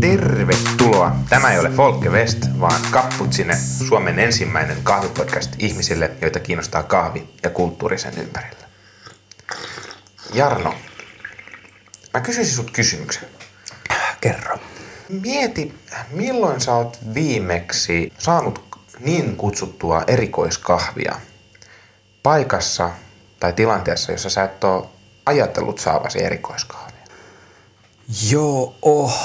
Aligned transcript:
Tervetuloa. 0.00 1.16
Tämä 1.28 1.52
ei 1.52 1.58
ole 1.58 1.70
Folke 1.70 2.08
West, 2.08 2.38
vaan 2.60 2.80
Kapputsine, 2.90 3.56
Suomen 3.88 4.18
ensimmäinen 4.18 4.76
kahvipodcast 4.82 5.50
ihmisille, 5.58 6.10
joita 6.20 6.40
kiinnostaa 6.40 6.82
kahvi 6.82 7.28
ja 7.42 7.50
kulttuuri 7.50 7.98
sen 7.98 8.18
ympärillä. 8.18 8.66
Jarno, 10.34 10.74
mä 12.14 12.20
kysyisin 12.20 12.54
sut 12.54 12.70
kysymyksen. 12.70 13.28
Kerro. 14.20 14.58
Mieti, 15.08 15.74
milloin 16.10 16.60
sä 16.60 16.74
oot 16.74 16.98
viimeksi 17.14 18.12
saanut 18.18 18.64
niin 19.00 19.36
kutsuttua 19.36 20.04
erikoiskahvia 20.06 21.20
paikassa 22.22 22.90
tai 23.40 23.52
tilanteessa, 23.52 24.12
jossa 24.12 24.30
sä 24.30 24.44
et 24.44 24.64
ole 24.64 24.86
ajatellut 25.30 25.78
saavasi 25.78 26.24
erikoiskahvia? 26.24 27.04
Joo, 28.30 28.74
oh. 28.82 29.18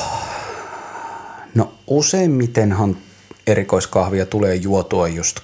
No 1.55 1.73
useimmitenhan 1.87 2.97
erikoiskahvia 3.47 4.25
tulee 4.25 4.55
juotua 4.55 5.07
just 5.07 5.39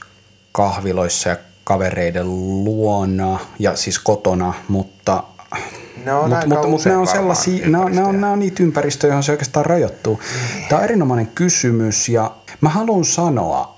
kahviloissa 0.52 1.30
ja 1.30 1.38
kavereiden 1.64 2.28
luona 2.64 3.40
ja 3.60 3.76
siis 3.76 4.00
kotona, 4.00 4.54
mutta 4.68 5.24
Ne 6.06 6.14
on 6.14 6.30
Mut, 6.30 6.46
mutta, 6.48 6.68
mutta 6.68 6.90
ne 6.90 6.98
on 6.98 7.08
sellaisia, 7.08 7.70
nämä, 7.70 7.86
on- 7.86 7.96
nämä, 7.96 8.32
on, 8.32 8.40
niitä 8.40 8.64
ympäristöjä, 8.64 9.12
joihin 9.12 9.24
se 9.24 9.32
oikeastaan 9.32 9.66
rajoittuu. 9.66 10.20
Tämä 10.70 10.80
on 10.80 10.84
erinomainen 10.86 11.28
kysymys 11.28 12.10
ja 12.10 12.32
mä 12.62 12.70
haluan 12.70 13.06
sanoa, 13.06 13.78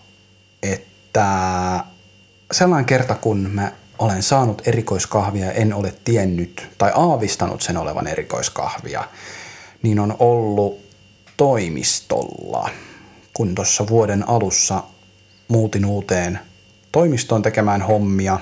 että 0.63 1.79
sellainen 2.51 2.85
kerta 2.85 3.15
kun 3.15 3.49
mä 3.53 3.71
olen 3.99 4.23
saanut 4.23 4.61
erikoiskahvia 4.67 5.51
en 5.51 5.73
ole 5.73 5.93
tiennyt 6.03 6.69
tai 6.77 6.91
aavistanut 6.95 7.61
sen 7.61 7.77
olevan 7.77 8.07
erikoiskahvia, 8.07 9.03
niin 9.81 9.99
on 9.99 10.15
ollut 10.19 10.79
toimistolla, 11.37 12.69
kun 13.33 13.55
tuossa 13.55 13.87
vuoden 13.87 14.29
alussa 14.29 14.83
muutin 15.47 15.85
uuteen 15.85 16.39
toimistoon 16.91 17.41
tekemään 17.41 17.81
hommia, 17.81 18.39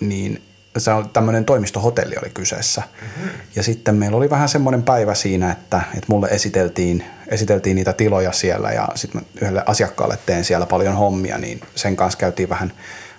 niin 0.00 0.42
se 0.78 0.92
on 0.92 1.10
tämmöinen 1.10 1.44
toimistohotelli 1.44 2.14
oli 2.22 2.30
kyseessä. 2.30 2.82
Mm-hmm. 3.00 3.30
Ja 3.56 3.62
sitten 3.62 3.94
meillä 3.94 4.16
oli 4.16 4.30
vähän 4.30 4.48
semmoinen 4.48 4.82
päivä 4.82 5.14
siinä, 5.14 5.52
että, 5.52 5.82
että 5.86 6.06
mulle 6.08 6.28
esiteltiin, 6.28 7.04
esiteltiin 7.28 7.76
niitä 7.76 7.92
tiloja 7.92 8.32
siellä 8.32 8.70
ja 8.70 8.88
sitten 8.94 9.22
yhdelle 9.40 9.62
asiakkaalle 9.66 10.18
teen 10.26 10.44
siellä 10.44 10.66
paljon 10.66 10.96
hommia, 10.96 11.38
niin 11.38 11.60
sen 11.74 11.96
kanssa 11.96 12.18
käytiin 12.18 12.48
vähän, 12.48 12.72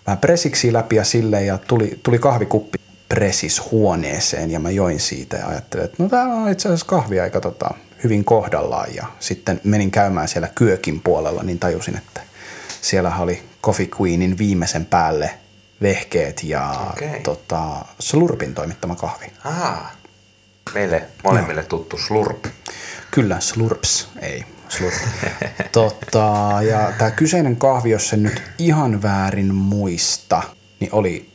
vähän 0.08 0.17
presiksi 0.17 0.73
läpi 0.73 0.95
ja 0.95 1.03
sille 1.03 1.44
ja 1.44 1.58
tuli, 1.58 2.00
tuli 2.03 2.20
kahvikuppi 2.20 2.78
presis 3.09 3.72
huoneeseen 3.72 4.52
ja 4.52 4.59
mä 4.59 4.70
join 4.72 5.00
siitä 5.00 5.38
ja 5.38 5.48
ajattelin, 5.48 5.86
että 5.86 6.03
no 6.03 6.09
täällä 6.09 6.36
on 6.36 6.52
itse 6.52 6.70
asiassa 6.70 6.86
kahviaika 6.86 7.42
tota, 7.42 7.70
hyvin 8.03 8.26
kohdallaan 8.26 8.95
ja 8.95 9.06
sitten 9.20 9.61
menin 9.64 9.92
käymään 9.92 10.28
siellä 10.28 10.50
kyökin 10.56 11.02
puolella, 11.02 11.44
niin 11.44 11.59
tajusin, 11.59 11.98
että 11.98 12.22
siellä 12.81 13.16
oli 13.20 13.44
Coffee 13.64 13.89
Queenin 14.02 14.38
viimeisen 14.38 14.86
päälle 14.86 15.30
vehkeet 15.81 16.44
ja 16.44 16.89
Okei. 16.94 17.20
tota, 17.20 17.86
Slurpin 18.00 18.53
toimittama 18.53 18.95
kahvi. 18.95 19.26
Ahaa. 19.44 19.92
Meille 20.73 21.03
molemmille 21.23 21.64
tuttu 21.64 21.98
slurp. 21.98 22.45
Kyllä, 23.11 23.39
Slurps, 23.39 24.09
ei 24.22 24.45
Slurp. 24.69 24.94
tota, 25.71 26.58
ja 26.61 26.91
tämä 26.97 27.11
kyseinen 27.11 27.55
kahvi, 27.55 27.89
jos 27.89 28.09
sen 28.09 28.23
nyt 28.23 28.41
ihan 28.58 29.02
väärin 29.02 29.55
muista, 29.55 30.44
niin 30.80 30.89
oli 30.94 31.30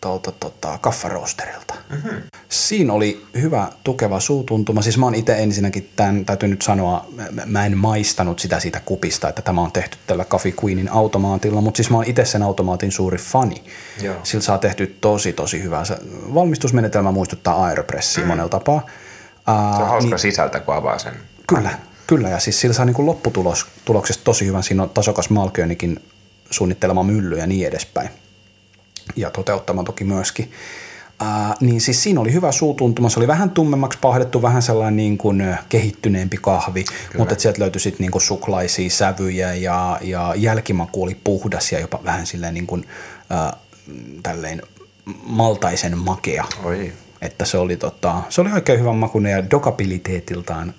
tuolta 0.00 0.32
tota, 0.32 0.78
kaffaroosterilta. 0.80 1.74
Mm-hmm. 1.90 2.22
Siinä 2.48 2.92
oli 2.92 3.26
hyvä 3.40 3.68
tukeva 3.84 4.20
suutuntuma. 4.20 4.82
Siis 4.82 4.98
mä 4.98 5.06
oon 5.06 5.14
itse 5.14 5.42
ensinnäkin 5.42 5.90
tämän, 5.96 6.24
täytyy 6.24 6.48
nyt 6.48 6.62
sanoa, 6.62 7.06
mä- 7.46 7.66
en 7.66 7.78
maistanut 7.78 8.38
sitä 8.38 8.60
siitä 8.60 8.80
kupista, 8.84 9.28
että 9.28 9.42
tämä 9.42 9.60
on 9.60 9.72
tehty 9.72 9.98
tällä 10.06 10.24
Coffee 10.24 10.54
Queenin 10.64 10.88
automaatilla, 10.88 11.60
mutta 11.60 11.76
siis 11.76 11.90
mä 11.90 11.96
oon 11.96 12.06
itse 12.06 12.24
sen 12.24 12.42
automaatin 12.42 12.92
suuri 12.92 13.18
fani. 13.18 13.64
Joo. 14.02 14.16
Sillä 14.22 14.42
saa 14.42 14.58
tehty 14.58 14.96
tosi, 15.00 15.32
tosi 15.32 15.62
hyvää. 15.62 15.84
Se 15.84 15.98
valmistusmenetelmä 16.34 17.12
muistuttaa 17.12 17.64
Aeropressia 17.64 18.24
mm. 18.24 18.28
monella 18.28 18.48
tapaa. 18.48 18.86
Se 19.76 19.82
on 19.82 19.88
hauska 19.88 20.18
sisältä, 20.18 20.60
kun 20.60 20.74
avaa 20.74 20.98
sen. 20.98 21.14
Kyllä, 21.46 21.78
kyllä. 22.06 22.28
Ja 22.28 22.38
siis 22.38 22.60
sillä 22.60 22.74
saa 22.74 22.84
niin 22.84 23.06
lopputulos 23.06 23.66
tuloksesta 23.84 24.24
tosi 24.24 24.46
hyvän. 24.46 24.62
Siinä 24.62 24.82
on 24.82 24.90
tasokas 24.90 25.30
Malkönikin 25.30 26.02
suunnittelema 26.50 27.02
mylly 27.02 27.38
ja 27.38 27.46
niin 27.46 27.68
edespäin. 27.68 28.08
Ja 29.16 29.30
toteuttama 29.30 29.84
toki 29.84 30.04
myöskin. 30.04 30.52
Ää, 31.20 31.54
niin 31.60 31.80
siis 31.80 32.02
siinä 32.02 32.20
oli 32.20 32.32
hyvä 32.32 32.52
suutuntuma. 32.52 33.08
Se 33.08 33.20
oli 33.20 33.26
vähän 33.26 33.50
tummemmaksi 33.50 33.98
pahdettu, 34.02 34.42
vähän 34.42 34.62
sellainen 34.62 34.96
niin 34.96 35.18
kuin 35.18 35.56
kehittyneempi 35.68 36.36
kahvi. 36.36 36.84
Kyllä. 36.84 37.18
Mutta 37.18 37.34
sieltä 37.38 37.60
löytyi 37.60 37.80
sitten 37.80 38.04
niin 38.04 38.10
kuin 38.10 38.22
suklaisia 38.22 38.90
sävyjä 38.90 39.54
ja, 39.54 39.98
ja 40.02 40.34
jälkimaku 40.36 41.02
oli 41.02 41.16
puhdas 41.24 41.72
ja 41.72 41.80
jopa 41.80 42.00
vähän 42.04 42.26
silleen 42.26 42.54
niin 42.54 42.66
kuin, 42.66 42.88
ää, 43.30 43.56
tälleen 44.22 44.62
maltaisen 45.26 45.98
makea 45.98 46.44
Oi. 46.64 46.92
että 47.20 47.44
se 47.44 47.58
oli, 47.58 47.76
tota, 47.76 48.22
se 48.28 48.40
oli 48.40 48.52
oikein 48.52 48.80
hyvän 48.80 48.96
makuinen 48.96 49.32
ja 49.32 49.50
dokabiliteetiltaan 49.50 50.74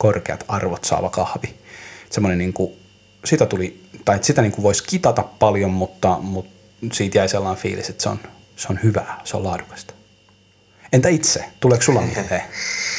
korkeat 0.00 0.44
arvot 0.48 0.84
saava 0.84 1.10
kahvi. 1.10 1.54
Semmoinen 2.10 2.38
niin 2.38 2.52
kuin, 2.52 2.72
sitä 3.24 3.46
tuli, 3.46 3.82
tai 4.04 4.18
sitä 4.22 4.42
niin 4.42 4.52
kuin 4.52 4.62
voisi 4.62 4.84
kitata 4.84 5.22
paljon, 5.22 5.70
mutta, 5.70 6.18
mutta 6.20 6.50
siitä 6.92 7.18
jäi 7.18 7.28
sellainen 7.28 7.62
fiilis, 7.62 7.90
että 7.90 8.02
se 8.02 8.08
on, 8.08 8.20
se 8.56 8.68
on 8.70 8.78
hyvää, 8.82 9.20
se 9.24 9.36
on 9.36 9.44
laadukasta. 9.44 9.94
Entä 10.92 11.08
itse? 11.08 11.44
Tuleeko 11.60 11.82
sulla 11.82 12.00
mieleen? 12.00 12.42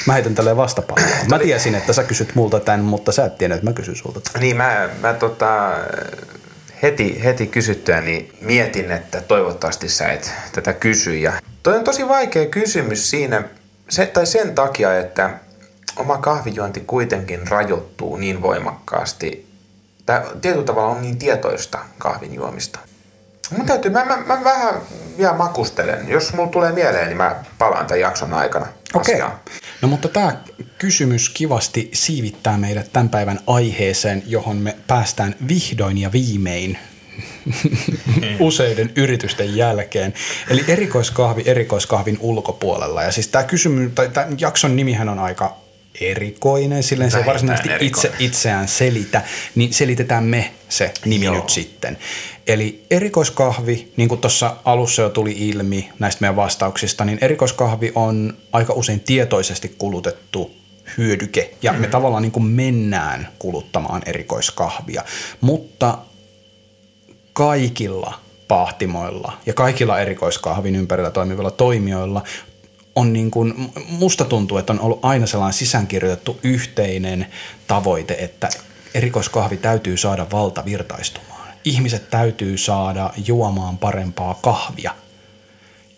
Mä 0.05 0.13
heitän 0.13 0.35
tälleen 0.35 0.57
vastapalloa. 0.57 1.07
Mä 1.29 1.39
tiesin, 1.39 1.75
että 1.75 1.93
sä 1.93 2.03
kysyt 2.03 2.35
multa 2.35 2.59
tämän, 2.59 2.79
mutta 2.85 3.11
sä 3.11 3.25
et 3.25 3.37
tiennyt, 3.37 3.57
että 3.57 3.69
mä 3.69 3.73
kysyn 3.73 3.95
sulta. 3.95 4.21
tämän. 4.21 4.41
Niin 4.41 4.57
mä, 4.57 4.89
mä 5.01 5.13
tota, 5.13 5.71
heti, 6.83 7.23
heti 7.23 7.47
kysyttyäni 7.47 8.31
mietin, 8.41 8.91
että 8.91 9.21
toivottavasti 9.21 9.89
sä 9.89 10.07
et 10.07 10.33
tätä 10.51 10.73
kysy. 10.73 11.17
Ja 11.17 11.33
toi 11.63 11.77
on 11.77 11.83
tosi 11.83 12.07
vaikea 12.07 12.45
kysymys 12.45 13.09
siinä, 13.09 13.43
se, 13.89 14.05
tai 14.05 14.25
sen 14.25 14.55
takia, 14.55 14.99
että 14.99 15.29
oma 15.95 16.17
kahvijuonti 16.17 16.79
kuitenkin 16.79 17.47
rajoittuu 17.47 18.17
niin 18.17 18.41
voimakkaasti. 18.41 19.51
Tää 20.05 20.25
tietyllä 20.41 20.65
tavalla 20.65 20.95
on 20.95 21.01
niin 21.01 21.17
tietoista 21.17 21.79
kahvin 21.97 22.33
juomista. 22.33 22.79
Mun 23.57 23.65
täytyy, 23.65 23.91
mä, 23.91 24.05
mä, 24.05 24.17
mä 24.25 24.43
vähän 24.43 24.73
vielä 25.17 25.33
makustelen. 25.33 26.09
Jos 26.09 26.33
mulla 26.33 26.49
tulee 26.49 26.71
mieleen, 26.71 27.07
niin 27.07 27.17
mä 27.17 27.35
palaan 27.57 27.85
tämän 27.85 27.99
jakson 27.99 28.33
aikana 28.33 28.67
Okei. 28.93 29.15
asiaan. 29.15 29.39
No 29.81 29.87
mutta 29.87 30.07
tämä 30.07 30.37
kysymys 30.77 31.29
kivasti 31.29 31.91
siivittää 31.93 32.57
meidät 32.57 32.93
tämän 32.93 33.09
päivän 33.09 33.39
aiheeseen, 33.47 34.23
johon 34.25 34.57
me 34.57 34.77
päästään 34.87 35.35
vihdoin 35.47 35.97
ja 35.97 36.11
viimein 36.11 36.77
useiden 38.39 38.91
yritysten 38.95 39.55
jälkeen. 39.55 40.13
Eli 40.49 40.65
erikoiskahvi 40.67 41.43
erikoiskahvin 41.45 42.17
ulkopuolella. 42.19 43.03
Ja 43.03 43.11
siis 43.11 43.27
tämä 43.27 43.43
kysymys, 43.43 43.91
tai 43.95 44.09
tämän 44.09 44.39
jakson 44.39 44.75
nimihän 44.75 45.09
on 45.09 45.19
aika 45.19 45.60
erikoinen, 46.01 46.83
silleen 46.83 47.11
se 47.11 47.25
varsinaisesti 47.25 47.69
itse 47.69 48.07
erikoinen. 48.07 48.25
itseään 48.25 48.67
selitä, 48.67 49.21
niin 49.55 49.73
selitetään 49.73 50.23
me 50.23 50.51
se 50.69 50.93
nimi 51.05 51.25
Joo. 51.25 51.35
nyt 51.35 51.49
sitten. 51.49 51.97
Eli 52.47 52.83
erikoiskahvi, 52.91 53.91
niin 53.97 54.09
kuin 54.09 54.21
tuossa 54.21 54.55
alussa 54.65 55.01
jo 55.01 55.09
tuli 55.09 55.31
ilmi 55.49 55.89
näistä 55.99 56.21
meidän 56.21 56.35
vastauksista, 56.35 57.05
niin 57.05 57.17
erikoiskahvi 57.21 57.91
on 57.95 58.37
aika 58.51 58.73
usein 58.73 58.99
tietoisesti 58.99 59.75
kulutettu 59.77 60.55
hyödyke, 60.97 61.53
ja 61.61 61.73
me 61.73 61.87
tavallaan 61.87 62.23
niin 62.23 62.31
kuin 62.31 62.45
mennään 62.45 63.27
kuluttamaan 63.39 64.01
erikoiskahvia, 64.05 65.03
mutta 65.41 65.97
kaikilla 67.33 68.19
pahtimoilla 68.47 69.33
ja 69.45 69.53
kaikilla 69.53 69.99
erikoiskahvin 69.99 70.75
ympärillä 70.75 71.11
toimivilla 71.11 71.51
toimijoilla 71.51 72.23
on 72.95 73.13
niin 73.13 73.31
kuin, 73.31 73.71
musta 73.89 74.25
tuntuu, 74.25 74.57
että 74.57 74.73
on 74.73 74.79
ollut 74.79 75.05
aina 75.05 75.25
sellainen 75.27 75.53
sisäänkirjoitettu 75.53 76.39
yhteinen 76.43 77.27
tavoite, 77.67 78.13
että 78.13 78.49
erikoiskahvi 78.93 79.57
täytyy 79.57 79.97
saada 79.97 80.27
valtavirtaistumaan. 80.31 81.47
Ihmiset 81.63 82.09
täytyy 82.09 82.57
saada 82.57 83.13
juomaan 83.25 83.77
parempaa 83.77 84.39
kahvia. 84.41 84.95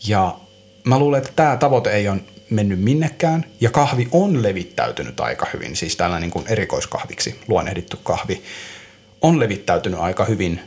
Ja 0.07 0.37
mä 0.83 0.99
luulen, 0.99 1.17
että 1.17 1.33
tämä 1.35 1.57
tavoite 1.57 1.91
ei 1.91 2.09
ole 2.09 2.19
mennyt 2.49 2.79
minnekään, 2.79 3.45
ja 3.61 3.69
kahvi 3.69 4.07
on 4.11 4.43
levittäytynyt 4.43 5.19
aika 5.19 5.47
hyvin, 5.53 5.75
siis 5.75 5.95
tällainen 5.95 6.21
niin 6.21 6.31
kuin 6.31 6.47
erikoiskahviksi 6.47 7.39
luonnehdittu 7.47 7.97
kahvi 8.03 8.43
on 9.21 9.39
levittäytynyt 9.39 9.99
aika 9.99 10.25
hyvin 10.25 10.59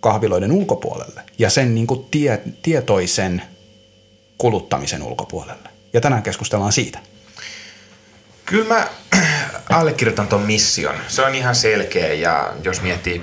kahviloiden 0.00 0.52
ulkopuolelle 0.52 1.22
ja 1.38 1.50
sen 1.50 1.74
niin 1.74 1.86
kuin 1.86 2.06
tie, 2.10 2.40
tietoisen 2.62 3.42
kuluttamisen 4.40 5.02
ulkopuolelle. 5.02 5.68
Ja 5.92 6.00
tänään 6.00 6.22
keskustellaan 6.22 6.72
siitä. 6.72 6.98
Kyllä 8.44 8.74
mä 8.74 8.88
allekirjoitan 9.78 10.28
ton 10.28 10.42
mission. 10.42 10.94
Se 11.08 11.22
on 11.22 11.34
ihan 11.34 11.54
selkeä 11.54 12.12
ja 12.12 12.52
jos 12.62 12.82
miettii 12.82 13.22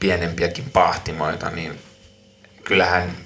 pienempiäkin 0.00 0.64
pahtimoita, 0.72 1.50
niin 1.50 1.78
kyllähän 2.64 3.16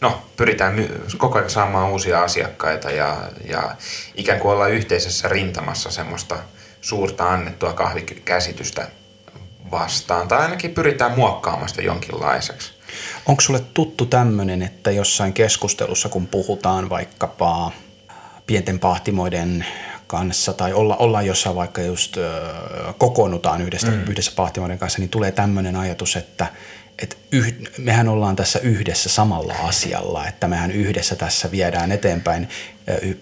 no, 0.00 0.22
pyritään 0.36 0.74
my- 0.74 1.00
koko 1.18 1.38
ajan 1.38 1.50
saamaan 1.50 1.90
uusia 1.90 2.22
asiakkaita 2.22 2.90
ja, 2.90 3.16
ja 3.48 3.76
ikään 4.14 4.40
kuin 4.40 4.52
olla 4.52 4.68
yhteisessä 4.68 5.28
rintamassa 5.28 5.90
semmoista 5.90 6.38
suurta 6.80 7.32
annettua 7.32 7.72
kahvikäsitystä 7.72 8.88
vastaan. 9.70 10.28
Tai 10.28 10.38
ainakin 10.38 10.74
pyritään 10.74 11.12
muokkaamaan 11.12 11.68
sitä 11.68 11.82
jonkinlaiseksi. 11.82 12.79
Onko 13.26 13.40
sulle 13.40 13.60
tuttu 13.74 14.06
tämmöinen, 14.06 14.62
että 14.62 14.90
jossain 14.90 15.32
keskustelussa, 15.32 16.08
kun 16.08 16.26
puhutaan 16.26 16.88
vaikkapa 16.90 17.72
pienten 18.46 18.78
pahtimoiden 18.78 19.66
kanssa 20.06 20.52
tai 20.52 20.72
olla, 20.72 20.96
ollaan 20.96 21.26
jossain 21.26 21.56
vaikka 21.56 21.82
just 21.82 22.16
ö, 22.16 22.42
kokoonnutaan 22.98 23.62
yhdessä, 23.62 23.90
mm. 23.90 24.02
yhdessä 24.02 24.32
pahtimoiden 24.36 24.78
kanssa, 24.78 24.98
niin 24.98 25.08
tulee 25.08 25.32
tämmöinen 25.32 25.76
ajatus, 25.76 26.16
että 26.16 26.46
et 27.02 27.18
yh, 27.32 27.54
mehän 27.78 28.08
ollaan 28.08 28.36
tässä 28.36 28.58
yhdessä 28.58 29.08
samalla 29.08 29.54
asialla, 29.62 30.26
että 30.28 30.48
mehän 30.48 30.70
yhdessä 30.70 31.16
tässä 31.16 31.50
viedään 31.50 31.92
eteenpäin 31.92 32.48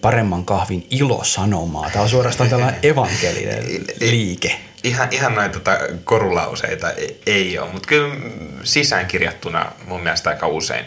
paremman 0.01 0.45
kahvin 0.45 0.87
ilosanomaa. 0.89 1.89
Tämä 1.89 2.03
on 2.03 2.09
suorastaan 2.09 2.49
tällainen 2.49 2.79
evankelinen 2.91 3.63
liike. 3.99 4.59
Ihan, 4.83 5.07
ihan 5.11 5.35
noita 5.35 5.59
tota 5.59 5.77
korulauseita 6.03 6.87
ei 7.25 7.59
ole, 7.59 7.71
mutta 7.71 7.87
kyllä 7.87 8.15
sisäänkirjattuna 8.63 9.71
mun 9.85 10.03
mielestä 10.03 10.29
aika 10.29 10.47
usein 10.47 10.85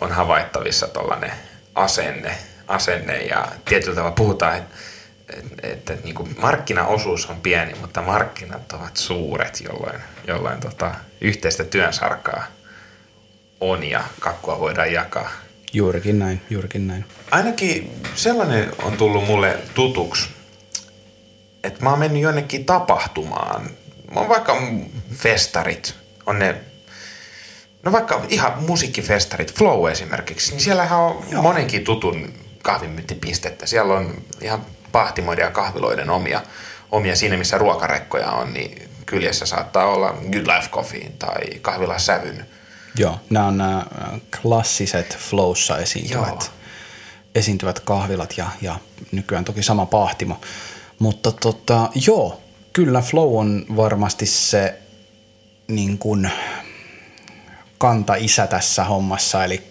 on 0.00 0.12
havaittavissa 0.12 0.88
tuollainen 0.88 1.32
asenne, 1.74 2.38
asenne 2.68 3.22
ja 3.22 3.48
tietyllä 3.64 3.94
tavalla 3.94 4.14
puhutaan, 4.14 4.56
että 4.58 4.74
että, 5.36 5.68
että 5.68 5.96
niin 6.04 6.14
kuin 6.14 6.36
markkinaosuus 6.38 7.26
on 7.26 7.40
pieni, 7.40 7.74
mutta 7.80 8.02
markkinat 8.02 8.72
ovat 8.72 8.96
suuret, 8.96 9.60
jolloin, 9.60 10.00
jolloin 10.26 10.60
tota, 10.60 10.94
yhteistä 11.20 11.64
työnsarkaa 11.64 12.46
on 13.60 13.84
ja 13.84 14.04
kakkua 14.20 14.60
voidaan 14.60 14.92
jakaa. 14.92 15.30
Juurikin 15.72 16.18
näin, 16.18 16.40
juurikin 16.50 16.86
näin. 16.88 17.04
Ainakin 17.30 18.02
sellainen 18.14 18.72
on 18.82 18.96
tullut 18.96 19.26
mulle 19.26 19.58
tutuksi, 19.74 20.28
että 21.64 21.82
mä 21.84 21.90
oon 21.90 21.98
mennyt 21.98 22.22
jonnekin 22.22 22.64
tapahtumaan. 22.64 23.70
Mä 24.14 24.20
oon 24.20 24.28
vaikka 24.28 24.56
festarit, 25.14 25.94
on 26.26 26.38
ne 26.38 26.54
No 27.82 27.92
vaikka 27.92 28.22
ihan 28.28 28.62
musiikkifestarit, 28.62 29.54
Flow 29.54 29.90
esimerkiksi, 29.90 30.50
niin 30.50 30.60
siellähän 30.60 30.98
on 30.98 31.24
Joo. 31.30 31.42
monenkin 31.42 31.84
tutun 31.84 32.32
kahvimyyntipistettä. 32.62 33.66
Siellä 33.66 33.94
on 33.94 34.14
ihan 34.40 34.66
pahtimoiden 34.92 35.42
ja 35.42 35.50
kahviloiden 35.50 36.10
omia, 36.10 36.42
omia 36.90 37.16
siinä, 37.16 37.36
missä 37.36 37.58
ruokarekkoja 37.58 38.30
on, 38.30 38.52
niin 38.52 38.88
kyljessä 39.06 39.46
saattaa 39.46 39.86
olla 39.86 40.14
Good 40.32 40.46
Life 40.46 40.68
Coffee 40.70 41.12
tai 41.18 41.40
kahvila 41.62 41.98
Sävyn. 41.98 42.46
Joo, 42.96 43.20
nämä 43.30 43.46
on 43.46 43.58
nämä 43.58 43.86
klassiset 44.42 45.18
flowssa 45.18 45.78
esiintyvät, 45.78 46.28
Joo. 46.28 46.52
esiintyvät 47.34 47.80
kahvilat 47.80 48.38
ja, 48.38 48.46
ja 48.60 48.76
nykyään 49.12 49.44
toki 49.44 49.62
sama 49.62 49.86
pahtimo. 49.86 50.40
Mutta 51.00 51.32
tota, 51.32 51.88
joo, 52.06 52.40
kyllä 52.72 53.00
flow 53.00 53.38
on 53.38 53.64
varmasti 53.76 54.26
se 54.26 54.78
niin 55.68 55.98
kuin, 55.98 56.30
kanta-isä 57.78 58.46
tässä 58.46 58.84
hommassa, 58.84 59.44
eli, 59.44 59.62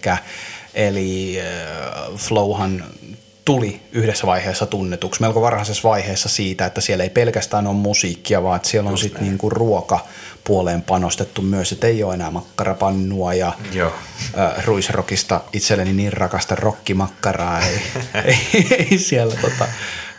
eli 0.74 1.38
äh, 1.40 2.16
Flowhan 2.16 2.84
tuli 3.44 3.80
yhdessä 3.92 4.26
vaiheessa 4.26 4.66
tunnetuksi, 4.66 5.20
melko 5.20 5.40
varhaisessa 5.40 5.88
vaiheessa 5.88 6.28
siitä, 6.28 6.66
että 6.66 6.80
siellä 6.80 7.04
ei 7.04 7.10
pelkästään 7.10 7.66
ole 7.66 7.76
musiikkia, 7.76 8.42
vaan 8.42 8.56
että 8.56 8.68
siellä 8.68 8.90
on 8.90 8.98
sitten 8.98 9.22
niinku 9.22 9.50
ruokapuoleen 9.50 10.82
panostettu 10.82 11.42
myös, 11.42 11.72
että 11.72 11.86
ei 11.86 12.02
ole 12.02 12.14
enää 12.14 12.30
makkarapannua 12.30 13.34
ja 13.34 13.52
Joo. 13.72 13.92
Äh, 14.38 14.64
ruisrokista 14.64 15.40
itselleni 15.52 15.92
niin 15.92 16.12
rakasta 16.12 16.54
rokkimakkaraa. 16.54 17.60
Ei, 17.60 17.82
ei, 18.24 18.66
ei 18.70 18.98
siellä 18.98 19.34
tota, 19.36 19.66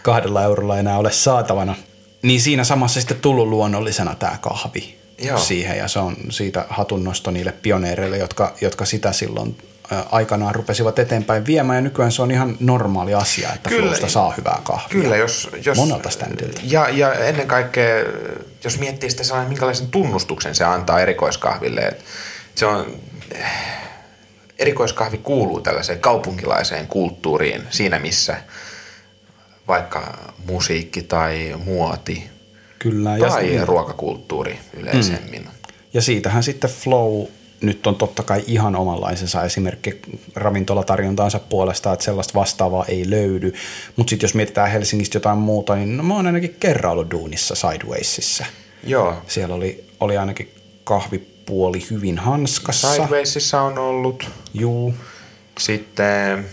kahdella 0.04 0.44
eurolla 0.44 0.80
enää 0.80 0.98
ole 0.98 1.12
saatavana. 1.12 1.76
Niin 2.22 2.42
siinä 2.42 2.64
samassa 2.64 3.00
sitten 3.00 3.20
tullut 3.20 3.48
luonnollisena 3.48 4.16
tämä 4.16 4.38
kahvi 4.42 4.98
Joo. 5.22 5.38
siihen 5.38 5.78
ja 5.78 5.88
se 5.88 6.00
on 6.00 6.16
siitä 6.30 6.66
hatunnosto 6.70 7.32
niille 7.32 7.54
pioneereille, 7.62 8.18
jotka, 8.18 8.56
jotka 8.62 8.86
sitä 8.86 9.14
silloin 9.14 9.58
aikanaan 10.12 10.56
rupesivat 10.56 11.00
eteenpäin 11.00 11.46
viemään 11.46 11.78
ja 11.78 11.82
nykyään 11.82 12.12
se 12.12 12.22
on 12.22 12.32
ihan 12.32 12.58
normaali 12.60 13.14
asia, 13.14 13.54
että 13.54 13.70
Kyllä, 13.70 14.10
saa 14.10 14.34
hyvää 14.38 14.62
kahvia. 14.64 15.02
Kyllä, 15.02 15.18
jos... 15.18 15.50
jos 15.66 15.78
monelta 15.78 16.10
standilta. 16.10 16.62
Ja, 16.64 16.90
ja 16.90 17.14
ennen 17.14 17.48
kaikkea, 17.48 17.96
jos 18.64 18.80
miettii 18.80 19.10
sitä 19.10 19.24
sellainen, 19.24 19.50
minkälaisen 19.50 19.88
tunnustuksen 19.88 20.56
se 20.56 20.64
antaa 20.64 21.00
erikoiskahville, 21.00 21.82
että 21.82 22.04
se 22.56 22.66
on... 22.66 22.86
Erikoiskahvi 24.60 25.18
kuuluu 25.18 25.62
tällaiseen 25.62 26.00
kaupunkilaiseen 26.00 26.88
kulttuuriin 26.88 27.64
siinä, 27.70 28.00
missä 28.00 28.38
vaikka 29.68 30.34
musiikki 30.48 31.02
tai 31.02 31.56
muoti 31.66 32.24
Kyllä, 32.80 33.18
tai 33.20 33.56
ja 33.56 33.66
ruokakulttuuri 33.66 34.60
yleisemmin. 34.74 35.42
Mm. 35.42 35.50
Ja 35.94 36.02
siitähän 36.02 36.44
sitten 36.44 36.70
flow 36.70 37.26
nyt 37.62 37.88
on 37.88 37.96
totta 37.96 38.24
kai 38.24 38.44
ihan 38.48 38.76
omanlaisensa 38.76 39.44
esimerkki 39.44 40.02
ravintolatarjontaansa 40.36 41.40
puolesta, 41.40 41.94
että 41.94 42.06
sellaista 42.06 42.40
vastaavaa 42.40 42.86
ei 42.86 43.10
löydy. 43.10 43.54
Mutta 43.96 44.10
sitten 44.10 44.28
jos 44.28 44.36
mietitään 44.36 44.72
Helsingistä 44.72 45.16
jotain 45.16 45.38
muuta, 45.38 45.76
niin 45.76 45.98
no, 45.98 46.04
mä 46.04 46.16
oon 46.16 46.26
ainakin 46.26 46.56
kerran 46.60 46.92
ollut 46.92 47.12
duunissa 47.12 47.56
Sidewaysissa. 47.56 48.46
Joo. 48.84 49.16
Siellä 49.28 49.56
oli, 49.56 49.86
oli 50.00 50.18
ainakin 50.18 50.54
kahvipuoli 50.84 51.86
hyvin 51.92 52.18
hanskassa. 52.18 52.94
Sidewaysissa 52.94 53.62
on 53.62 53.78
ollut. 53.78 54.30
Juu. 54.54 54.94
Sitten 55.60 56.46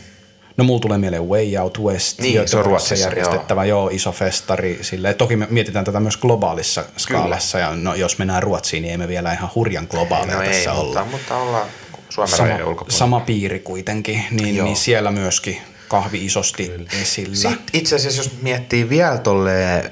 No 0.59 0.65
mulla 0.65 0.81
tulee 0.81 0.99
mieleen 0.99 1.29
Way 1.29 1.57
Out 1.57 1.79
West, 1.79 2.21
niin, 2.21 2.49
se 2.49 2.57
on 2.57 2.65
Ruotsissa, 2.65 3.07
järjestettävä, 3.07 3.65
joo. 3.65 3.81
joo. 3.81 3.89
iso 3.89 4.13
festari. 4.13 4.79
Silleen. 4.83 5.15
Toki 5.15 5.37
me 5.37 5.47
mietitään 5.51 5.85
tätä 5.85 6.01
myös 6.01 6.17
globaalissa 6.17 6.85
skaalassa, 6.97 7.59
Kyllä. 7.59 7.71
ja 7.71 7.77
no, 7.77 7.95
jos 7.95 8.19
mennään 8.19 8.43
Ruotsiin, 8.43 8.83
niin 8.83 8.95
emme 8.95 9.09
vielä 9.09 9.33
ihan 9.33 9.51
hurjan 9.55 9.87
globaaleja 9.91 10.39
no 10.39 10.45
tässä 10.45 10.73
ei, 10.73 10.79
olla. 10.79 11.05
Mutta, 11.05 11.05
mutta 11.11 11.37
ollaan 11.37 11.69
Suomen 12.09 12.37
sama, 12.37 12.55
ulkopuolella. 12.55 12.99
Sama 12.99 13.21
piiri 13.21 13.61
kuitenkin, 13.61 14.25
niin, 14.31 14.65
niin 14.65 14.77
siellä 14.77 15.11
myöskin 15.11 15.59
kahvi 15.89 16.25
isosti 16.25 16.69
Kyllä. 16.69 16.89
esillä. 17.03 17.37
Sitten 17.37 17.67
itse 17.73 17.97
asiassa, 17.97 18.21
jos 18.21 18.43
miettii 18.43 18.89
vielä 18.89 19.19
tolle 19.19 19.91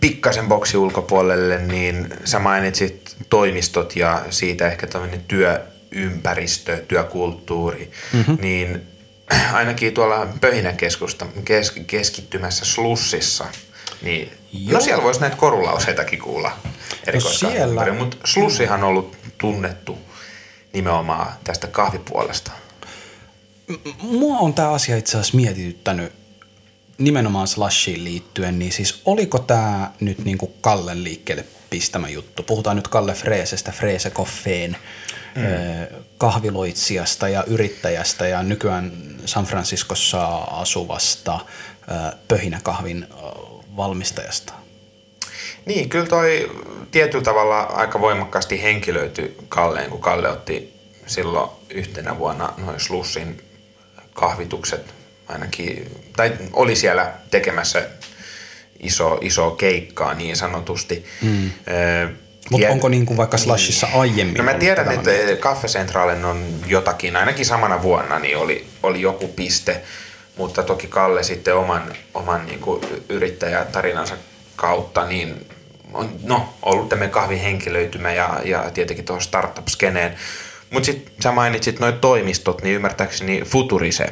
pikkasen 0.00 0.48
boksi 0.48 0.76
ulkopuolelle, 0.76 1.58
niin 1.58 2.14
sä 2.24 2.38
mainitsit 2.38 3.16
toimistot 3.30 3.96
ja 3.96 4.24
siitä 4.30 4.66
ehkä 4.66 4.86
tämmöinen 4.86 5.24
työympäristö, 5.28 6.76
työkulttuuri, 6.88 7.90
mm-hmm. 8.12 8.38
niin 8.40 8.91
ainakin 9.52 9.94
tuolla 9.94 10.28
Pöhinän 10.40 10.76
keskusta, 10.76 11.26
kes, 11.44 11.70
keskittymässä 11.86 12.64
slussissa, 12.64 13.44
niin 14.02 14.28
no 14.28 14.38
Joo. 14.52 14.72
no 14.72 14.80
siellä 14.80 15.02
voisi 15.02 15.20
näitä 15.20 15.36
korulauseitakin 15.36 16.18
kuulla 16.18 16.52
no 17.14 17.20
siellä... 17.20 17.92
mutta 17.92 18.16
slussihan 18.24 18.82
on 18.82 18.88
ollut 18.88 19.16
tunnettu 19.38 19.98
nimenomaan 20.72 21.32
tästä 21.44 21.66
kahvipuolesta. 21.66 22.50
Mua 24.02 24.38
on 24.38 24.54
tämä 24.54 24.70
asia 24.70 24.96
itse 24.96 25.18
asiassa 25.18 25.36
mietityttänyt 25.36 26.12
nimenomaan 26.98 27.48
slushiin 27.48 28.04
liittyen, 28.04 28.58
niin 28.58 28.72
siis 28.72 29.02
oliko 29.04 29.38
tämä 29.38 29.90
nyt 30.00 30.18
niin 30.18 30.38
kuin 30.38 30.52
Kallen 30.60 31.04
liikkeelle 31.04 31.44
pistämä 31.70 32.08
juttu? 32.08 32.42
Puhutaan 32.42 32.76
nyt 32.76 32.88
Kalle 32.88 33.14
Freesestä, 33.14 33.72
Freese 33.72 34.10
Coffeen 34.10 34.76
mm. 35.34 36.02
kahviloitsijasta 36.18 37.28
ja 37.28 37.44
yrittäjästä 37.46 38.28
ja 38.28 38.42
nykyään 38.42 38.92
San 39.26 39.44
Franciscossa 39.44 40.34
asuvasta 40.36 41.40
pöhinäkahvin 42.28 43.06
valmistajasta. 43.76 44.52
Niin, 45.66 45.88
kyllä 45.88 46.06
toi 46.06 46.50
tietyllä 46.90 47.24
tavalla 47.24 47.60
aika 47.60 48.00
voimakkaasti 48.00 48.62
henkilöity 48.62 49.36
Kalleen, 49.48 49.90
kun 49.90 50.00
Kalle 50.00 50.28
otti 50.28 50.72
silloin 51.06 51.50
yhtenä 51.70 52.18
vuonna 52.18 52.52
noin 52.56 52.80
Slussin 52.80 53.42
kahvitukset 54.14 54.94
ainakin, 55.28 55.90
tai 56.16 56.32
oli 56.52 56.76
siellä 56.76 57.12
tekemässä 57.30 57.88
iso, 58.80 59.18
iso 59.20 59.50
keikkaa 59.50 60.14
niin 60.14 60.36
sanotusti. 60.36 61.04
Mm. 61.22 61.50
Mutta 62.50 62.68
onko 62.68 62.88
niin 62.88 63.06
kuin 63.06 63.16
vaikka 63.16 63.38
Slashissa 63.38 63.88
aiemmin? 63.94 64.34
No 64.34 64.44
mä 64.44 64.54
tiedän, 64.54 64.92
että 64.92 65.10
Cafe 65.40 65.68
Centralen 65.68 66.24
on 66.24 66.44
jotakin, 66.66 67.16
ainakin 67.16 67.46
samana 67.46 67.82
vuonna 67.82 68.18
niin 68.18 68.38
oli, 68.38 68.66
oli 68.82 69.00
joku 69.00 69.28
piste, 69.28 69.82
mutta 70.36 70.62
toki 70.62 70.86
Kalle 70.86 71.22
sitten 71.22 71.56
oman, 71.56 71.82
oman 72.14 72.46
niin 72.46 72.60
kuin 72.60 72.80
yrittäjätarinansa 73.08 74.14
kautta 74.56 75.06
niin 75.06 75.46
on 75.94 76.10
no, 76.22 76.54
ollut 76.62 76.88
tämmöinen 76.88 77.10
kahvihenkilöitymä 77.10 78.12
ja, 78.12 78.40
ja 78.44 78.70
tietenkin 78.74 79.04
tuohon 79.04 79.22
startup-skeneen. 79.22 80.14
Mutta 80.70 80.86
sitten 80.86 81.12
sä 81.22 81.32
mainitsit 81.32 81.80
noin 81.80 81.94
toimistot, 81.94 82.62
niin 82.62 82.74
ymmärtääkseni 82.74 83.42
Futurise 83.44 84.06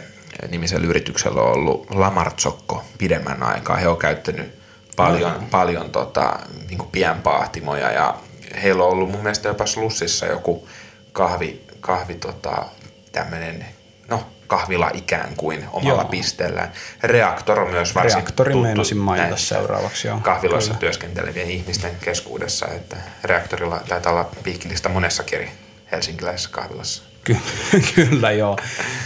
nimisellä 0.49 0.87
yrityksellä 0.87 1.43
on 1.43 1.53
ollut 1.53 1.87
Lamartsokko 1.91 2.85
pidemmän 2.99 3.43
aikaa. 3.43 3.77
He 3.77 3.89
on 3.89 3.97
käyttänyt 3.97 4.60
paljon, 4.97 5.33
no. 5.33 5.47
paljon 5.51 5.91
tota, 5.91 6.39
niin 6.69 6.83
pienpahtimoja 6.93 7.93
ja 7.93 8.15
heillä 8.63 8.85
on 8.85 8.91
ollut 8.91 9.11
mun 9.11 9.21
mielestä 9.21 9.49
jopa 9.49 9.67
Slussissa 9.67 10.27
joku 10.27 10.69
kahvi, 11.13 11.65
kahvi 11.81 12.15
tota, 12.15 12.65
tämmöinen, 13.13 13.67
no 14.09 14.27
kahvila 14.47 14.91
ikään 14.95 15.37
kuin 15.37 15.65
omalla 15.73 16.03
Joo. 16.03 16.11
pisteellään. 16.11 16.73
Reaktor 17.03 17.61
on 17.61 17.71
myös 17.71 17.95
varsin 17.95 18.17
Reaktorin 18.17 18.75
tuttu 18.75 18.95
mainita 18.95 19.37
seuraavaksi, 19.37 20.09
joo. 20.09 20.21
kahviloissa 20.21 20.71
Kyllä. 20.71 20.81
työskentelevien 20.81 21.51
ihmisten 21.51 21.97
keskuudessa, 22.01 22.69
että 22.69 22.97
reaktorilla 23.25 23.81
taitaa 23.89 24.13
olla 24.13 24.31
piikkilista 24.43 24.89
monessakin 24.89 25.39
eri 25.39 25.51
helsinkiläisessä 25.93 26.51
kahvilassa. 26.53 27.03
Ky- 27.25 27.37
kyllä, 27.95 28.33
joo. 28.33 28.59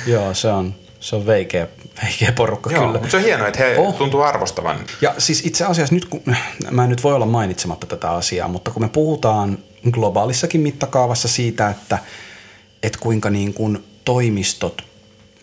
joo, 0.06 0.34
se 0.34 0.48
on, 0.48 0.74
se 1.04 1.16
on 1.16 1.26
veikeä, 1.26 1.66
veikeä 2.02 2.32
porukka 2.32 2.70
Joo, 2.70 2.80
kyllä. 2.80 2.92
mutta 2.92 3.10
se 3.10 3.16
on 3.16 3.22
hienoa, 3.22 3.48
että 3.48 3.58
he 3.64 3.76
Oh. 3.78 3.94
tuntuu 3.94 4.20
arvostavan. 4.22 4.76
Ja 5.00 5.14
siis 5.18 5.46
itse 5.46 5.64
asiassa 5.64 5.94
nyt, 5.94 6.04
kun, 6.04 6.22
mä 6.70 6.84
en 6.84 6.90
nyt 6.90 7.04
voi 7.04 7.14
olla 7.14 7.26
mainitsematta 7.26 7.86
tätä 7.86 8.10
asiaa, 8.10 8.48
mutta 8.48 8.70
kun 8.70 8.82
me 8.82 8.88
puhutaan 8.88 9.58
globaalissakin 9.90 10.60
mittakaavassa 10.60 11.28
siitä, 11.28 11.68
että, 11.70 11.98
että 12.82 12.98
kuinka 13.02 13.30
niin 13.30 13.54
kuin 13.54 13.84
toimistot, 14.04 14.82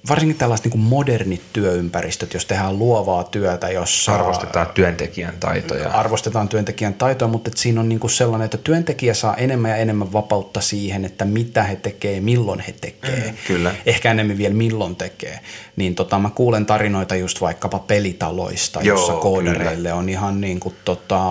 varsinkin 0.09 0.37
tällaiset 0.37 0.65
niin 0.65 0.79
modernit 0.79 1.41
työympäristöt, 1.53 2.33
jos 2.33 2.45
tehdään 2.45 2.79
luovaa 2.79 3.23
työtä, 3.23 3.69
jossa 3.69 4.15
Arvostetaan 4.15 4.67
työntekijän 4.73 5.33
taitoja. 5.39 5.89
arvostetaan 5.89 6.49
työntekijän 6.49 6.93
taitoa, 6.93 7.27
mutta 7.27 7.49
että 7.49 7.61
siinä 7.61 7.81
on 7.81 7.89
niin 7.89 7.99
kuin 7.99 8.11
sellainen, 8.11 8.45
että 8.45 8.57
työntekijä 8.57 9.13
saa 9.13 9.35
enemmän 9.35 9.71
ja 9.71 9.77
enemmän 9.77 10.13
vapautta 10.13 10.61
siihen, 10.61 11.05
että 11.05 11.25
mitä 11.25 11.63
he 11.63 11.75
tekee, 11.75 12.21
milloin 12.21 12.59
he 12.59 12.75
tekee. 12.81 13.31
Mm, 13.31 13.37
kyllä. 13.47 13.75
Ehkä 13.85 14.11
enemmän 14.11 14.37
vielä 14.37 14.53
milloin 14.53 14.95
tekee. 14.95 15.39
Niin 15.75 15.95
tota, 15.95 16.19
mä 16.19 16.29
kuulen 16.29 16.65
tarinoita 16.65 17.15
just 17.15 17.41
vaikkapa 17.41 17.79
pelitaloista, 17.79 18.81
Joo, 18.81 18.97
jossa 18.97 19.13
koodareille 19.13 19.93
on 19.93 20.09
ihan 20.09 20.41
niin 20.41 20.59
kuin 20.59 20.75
tota, 20.85 21.21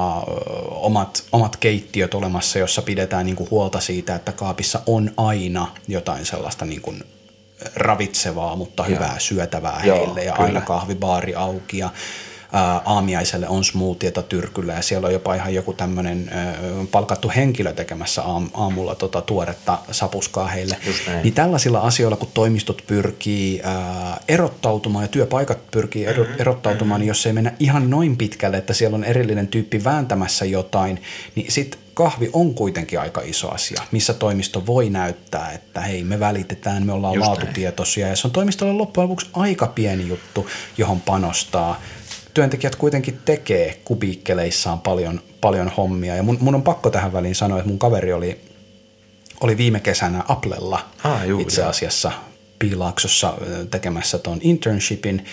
omat, 0.70 1.24
omat 1.32 1.56
keittiöt 1.56 2.14
olemassa, 2.14 2.58
jossa 2.58 2.82
pidetään 2.82 3.26
niin 3.26 3.36
kuin 3.36 3.50
huolta 3.50 3.80
siitä, 3.80 4.14
että 4.14 4.32
kaapissa 4.32 4.80
on 4.86 5.10
aina 5.16 5.66
jotain 5.88 6.26
sellaista 6.26 6.64
niin 6.64 6.80
kuin 6.80 7.04
ravitsevaa, 7.74 8.56
mutta 8.56 8.82
hyvää 8.82 9.18
syötävää 9.18 9.80
Joo, 9.84 9.96
heille 9.96 10.24
ja 10.24 10.32
kyllä. 10.32 10.46
aina 10.46 10.60
kahvibaari 10.60 11.34
auki 11.34 11.78
ja 11.78 11.90
aamiaiselle 12.84 13.48
on 13.48 13.64
smoothieta 13.64 14.22
tyrkyllä 14.22 14.72
ja 14.72 14.82
siellä 14.82 15.06
on 15.06 15.12
jopa 15.12 15.34
ihan 15.34 15.54
joku 15.54 15.72
tämmöinen 15.72 16.30
palkattu 16.90 17.32
henkilö 17.36 17.72
tekemässä 17.72 18.22
aam, 18.22 18.50
aamulla 18.54 18.94
tota 18.94 19.22
tuoretta 19.22 19.78
sapuskaa 19.90 20.46
heille. 20.46 20.76
Näin. 21.06 21.22
Niin 21.22 21.34
tällaisilla 21.34 21.78
asioilla, 21.80 22.16
kun 22.16 22.28
toimistot 22.34 22.82
pyrkii 22.86 23.62
erottautumaan 24.28 25.04
ja 25.04 25.08
työpaikat 25.08 25.70
pyrkii 25.70 26.06
Mm-hmm. 26.10 26.34
erottautumaan, 26.38 27.00
niin 27.00 27.08
jos 27.08 27.26
ei 27.26 27.32
mennä 27.32 27.52
ihan 27.58 27.90
noin 27.90 28.16
pitkälle, 28.16 28.56
että 28.56 28.72
siellä 28.74 28.94
on 28.94 29.04
erillinen 29.04 29.48
tyyppi 29.48 29.84
vääntämässä 29.84 30.44
jotain, 30.44 31.02
niin 31.34 31.52
sitten 31.52 31.80
kahvi 31.94 32.30
on 32.32 32.54
kuitenkin 32.54 33.00
aika 33.00 33.20
iso 33.20 33.48
asia, 33.48 33.82
missä 33.92 34.14
toimisto 34.14 34.66
voi 34.66 34.90
näyttää, 34.90 35.52
että 35.52 35.80
hei, 35.80 36.04
me 36.04 36.20
välitetään, 36.20 36.86
me 36.86 36.92
ollaan 36.92 37.14
Just 37.14 37.26
näin. 37.26 37.38
laatutietoisia 37.40 38.08
ja 38.08 38.16
se 38.16 38.26
on 38.26 38.30
toimistolle 38.32 38.72
loppujen 38.72 39.08
lopuksi 39.08 39.28
aika 39.32 39.66
pieni 39.66 40.08
juttu, 40.08 40.46
johon 40.78 41.00
panostaa. 41.00 41.80
Työntekijät 42.34 42.76
kuitenkin 42.76 43.20
tekee 43.24 43.80
kubiikkeleissaan 43.84 44.80
paljon, 44.80 45.20
paljon 45.40 45.68
hommia. 45.68 46.16
Ja 46.16 46.22
mun, 46.22 46.38
mun 46.40 46.54
on 46.54 46.62
pakko 46.62 46.90
tähän 46.90 47.12
väliin 47.12 47.34
sanoa, 47.34 47.58
että 47.58 47.68
mun 47.68 47.78
kaveri 47.78 48.12
oli, 48.12 48.40
oli 49.40 49.56
viime 49.56 49.80
kesänä 49.80 50.24
Applella 50.28 50.86
Ah, 51.04 51.26
juu, 51.26 51.40
itse 51.40 51.60
joo. 51.60 51.70
asiassa 51.70 52.12
Piilaaksossa 52.58 53.34
tekemässä 53.70 54.18
tuon 54.18 54.38
internshipin. 54.42 55.24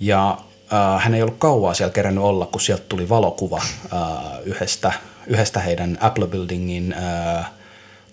Ja 0.00 0.38
äh, 0.72 1.04
hän 1.04 1.14
ei 1.14 1.22
ollut 1.22 1.38
kauaa 1.38 1.74
siellä 1.74 1.92
kerännyt 1.92 2.24
olla, 2.24 2.46
kun 2.46 2.60
sieltä 2.60 2.84
tuli 2.88 3.08
valokuva 3.08 3.62
äh, 3.92 4.00
yhdestä, 4.44 4.92
yhdestä 5.26 5.60
heidän 5.60 5.98
Apple 6.00 6.26
Buildingin 6.26 6.94
äh, 7.38 7.50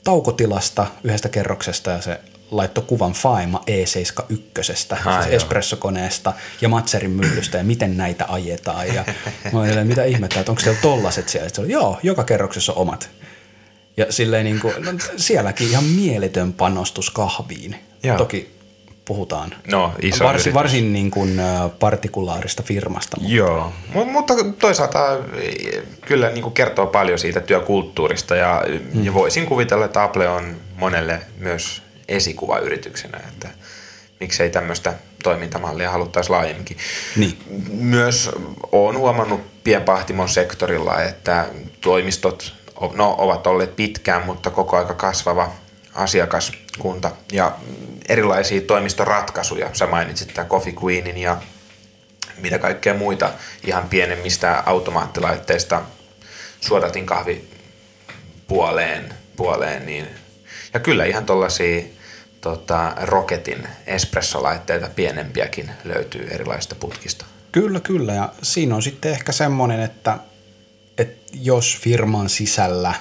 taukotilasta, 0.04 0.88
yhdestä 1.04 1.30
kerroksesta. 1.30 1.92
Ja 1.92 2.02
se 2.02 2.20
laittoi 2.52 2.84
kuvan 2.88 3.14
Faema 3.14 3.64
E71, 3.68 4.64
siis 4.64 4.88
espressokoneesta 5.30 6.34
ja 6.62 6.70
Matserin 6.70 7.12
myllystä 7.12 7.58
ja 7.58 7.64
miten 7.64 7.98
näitä 7.98 8.26
ajetaan. 8.30 8.88
Ja 8.88 9.06
mä 9.52 9.60
olin, 9.60 9.88
mitä 9.88 10.04
ihmettä, 10.04 10.40
että 10.40 10.52
onko 10.52 10.62
teillä 10.62 10.82
tollaset 10.82 11.30
siellä? 11.30 11.50
Sitten 11.50 11.64
oli, 11.64 11.72
joo, 11.74 12.00
joka 12.04 12.24
kerroksessa 12.24 12.74
on 12.74 12.78
omat. 12.78 13.10
Ja 13.98 14.06
silleen 14.10 14.46
niin 14.46 14.60
kuin, 14.60 14.74
no, 14.86 14.92
sielläkin 15.18 15.70
ihan 15.70 15.84
mieletön 15.84 16.54
panostus 16.54 17.10
kahviin. 17.10 17.76
Joo. 18.04 18.18
Toki 18.18 18.62
puhutaan 19.06 19.56
No, 19.68 19.94
iso 20.02 20.24
varsin, 20.26 20.36
yritys. 20.36 20.54
varsin 20.54 20.94
niin 20.94 21.12
kuin, 21.12 21.42
partikulaarista 21.80 22.64
firmasta. 22.64 23.18
Mutta 23.20 23.36
Joo, 23.36 23.74
Mut, 23.94 24.12
mutta 24.12 24.34
toisaalta 24.60 25.18
kyllä 26.02 26.30
niin 26.30 26.44
kuin 26.44 26.54
kertoo 26.54 26.88
paljon 26.88 27.20
siitä 27.20 27.40
työkulttuurista 27.40 28.36
ja, 28.36 28.64
mm. 28.94 29.04
ja 29.06 29.14
voisin 29.14 29.46
kuvitella, 29.46 29.86
että 29.86 30.04
Apple 30.04 30.30
on 30.30 30.56
monelle 30.76 31.20
myös 31.38 31.82
esikuva 32.12 32.60
yrityksenä, 32.60 33.18
että 33.18 33.50
miksei 34.20 34.50
tämmöistä 34.50 34.94
toimintamallia 35.24 35.92
haluttaisiin 35.92 36.36
laajemminkin. 36.36 36.78
Niin. 37.16 37.38
Myös 37.72 38.30
olen 38.72 38.98
huomannut 38.98 39.64
pienpahtimon 39.64 40.30
sektorilla, 40.30 41.02
että 41.02 41.46
toimistot 41.82 42.54
no, 42.94 43.16
ovat 43.18 43.48
olleet 43.48 43.76
pitkään, 43.76 44.26
mutta 44.26 44.50
koko 44.50 44.78
aika 44.78 44.94
kasvava 44.94 45.52
asiakaskunta 45.94 47.12
ja 47.32 47.58
erilaisia 48.10 48.62
toimistoratkaisuja. 48.62 49.70
Sä 49.74 49.88
mainitsit 49.88 50.34
tämän 50.34 50.50
Coffee 50.50 50.74
Queenin 50.84 51.18
ja 51.18 51.38
mitä 52.38 52.60
kaikkea 52.60 52.94
muita 52.94 53.30
ihan 53.64 53.90
pienemmistä 53.90 54.64
automaattilaitteista 54.66 55.82
suodatin 56.62 57.06
kahvi 57.06 57.48
puoleen, 58.48 59.14
puoleen 59.36 59.86
niin. 59.86 60.08
ja 60.74 60.80
kyllä 60.80 61.06
ihan 61.06 61.26
tuollaisia 61.26 61.84
tota, 62.42 62.94
Rocketin 63.02 63.68
espressolaitteita 63.88 64.90
pienempiäkin 64.96 65.72
löytyy 65.84 66.28
erilaisista 66.32 66.76
putkista. 66.76 67.26
Kyllä, 67.52 67.80
kyllä. 67.80 68.14
Ja 68.14 68.30
siinä 68.42 68.76
on 68.76 68.82
sitten 68.82 69.12
ehkä 69.12 69.32
semmoinen, 69.32 69.82
että, 69.82 70.18
että 70.98 71.38
jos 71.42 71.78
firman 71.82 72.30
sisällä 72.30 72.94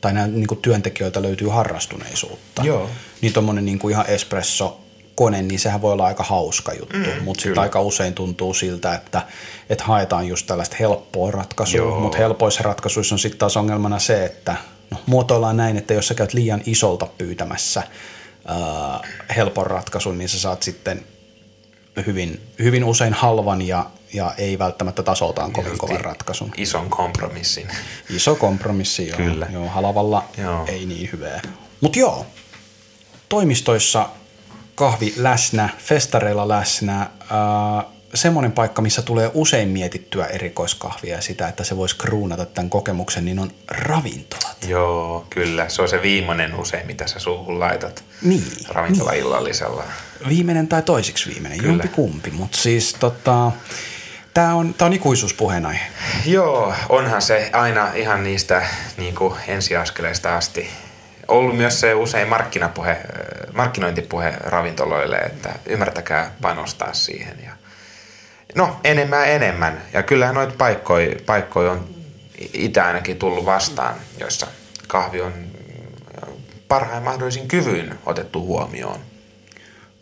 tai 0.00 0.12
näin, 0.12 0.34
niin 0.34 0.46
kuin 0.46 0.62
työntekijöiltä 0.62 1.22
löytyy 1.22 1.48
harrastuneisuutta, 1.48 2.62
Joo. 2.62 2.90
niin 3.20 3.32
tuommoinen 3.32 3.64
niin 3.64 3.90
ihan 3.90 4.06
espresso 4.06 4.80
kone, 5.14 5.42
niin 5.42 5.58
sehän 5.58 5.82
voi 5.82 5.92
olla 5.92 6.06
aika 6.06 6.22
hauska 6.22 6.72
juttu, 6.72 6.96
mm, 6.96 7.24
mutta 7.24 7.42
sitten 7.42 7.62
aika 7.62 7.80
usein 7.80 8.14
tuntuu 8.14 8.54
siltä, 8.54 8.94
että, 8.94 9.22
että 9.70 9.84
haetaan 9.84 10.28
just 10.28 10.46
tällaista 10.46 10.76
helppoa 10.80 11.30
ratkaisua, 11.30 12.00
mutta 12.00 12.18
helpoissa 12.18 12.62
ratkaisuissa 12.62 13.14
on 13.14 13.18
sitten 13.18 13.38
taas 13.38 13.56
ongelmana 13.56 13.98
se, 13.98 14.24
että 14.24 14.56
no, 14.90 14.98
muotoillaan 15.06 15.56
näin, 15.56 15.76
että 15.76 15.94
jos 15.94 16.08
sä 16.08 16.14
käyt 16.14 16.34
liian 16.34 16.62
isolta 16.66 17.06
pyytämässä 17.18 17.82
ää, 18.46 19.08
helpon 19.36 19.66
ratkaisun, 19.66 20.18
niin 20.18 20.28
sä 20.28 20.38
saat 20.40 20.62
sitten 20.62 21.04
hyvin, 22.06 22.40
hyvin 22.58 22.84
usein 22.84 23.12
halvan 23.12 23.62
ja, 23.62 23.90
ja 24.12 24.34
ei 24.38 24.58
välttämättä 24.58 25.02
tasoltaan 25.02 25.52
kovin 25.52 25.78
kovan 25.78 26.00
ratkaisun. 26.00 26.52
Ison 26.56 26.90
kompromissin. 26.90 27.68
Iso 28.10 28.34
kompromissi, 28.34 29.08
joo. 29.08 29.16
Kyllä. 29.16 29.46
joo 29.52 29.68
halavalla 29.68 30.24
Joo. 30.38 30.64
ei 30.66 30.86
niin 30.86 31.08
hyvää. 31.12 31.40
Mutta 31.80 31.98
joo, 31.98 32.26
toimistoissa 33.28 34.08
kahvi 34.74 35.14
läsnä, 35.16 35.68
festareilla 35.78 36.48
läsnä, 36.48 37.00
äh, 37.02 37.86
semmoinen 38.14 38.52
paikka, 38.52 38.82
missä 38.82 39.02
tulee 39.02 39.30
usein 39.34 39.68
mietittyä 39.68 40.26
erikoiskahvia 40.26 41.14
ja 41.14 41.20
sitä, 41.20 41.48
että 41.48 41.64
se 41.64 41.76
voisi 41.76 41.96
kruunata 41.96 42.46
tämän 42.46 42.70
kokemuksen, 42.70 43.24
niin 43.24 43.38
on 43.38 43.50
ravintolat. 43.68 44.56
Joo, 44.68 45.26
kyllä. 45.30 45.68
Se 45.68 45.82
on 45.82 45.88
se 45.88 46.02
viimeinen 46.02 46.54
usein, 46.54 46.86
mitä 46.86 47.06
sä 47.06 47.18
suuhun 47.18 47.60
laitat 47.60 48.04
Niin, 48.22 48.44
ravintolaillallisella. 48.68 49.84
Viimeinen 50.28 50.68
tai 50.68 50.82
toisiksi 50.82 51.30
viimeinen, 51.30 51.58
Kyllä. 51.58 51.72
jompi 51.72 51.88
kumpi, 51.88 52.30
mutta 52.30 52.58
siis 52.58 52.96
tota, 53.00 53.52
tämä 54.34 54.54
on, 54.54 54.74
tää 54.74 54.86
on 54.86 54.92
ikuisuuspuheenaihe. 54.92 55.86
Joo, 56.26 56.74
onhan 56.88 57.22
se 57.22 57.50
aina 57.52 57.92
ihan 57.94 58.24
niistä 58.24 58.66
niin 58.96 59.14
kuin 59.14 59.34
ensiaskeleista 59.48 60.36
asti 60.36 60.70
ollut 61.28 61.56
myös 61.56 61.80
se 61.80 61.94
usein 61.94 62.28
markkinapuhe, 62.28 63.00
markkinointipuhe 63.52 64.32
ravintoloille, 64.40 65.16
että 65.16 65.54
ymmärtäkää 65.66 66.30
panostaa 66.42 66.92
siihen. 66.92 67.36
Ja 67.44 67.52
no, 68.54 68.76
enemmän 68.84 69.28
enemmän. 69.28 69.82
Ja 69.92 70.02
kyllähän 70.02 70.34
noita 70.34 70.54
paikkoja, 70.58 71.16
paikkoja 71.26 71.70
on 71.70 71.88
itse 72.52 72.80
ainakin 72.80 73.18
tullut 73.18 73.44
vastaan, 73.44 73.94
joissa 74.18 74.46
kahvi 74.88 75.20
on 75.20 75.32
parhain 76.68 77.02
mahdollisin 77.02 77.48
kyvyn 77.48 77.98
otettu 78.06 78.46
huomioon. 78.46 79.00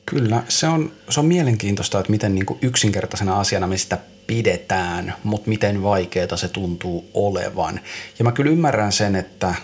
Kyllä, 0.07 0.42
se 0.49 0.69
on, 0.69 0.92
se 1.09 1.21
on 1.21 1.26
mielenkiintoista, 1.26 2.00
että 2.00 2.11
miten 2.11 2.35
niin 2.35 2.47
kuin 2.47 2.59
yksinkertaisena 2.62 3.40
asiana 3.40 3.66
me 3.66 3.76
sitä 3.76 3.99
pidetään, 4.26 5.14
mutta 5.25 5.49
miten 5.49 5.83
vaikeaa 5.83 6.37
se 6.37 6.49
tuntuu 6.49 7.11
olevan. 7.14 7.80
Ja 8.19 8.25
mä 8.25 8.33
kyllä 8.33 8.50
ymmärrän 8.50 8.92
sen, 8.92 9.16
että 9.16 9.54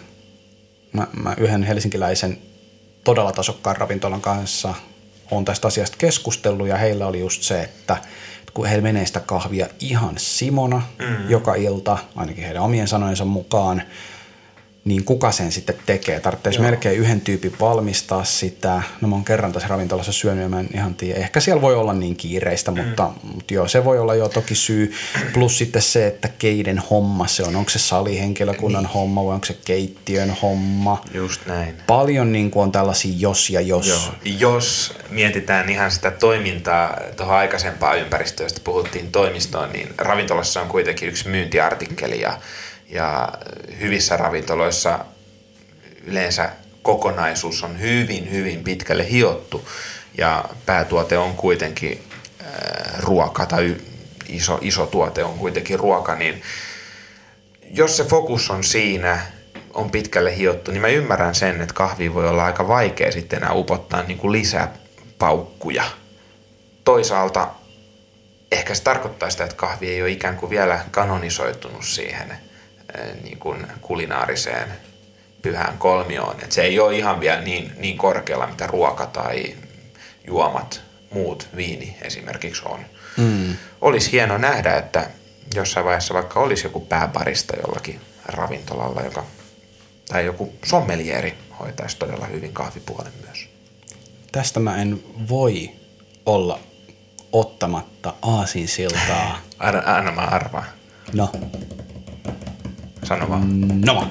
mä, 0.93 1.07
mä 1.23 1.35
yhden 1.39 1.63
helsinkiläisen 1.63 2.39
todella 3.05 3.33
tasokkaan 3.33 3.77
ravintolan 3.77 4.21
kanssa 4.21 4.75
on 5.31 5.45
tästä 5.45 5.69
asiasta 5.69 5.97
keskustellut 5.99 6.69
ja 6.69 6.77
heillä 6.77 7.07
oli 7.07 7.21
just 7.21 7.43
se, 7.43 7.63
että 7.63 7.97
kun 8.57 8.67
he 8.67 8.81
menee 8.81 9.07
sitä 9.07 9.21
kahvia 9.21 9.67
ihan 9.81 10.15
simona 10.17 10.83
mm. 10.99 11.31
joka 11.31 11.55
ilta, 11.55 11.99
ainakin 12.17 12.45
heidän 12.45 12.63
omien 12.63 12.89
sanojensa 12.89 13.25
mukaan, 13.25 13.83
niin 14.87 15.05
kuka 15.05 15.33
sen 15.33 15.53
sitten 15.53 15.77
tekee? 15.87 16.21
Tarvitsisi 16.21 16.61
melkein 16.61 16.99
yhden 16.99 17.21
tyypin 17.21 17.53
valmistaa 17.61 18.25
sitä. 18.25 18.83
No 19.01 19.09
mä 19.09 19.15
oon 19.15 19.25
kerran 19.25 19.53
tässä 19.53 19.69
ravintolassa 19.69 20.13
syönyt 20.13 20.43
ja 20.43 20.49
mä 20.49 20.61
en 20.61 20.69
ihan 20.75 20.95
tiedä. 20.95 21.21
Ehkä 21.21 21.41
siellä 21.41 21.63
voi 21.63 21.75
olla 21.75 21.93
niin 21.93 22.17
kiireistä, 22.17 22.71
mm. 22.71 22.85
mutta, 22.85 23.11
mutta 23.35 23.55
joo, 23.55 23.69
se 23.69 23.85
voi 23.85 23.99
olla 23.99 24.15
jo 24.15 24.29
toki 24.29 24.55
syy. 24.55 24.93
Plus 25.35 25.59
sitten 25.59 25.83
se, 25.83 26.07
että 26.07 26.29
keiden 26.29 26.79
homma 26.91 27.27
se 27.27 27.43
on. 27.43 27.57
Onko 27.57 27.71
se 27.71 27.79
salihenkilökunnan 27.79 28.83
niin. 28.83 28.93
homma 28.93 29.25
vai 29.25 29.35
onko 29.35 29.47
se 29.47 29.57
keittiön 29.65 30.37
homma? 30.43 31.05
Just 31.15 31.47
näin. 31.47 31.75
Paljon 31.87 32.33
niin 32.33 32.51
kuin 32.51 32.63
on 32.63 32.73
tällaisia 32.73 33.15
jos 33.19 33.51
ja 33.51 33.61
jos. 33.61 33.89
Joo. 33.89 33.99
Jos 34.39 34.95
mietitään 35.11 35.71
ihan 35.71 35.91
sitä 35.91 36.11
toimintaa 36.11 37.01
tuohon 37.17 37.37
aikaisempaan 37.37 37.99
ympäristöön, 37.99 38.45
josta 38.45 38.61
puhuttiin 38.65 39.13
toimistoon, 39.13 39.73
niin 39.73 39.89
ravintolassa 39.99 40.61
on 40.61 40.69
kuitenkin 40.69 41.09
yksi 41.09 41.29
myyntiartikkeli 41.29 42.21
ja 42.21 42.39
ja 42.89 43.33
hyvissä 43.81 44.17
ravintoloissa 44.17 44.99
yleensä 46.05 46.51
kokonaisuus 46.83 47.63
on 47.63 47.81
hyvin, 47.81 48.31
hyvin 48.31 48.65
pitkälle 48.65 49.11
hiottu 49.11 49.69
ja 50.19 50.45
päätuote 50.67 51.19
on 51.19 51.37
kuitenkin 51.37 52.03
äh, 52.41 53.01
ruoka 53.01 53.47
tai 53.47 53.77
iso, 54.29 54.59
iso 54.61 54.87
tuote 54.87 55.25
on 55.25 55.39
kuitenkin 55.39 55.79
ruoka, 55.79 56.15
niin 56.15 56.43
jos 57.71 57.97
se 57.97 58.05
fokus 58.05 58.51
on 58.51 58.65
siinä, 58.65 59.21
on 59.75 59.91
pitkälle 59.91 60.37
hiottu, 60.37 60.71
niin 60.71 60.81
mä 60.81 60.89
ymmärrän 60.89 61.35
sen, 61.35 61.61
että 61.61 61.75
kahvi 61.75 62.15
voi 62.15 62.29
olla 62.29 62.45
aika 62.45 62.69
vaikea 62.69 63.13
sitten 63.13 63.37
enää 63.37 63.53
upottaa 63.53 64.03
niin 64.03 64.19
kuin 64.19 64.33
lisää 64.33 64.73
paukkuja. 65.19 65.85
Toisaalta 66.85 67.51
ehkä 68.53 68.75
se 68.75 68.83
tarkoittaa 68.83 69.31
sitä, 69.31 69.45
että 69.45 69.57
kahvi 69.57 69.89
ei 69.89 70.03
ole 70.03 70.11
ikään 70.11 70.37
kuin 70.37 70.51
vielä 70.51 70.85
kanonisoitunut 70.91 71.85
siihen 71.85 72.37
niin 73.23 73.39
kuin 73.39 73.67
kulinaariseen 73.81 74.69
pyhään 75.43 75.79
kolmioon. 75.79 76.37
Et 76.43 76.53
se 76.53 76.63
ei 76.63 76.81
ole 76.81 76.97
ihan 76.97 77.21
vielä 77.21 77.41
niin, 77.41 77.73
niin 77.77 77.99
korkealla, 77.99 78.47
mitä 78.47 78.67
ruoka 78.67 79.07
tai 79.07 79.55
juomat, 80.27 80.81
muut, 81.11 81.49
viini 81.57 81.97
esimerkiksi 82.03 82.63
on. 82.65 82.81
Mm. 83.17 83.57
Olisi 83.81 84.13
hieno 84.13 84.39
nähdä, 84.39 84.77
että 84.77 85.11
jossain 85.55 85.87
vaiheessa 85.87 86.15
vaikka 86.15 86.41
olisi 86.41 86.67
joku 86.67 86.81
pääparista 86.81 87.57
jollakin 87.57 88.01
ravintolalla, 88.27 89.01
joka, 89.01 89.25
tai 90.09 90.25
joku 90.25 90.55
sommelieri 90.65 91.35
hoitaisi 91.61 91.97
todella 91.97 92.27
hyvin 92.27 92.53
kahvipuolen 92.53 93.13
myös. 93.27 93.49
Tästä 94.33 94.61
mä 94.61 94.83
en 94.83 95.03
voi 95.29 95.71
olla 96.27 96.61
ottamatta 97.33 98.15
aasinsiltaa. 98.23 99.41
Anna, 99.59 99.83
anna 99.87 100.13
mä 100.13 100.21
arvaan. 100.21 100.67
No. 101.13 101.33
Sano 103.07 103.31
vaan. 103.31 103.61
Noma. 103.85 104.09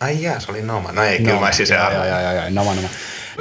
Ai 0.00 0.22
jää, 0.22 0.40
se 0.40 0.50
oli 0.50 0.62
Noma. 0.62 0.92
No 0.92 1.02
ei, 1.02 1.18
no, 1.18 1.24
kyllä 1.24 1.40
mä 1.40 1.52
siis 1.52 1.68
se 1.68 1.76
arvaa. 1.76 2.06
Joo, 2.06 2.20
joo, 2.20 2.32
joo, 2.32 2.44
Noma, 2.50 2.74
Noma. 2.74 2.88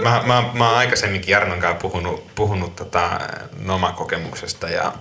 Mä, 0.04 0.24
mä, 0.26 0.52
mä 0.54 0.70
oon 0.70 0.78
aikaisemminkin 0.78 1.32
Jarnon 1.32 1.60
kanssa 1.60 1.80
puhunut, 1.82 2.36
puhunut 2.36 2.76
tota 2.76 3.20
Noma-kokemuksesta 3.60 4.70
ja 4.70 4.94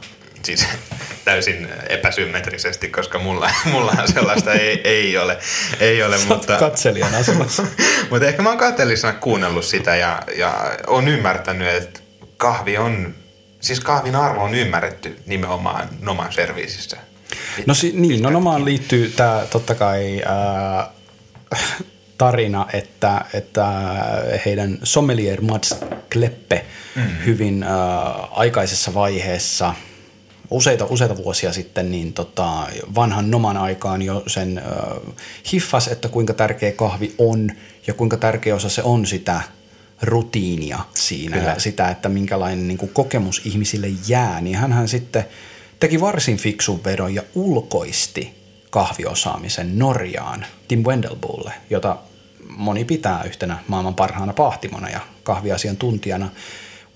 siis 0.42 0.66
täysin 1.24 1.68
epäsymmetrisesti, 1.88 2.88
koska 2.88 3.18
mulla, 3.18 3.50
mullahan 3.72 4.12
sellaista 4.12 4.52
ei, 4.52 4.80
ei 4.84 5.18
ole. 5.18 5.38
Ei 5.80 6.02
ole 6.02 6.18
Sä 6.18 6.26
mutta, 6.26 6.56
katselijan 6.58 7.14
asemassa. 7.14 7.62
mutta 8.10 8.26
ehkä 8.26 8.42
mä 8.42 8.48
oon 8.48 8.58
katselijana 8.58 9.12
kuunnellut 9.12 9.64
sitä 9.64 9.96
ja, 9.96 10.22
ja 10.36 10.76
on 10.86 11.08
ymmärtänyt, 11.08 11.68
että 11.68 12.00
kahvi 12.36 12.78
on, 12.78 13.14
siis 13.60 13.80
kahvin 13.80 14.16
arvo 14.16 14.42
on 14.42 14.54
ymmärretty 14.54 15.18
nimenomaan 15.26 15.88
Noman 16.00 16.32
serviisissä. 16.32 16.96
No 17.66 17.74
si, 17.74 17.92
niin, 17.94 18.22
no 18.22 18.30
nomaan 18.30 18.64
liittyy 18.64 19.12
tämä 19.16 19.46
totta 19.50 19.74
kai 19.74 20.22
ää, 20.26 20.90
tarina, 22.18 22.66
että, 22.72 23.24
että 23.34 23.66
heidän 24.46 24.78
sommelier 24.82 25.40
Mats 25.40 25.74
Kleppe 26.12 26.64
mm-hmm. 26.96 27.24
hyvin 27.26 27.62
ää, 27.62 27.78
aikaisessa 28.30 28.94
vaiheessa 28.94 29.74
useita, 30.50 30.84
useita 30.84 31.16
vuosia 31.16 31.52
sitten 31.52 31.90
niin 31.90 32.12
tota, 32.12 32.66
vanhan 32.94 33.30
noman 33.30 33.56
aikaan 33.56 34.02
jo 34.02 34.22
sen 34.26 34.58
äh, 34.58 34.64
hiffas, 35.52 35.88
että 35.88 36.08
kuinka 36.08 36.34
tärkeä 36.34 36.72
kahvi 36.72 37.14
on 37.18 37.50
ja 37.86 37.94
kuinka 37.94 38.16
tärkeä 38.16 38.54
osa 38.54 38.68
se 38.68 38.82
on 38.82 39.06
sitä 39.06 39.40
rutiinia 40.02 40.78
siinä 40.94 41.36
Kyllä. 41.36 41.50
ja 41.50 41.60
sitä, 41.60 41.88
että 41.88 42.08
minkälainen 42.08 42.68
niin 42.68 42.78
kuin, 42.78 42.90
kokemus 42.94 43.42
ihmisille 43.44 43.86
jää, 44.08 44.40
niin 44.40 44.56
hän 44.56 44.88
sitten– 44.88 45.24
teki 45.80 46.00
varsin 46.00 46.36
fiksun 46.36 46.84
vedon 46.84 47.14
ja 47.14 47.22
ulkoisti 47.34 48.34
kahviosaamisen 48.70 49.78
Norjaan 49.78 50.46
Tim 50.68 50.84
Wendelbulle, 50.84 51.52
jota 51.70 51.96
moni 52.48 52.84
pitää 52.84 53.22
yhtenä 53.24 53.58
maailman 53.68 53.94
parhaana 53.94 54.32
pahtimona 54.32 54.90
ja 54.90 55.00
kahviasiantuntijana. 55.22 56.30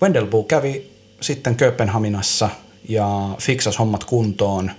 Wendelbu 0.01 0.43
kävi 0.43 0.91
sitten 1.21 1.55
Kööpenhaminassa 1.55 2.49
ja 2.89 3.29
fiksasi 3.39 3.77
hommat 3.77 4.03
kuntoon. 4.03 4.71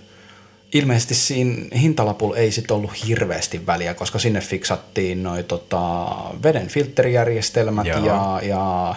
Ilmeisesti 0.74 1.14
siinä 1.14 1.78
hintalapulla 1.78 2.36
ei 2.36 2.52
sitten 2.52 2.76
ollut 2.76 3.06
hirveästi 3.06 3.66
väliä, 3.66 3.94
koska 3.94 4.18
sinne 4.18 4.40
fiksattiin 4.40 5.22
noi 5.22 5.42
tota, 5.42 6.06
veden 6.42 6.68
filterijärjestelmät 6.68 7.86
ja, 7.86 8.40
ja 8.42 8.94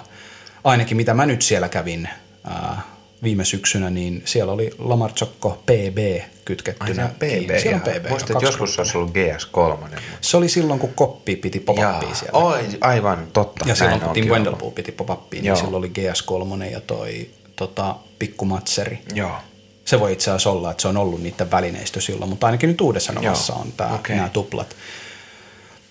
ainakin 0.63 0.97
mitä 0.97 1.13
mä 1.13 1.25
nyt 1.25 1.41
siellä 1.41 1.69
kävin 1.69 2.09
ää, 2.43 2.81
viime 3.25 3.45
syksynä, 3.45 3.89
niin 3.89 4.21
siellä 4.25 4.53
oli 4.53 4.71
Lamarchokko 4.79 5.63
PB 5.65 5.97
kytkettynä. 6.45 7.03
Ai, 7.03 7.09
PB, 7.09 7.59
siellä 7.61 7.75
on 7.75 7.81
PB. 7.81 8.09
Muistat, 8.09 8.29
että 8.29 8.45
joskus 8.45 8.79
olisi 8.79 8.97
ollut 8.97 9.11
GS3. 9.11 9.99
Se 10.21 10.37
oli 10.37 10.49
silloin, 10.49 10.79
kun 10.79 10.93
koppi 10.95 11.35
piti 11.35 11.59
pop 11.59 11.77
siellä. 12.13 12.39
Oi, 12.39 12.59
aivan 12.81 13.27
totta. 13.33 13.65
Ja 13.69 13.75
silloin, 13.75 14.01
kun 14.01 14.13
Tim 14.13 14.25
Wendelpool 14.25 14.71
piti 14.71 14.91
pop 14.91 15.31
niin 15.31 15.57
silloin 15.57 15.75
oli 15.75 15.91
GS3 15.99 16.63
ja 16.71 16.81
toi 16.81 17.29
tota, 17.55 17.95
pikkumatseri. 18.19 18.99
Joo. 19.13 19.35
Se 19.85 19.99
voi 19.99 20.13
itse 20.13 20.31
asiassa 20.31 20.49
olla, 20.49 20.71
että 20.71 20.81
se 20.81 20.87
on 20.87 20.97
ollut 20.97 21.23
niiden 21.23 21.51
välineistö 21.51 22.01
silloin, 22.01 22.29
mutta 22.29 22.45
ainakin 22.45 22.69
nyt 22.69 22.81
uudessa 22.81 23.13
nomassa 23.13 23.53
on 23.53 23.73
tää, 23.77 23.93
okay. 23.93 24.15
nämä 24.15 24.29
tuplat 24.29 24.75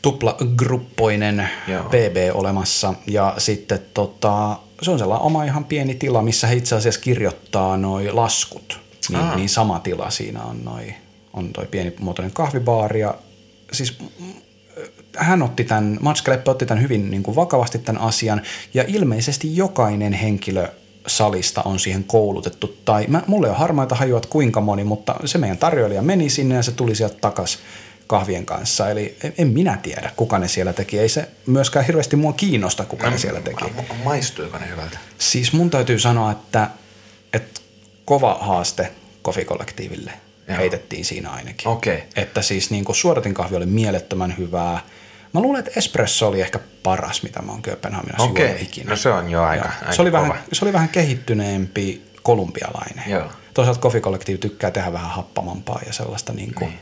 tuplagruppoinen 0.05 1.49
Joo. 1.69 1.85
PB 1.85 2.17
olemassa 2.35 2.95
ja 3.07 3.35
sitten 3.39 3.79
tota, 3.95 4.59
se 4.83 4.91
on 4.91 4.99
sellainen 4.99 5.27
oma 5.27 5.45
ihan 5.45 5.65
pieni 5.65 5.95
tila, 5.95 6.23
missä 6.23 6.47
he 6.47 6.55
itse 6.55 6.75
asiassa 6.75 7.01
kirjoittaa 7.01 7.77
noi 7.77 8.13
laskut. 8.13 8.81
Niin, 9.09 9.37
niin 9.37 9.49
sama 9.49 9.79
tila 9.79 10.11
siinä 10.11 10.43
on 10.43 10.65
noi, 10.65 10.95
on 11.33 11.53
toi 11.53 11.67
pienimuotoinen 11.67 12.33
kahvibaari 12.33 13.01
ja 13.01 13.15
siis 13.73 13.99
hän 15.17 15.43
otti 15.43 15.65
tämän, 15.65 15.99
Mats 16.01 16.23
Kleppe 16.23 16.51
otti 16.51 16.67
tämän 16.67 16.83
hyvin 16.83 17.11
niin 17.11 17.23
kuin 17.23 17.37
vakavasti 17.37 17.79
tämän 17.79 18.03
asian 18.03 18.43
ja 18.75 18.85
ilmeisesti 18.87 19.57
jokainen 19.57 20.13
henkilö 20.13 20.69
salista 21.07 21.63
on 21.65 21.79
siihen 21.79 22.05
koulutettu. 22.05 22.77
Tai 22.85 23.05
mä, 23.09 23.23
mulle 23.27 23.51
on 23.51 23.57
harmaita 23.57 23.95
hajua, 23.95 24.17
että 24.17 24.29
kuinka 24.29 24.61
moni, 24.61 24.85
mutta 24.85 25.17
se 25.25 25.39
meidän 25.39 25.59
tarjoilija 25.59 26.03
meni 26.03 26.31
sinne 26.31 26.55
ja 26.55 26.63
se 26.63 26.73
tuli 26.73 26.95
sieltä 26.95 27.17
takaisin 27.21 27.61
kahvien 28.07 28.47
kanssa. 28.47 28.91
Eli 28.91 29.17
en 29.39 29.49
minä 29.49 29.79
tiedä, 29.83 30.11
kuka 30.17 30.39
ne 30.39 30.49
siellä 30.49 30.73
teki. 30.73 30.99
Ei 30.99 31.09
se 31.09 31.29
myöskään 31.47 31.87
hirveästi 31.87 32.17
mua 32.17 32.33
kiinnosta, 32.33 32.85
kuka 32.85 33.07
no, 33.07 33.11
ne 33.11 33.19
siellä 33.19 33.41
teki. 33.41 33.65
Maistuiko 34.05 34.59
ne 34.59 34.69
hyvältä? 34.69 34.99
Siis 35.19 35.53
mun 35.53 35.71
täytyy 35.71 35.99
sanoa, 35.99 36.33
että, 36.33 36.71
että 37.33 37.61
kova 38.05 38.39
haaste 38.41 38.93
kofikollektiiville 39.23 40.13
Joo. 40.49 40.59
heitettiin 40.59 41.05
siinä 41.05 41.31
ainakin. 41.31 41.69
Okay. 41.69 41.99
Että 42.17 42.43
siis 42.43 42.71
niin 42.71 42.85
suoratin 42.93 43.35
kahvi 43.35 43.57
oli 43.57 43.67
mielettömän 43.67 44.35
hyvää. 44.39 44.81
Mä 45.33 45.41
luulen, 45.41 45.59
että 45.59 45.73
espresso 45.77 46.29
oli 46.29 46.41
ehkä 46.41 46.61
paras, 46.83 47.23
mitä 47.23 47.43
mä 47.43 47.53
oon 47.53 47.63
Kööpenhaminassa 47.63 48.25
okay. 48.25 48.45
juonut 48.45 48.63
ikinä. 48.63 48.91
No 48.91 48.97
se 48.97 49.09
on 49.09 49.31
jo 49.31 49.43
aika, 49.43 49.69
aika 49.81 49.93
se, 49.93 50.03
oli 50.03 50.11
kova. 50.11 50.23
vähän, 50.23 50.45
se 50.53 50.65
oli 50.65 50.73
vähän 50.73 50.89
kehittyneempi 50.89 52.03
kolumbialainen. 52.23 53.11
Joo. 53.11 53.31
Toisaalta 53.55 53.81
kofikollektiivi 53.81 54.39
tykkää 54.39 54.71
tehdä 54.71 54.93
vähän 54.93 55.11
happamampaa 55.11 55.81
ja 55.87 55.93
sellaista 55.93 56.33
niin 56.33 56.55
kuin, 56.55 56.69
niin 56.69 56.81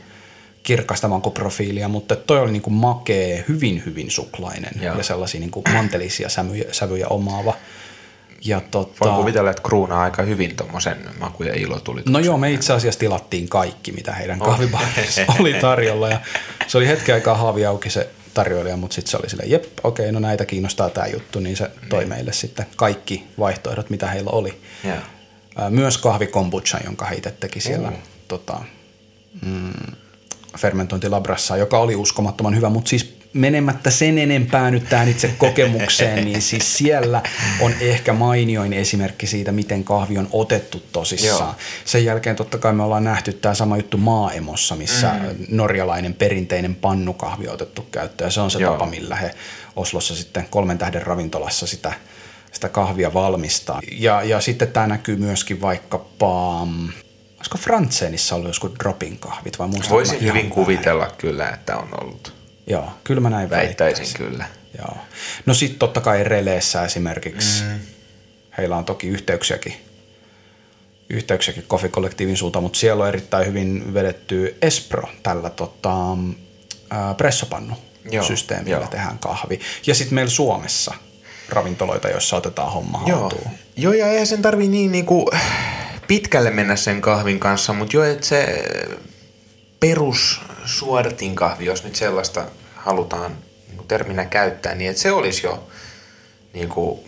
kirkasta 0.63 1.09
profiilia, 1.33 1.87
mutta 1.87 2.15
toi 2.15 2.39
oli 2.39 2.51
niinku 2.51 2.69
makee, 2.69 3.45
hyvin 3.47 3.83
hyvin 3.85 4.11
suklainen 4.11 4.71
Joo. 4.81 4.97
ja 4.97 5.03
sellaisia 5.03 5.39
niinku 5.39 5.63
mantelisia 5.73 6.29
sävyjä, 6.29 6.65
sävyjä 6.71 7.07
omaava. 7.07 7.53
Ja 8.45 8.61
tota, 8.71 9.05
Voin 9.05 9.15
kuvitella, 9.15 9.49
että 9.49 9.63
kruunaa 9.63 10.03
aika 10.03 10.23
hyvin 10.23 10.55
tuommoisen 10.55 10.97
maku 11.19 11.43
ja 11.43 11.53
ilo 11.55 11.79
tuli. 11.79 12.01
No 12.05 12.19
joo, 12.19 12.37
me 12.37 12.51
itse 12.51 12.73
asiassa 12.73 12.99
tilattiin 12.99 13.49
kaikki, 13.49 13.91
mitä 13.91 14.13
heidän 14.13 14.41
oh. 14.41 14.47
kahvibaarissa 14.47 15.21
oli 15.39 15.53
tarjolla. 15.53 16.09
Ja 16.09 16.19
se 16.67 16.77
oli 16.77 16.87
hetken 16.87 17.15
aikaa 17.15 17.35
haavi 17.35 17.65
auki 17.65 17.89
se 17.89 18.09
tarjoilija, 18.33 18.77
mutta 18.77 18.95
sitten 18.95 19.11
se 19.11 19.17
oli 19.17 19.29
silleen, 19.29 19.51
jep, 19.51 19.63
okei, 19.83 20.11
no 20.11 20.19
näitä 20.19 20.45
kiinnostaa 20.45 20.89
tämä 20.89 21.07
juttu, 21.07 21.39
niin 21.39 21.57
se 21.57 21.71
toi 21.89 21.99
niin. 21.99 22.09
meille 22.09 22.33
sitten 22.33 22.65
kaikki 22.75 23.27
vaihtoehdot, 23.39 23.89
mitä 23.89 24.07
heillä 24.07 24.31
oli. 24.31 24.61
Yeah. 24.85 25.03
Myös 25.69 25.97
kahvikombutcha, 25.97 26.79
jonka 26.85 27.05
he 27.05 27.15
itse 27.15 27.31
teki 27.31 27.59
siellä 27.61 27.89
mm. 27.89 27.97
tota, 28.27 28.61
mm, 29.41 29.73
fermentointilabrassa, 30.57 31.57
joka 31.57 31.79
oli 31.79 31.95
uskomattoman 31.95 32.55
hyvä, 32.55 32.69
mutta 32.69 32.89
siis 32.89 33.23
menemättä 33.33 33.89
sen 33.89 34.17
enempää 34.17 34.71
nyt 34.71 34.89
tähän 34.89 35.09
itse 35.09 35.27
kokemukseen, 35.37 36.25
niin 36.25 36.41
siis 36.41 36.77
siellä 36.77 37.21
on 37.59 37.73
ehkä 37.79 38.13
mainioin 38.13 38.73
esimerkki 38.73 39.27
siitä, 39.27 39.51
miten 39.51 39.83
kahvi 39.83 40.17
on 40.17 40.27
otettu 40.31 40.83
tosissaan. 40.91 41.49
Joo. 41.49 41.55
Sen 41.85 42.05
jälkeen 42.05 42.35
totta 42.35 42.57
kai 42.57 42.73
me 42.73 42.83
ollaan 42.83 43.03
nähty 43.03 43.33
tämä 43.33 43.55
sama 43.55 43.77
juttu 43.77 43.97
Maaemossa, 43.97 44.75
missä 44.75 45.13
mm. 45.13 45.45
norjalainen 45.49 46.13
perinteinen 46.13 46.75
pannukahvi 46.75 47.47
on 47.47 47.53
otettu 47.53 47.81
käyttöön. 47.91 48.31
Se 48.31 48.41
on 48.41 48.51
se 48.51 48.59
Joo. 48.59 48.71
tapa, 48.71 48.85
millä 48.85 49.15
he 49.15 49.31
Oslossa 49.75 50.15
sitten 50.15 50.47
kolmen 50.49 50.77
tähden 50.77 51.01
ravintolassa 51.01 51.67
sitä, 51.67 51.93
sitä 52.51 52.69
kahvia 52.69 53.13
valmistaa. 53.13 53.81
Ja, 53.91 54.23
ja 54.23 54.41
sitten 54.41 54.67
tämä 54.67 54.87
näkyy 54.87 55.15
myöskin 55.15 55.61
vaikkapa 55.61 56.65
mm, 56.65 56.89
olisiko 57.43 57.57
Frantseenissa 57.57 58.35
ollut 58.35 58.47
joskus 58.47 58.71
dropin 58.79 59.19
kahvit 59.19 59.59
vai 59.59 59.67
muista? 59.67 59.89
Voisin 59.89 60.21
hyvin 60.21 60.49
kuvitella 60.49 61.11
kyllä, 61.17 61.49
että 61.49 61.77
on 61.77 61.87
ollut. 62.01 62.33
Joo, 62.67 62.89
kyllä 63.03 63.21
mä 63.21 63.29
näin 63.29 63.49
väittäisin. 63.49 64.07
kyllä. 64.17 64.45
Joo. 64.77 64.97
No 65.45 65.53
sitten 65.53 65.79
totta 65.79 66.01
kai 66.01 66.23
Releessä 66.23 66.85
esimerkiksi, 66.85 67.63
mm. 67.63 67.79
heillä 68.57 68.77
on 68.77 68.85
toki 68.85 69.07
yhteyksiäkin, 69.07 69.73
yhteyksiäkin 71.09 71.63
Kofi-kollektiivin 71.67 72.37
suuntaan, 72.37 72.63
mutta 72.63 72.79
siellä 72.79 73.03
on 73.03 73.09
erittäin 73.09 73.47
hyvin 73.47 73.93
vedetty 73.93 74.57
Espro 74.61 75.09
tällä 75.23 75.49
tota, 75.49 76.11
äh, 76.93 77.17
pressopannu 77.17 77.75
Joo, 78.11 78.25
systeemillä 78.25 78.77
jo. 78.77 78.87
tehdään 78.87 79.19
kahvi. 79.19 79.59
Ja 79.87 79.95
sitten 79.95 80.15
meillä 80.15 80.31
Suomessa 80.31 80.93
ravintoloita, 81.49 82.09
joissa 82.09 82.37
otetaan 82.37 82.71
homma 82.71 83.03
Joo. 83.05 83.31
Joo, 83.75 83.93
ja 83.93 84.07
eihän 84.07 84.27
sen 84.27 84.41
tarvi 84.41 84.67
niin, 84.67 84.91
niin 84.91 85.05
kuin 85.05 85.27
pitkälle 86.13 86.51
mennä 86.51 86.75
sen 86.75 87.01
kahvin 87.01 87.39
kanssa, 87.39 87.73
mutta 87.73 87.97
jo, 87.97 88.03
että 88.03 88.25
se 88.25 88.63
perus 89.79 90.41
suodatin 90.65 91.35
kahvi, 91.35 91.65
jos 91.65 91.83
nyt 91.83 91.95
sellaista 91.95 92.45
halutaan 92.75 93.37
niin 93.69 93.87
terminä 93.87 94.25
käyttää, 94.25 94.75
niin 94.75 94.89
että 94.89 95.01
se 95.01 95.11
olisi 95.11 95.47
jo 95.47 95.67
niin 96.53 96.69
kuin, 96.69 96.99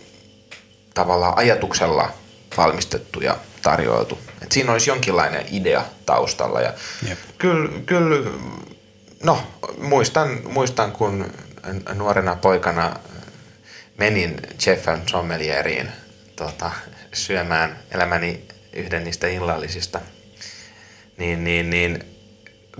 tavallaan 0.94 1.38
ajatuksella 1.38 2.12
valmistettu 2.56 3.20
ja 3.20 3.36
tarjoiltu. 3.62 4.18
Et 4.42 4.52
siinä 4.52 4.72
olisi 4.72 4.90
jonkinlainen 4.90 5.46
idea 5.50 5.84
taustalla. 6.06 6.60
Ja 6.60 6.74
Jep. 7.08 7.18
kyllä, 7.38 7.80
kyllä, 7.86 8.30
no 9.22 9.38
muistan, 9.78 10.40
muistan, 10.44 10.92
kun 10.92 11.32
nuorena 11.94 12.36
poikana 12.36 12.96
menin 13.98 14.40
Jeffel 14.66 14.98
Sommelieriin 15.10 15.88
tota, 16.36 16.70
syömään 17.12 17.78
elämäni 17.90 18.55
yhden 18.76 19.04
niistä 19.04 19.26
illallisista, 19.26 20.00
niin, 21.16 21.44
niin, 21.44 21.70
niin 21.70 22.04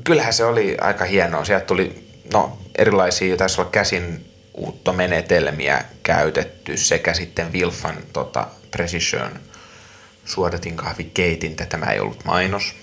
kyllähän 0.04 0.32
se 0.32 0.44
oli 0.44 0.76
aika 0.80 1.04
hienoa. 1.04 1.44
Sieltä 1.44 1.66
tuli 1.66 2.08
no, 2.32 2.58
erilaisia, 2.78 3.36
taisi 3.36 3.60
olla 3.60 3.70
käsin 3.70 4.30
uuttomenetelmiä 4.54 5.84
käytetty 6.02 6.76
sekä 6.76 7.14
sitten 7.14 7.52
Wilfan 7.52 7.96
tota, 8.12 8.46
Precision 8.70 9.40
suodatin 10.24 10.76
kahvikeitintä. 10.76 11.66
Tämä 11.66 11.86
ei 11.86 12.00
ollut 12.00 12.24
mainos, 12.24 12.74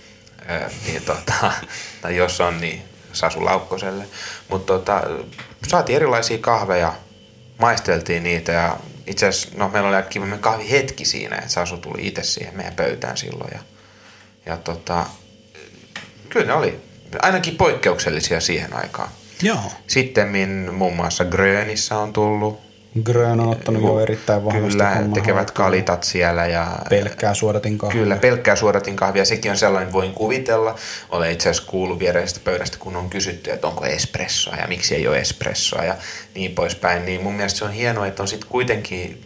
öö, 0.49 0.69
niin, 0.87 1.01
tota, 1.03 1.51
tai 2.01 2.15
jos 2.15 2.41
on, 2.41 2.61
niin 2.61 2.81
Sasu 3.13 3.45
Laukkoselle. 3.45 4.05
Mutta 4.49 4.73
tota, 4.73 5.01
saatiin 5.67 5.95
erilaisia 5.95 6.37
kahveja, 6.37 6.93
maisteltiin 7.57 8.23
niitä 8.23 8.51
ja 8.51 8.77
itse 9.07 9.27
asiassa, 9.27 9.57
no 9.57 9.69
meillä 9.69 9.87
oli 9.87 9.95
aika 9.95 10.09
kiva 10.09 10.37
kahvihetki 10.37 11.05
siinä, 11.05 11.35
että 11.35 11.49
Sasu 11.49 11.77
tuli 11.77 12.07
itse 12.07 12.23
siihen 12.23 12.55
meidän 12.57 12.75
pöytään 12.75 13.17
silloin. 13.17 13.51
Ja, 13.53 13.59
ja 14.45 14.57
tota, 14.57 15.05
kyllä 16.29 16.45
ne 16.45 16.53
oli 16.53 16.81
ainakin 17.21 17.55
poikkeuksellisia 17.55 18.39
siihen 18.39 18.73
aikaan. 18.73 19.09
Joo. 19.41 19.71
Sitten 19.87 20.27
muun 20.73 20.95
muassa 20.95 21.25
Grönissä 21.25 21.97
on 21.97 22.13
tullut. 22.13 22.72
Grön 23.03 23.39
on 23.39 23.49
ottanut 23.49 23.83
jo 23.83 23.99
erittäin 23.99 24.45
vahvasti 24.45 24.71
Kyllä, 24.71 25.09
tekevät 25.13 25.51
kalitat 25.51 26.03
siellä. 26.03 26.47
Ja, 26.47 26.79
pelkkää 26.89 27.33
suodatin 27.33 27.77
kahvia. 27.77 28.01
Kyllä, 28.01 28.15
pelkkää 28.15 28.55
suodatin 28.55 28.95
kahvia. 28.95 29.25
Sekin 29.25 29.51
on 29.51 29.57
sellainen, 29.57 29.93
voin 29.93 30.13
kuvitella. 30.13 30.75
Olen 31.09 31.31
itse 31.31 31.49
asiassa 31.49 31.71
kuullut 31.71 31.99
viereisestä 31.99 32.39
pöydästä, 32.43 32.77
kun 32.77 32.95
on 32.95 33.09
kysytty, 33.09 33.51
että 33.51 33.67
onko 33.67 33.85
espressoa 33.85 34.55
ja 34.55 34.67
miksi 34.67 34.95
ei 34.95 35.07
ole 35.07 35.19
espressoa 35.19 35.83
ja 35.83 35.95
niin 36.35 36.51
poispäin. 36.51 37.05
Niin 37.05 37.23
mun 37.23 37.33
mielestä 37.33 37.59
se 37.59 37.65
on 37.65 37.71
hienoa, 37.71 38.07
että 38.07 38.23
on 38.23 38.27
sitten 38.27 38.49
kuitenkin 38.49 39.25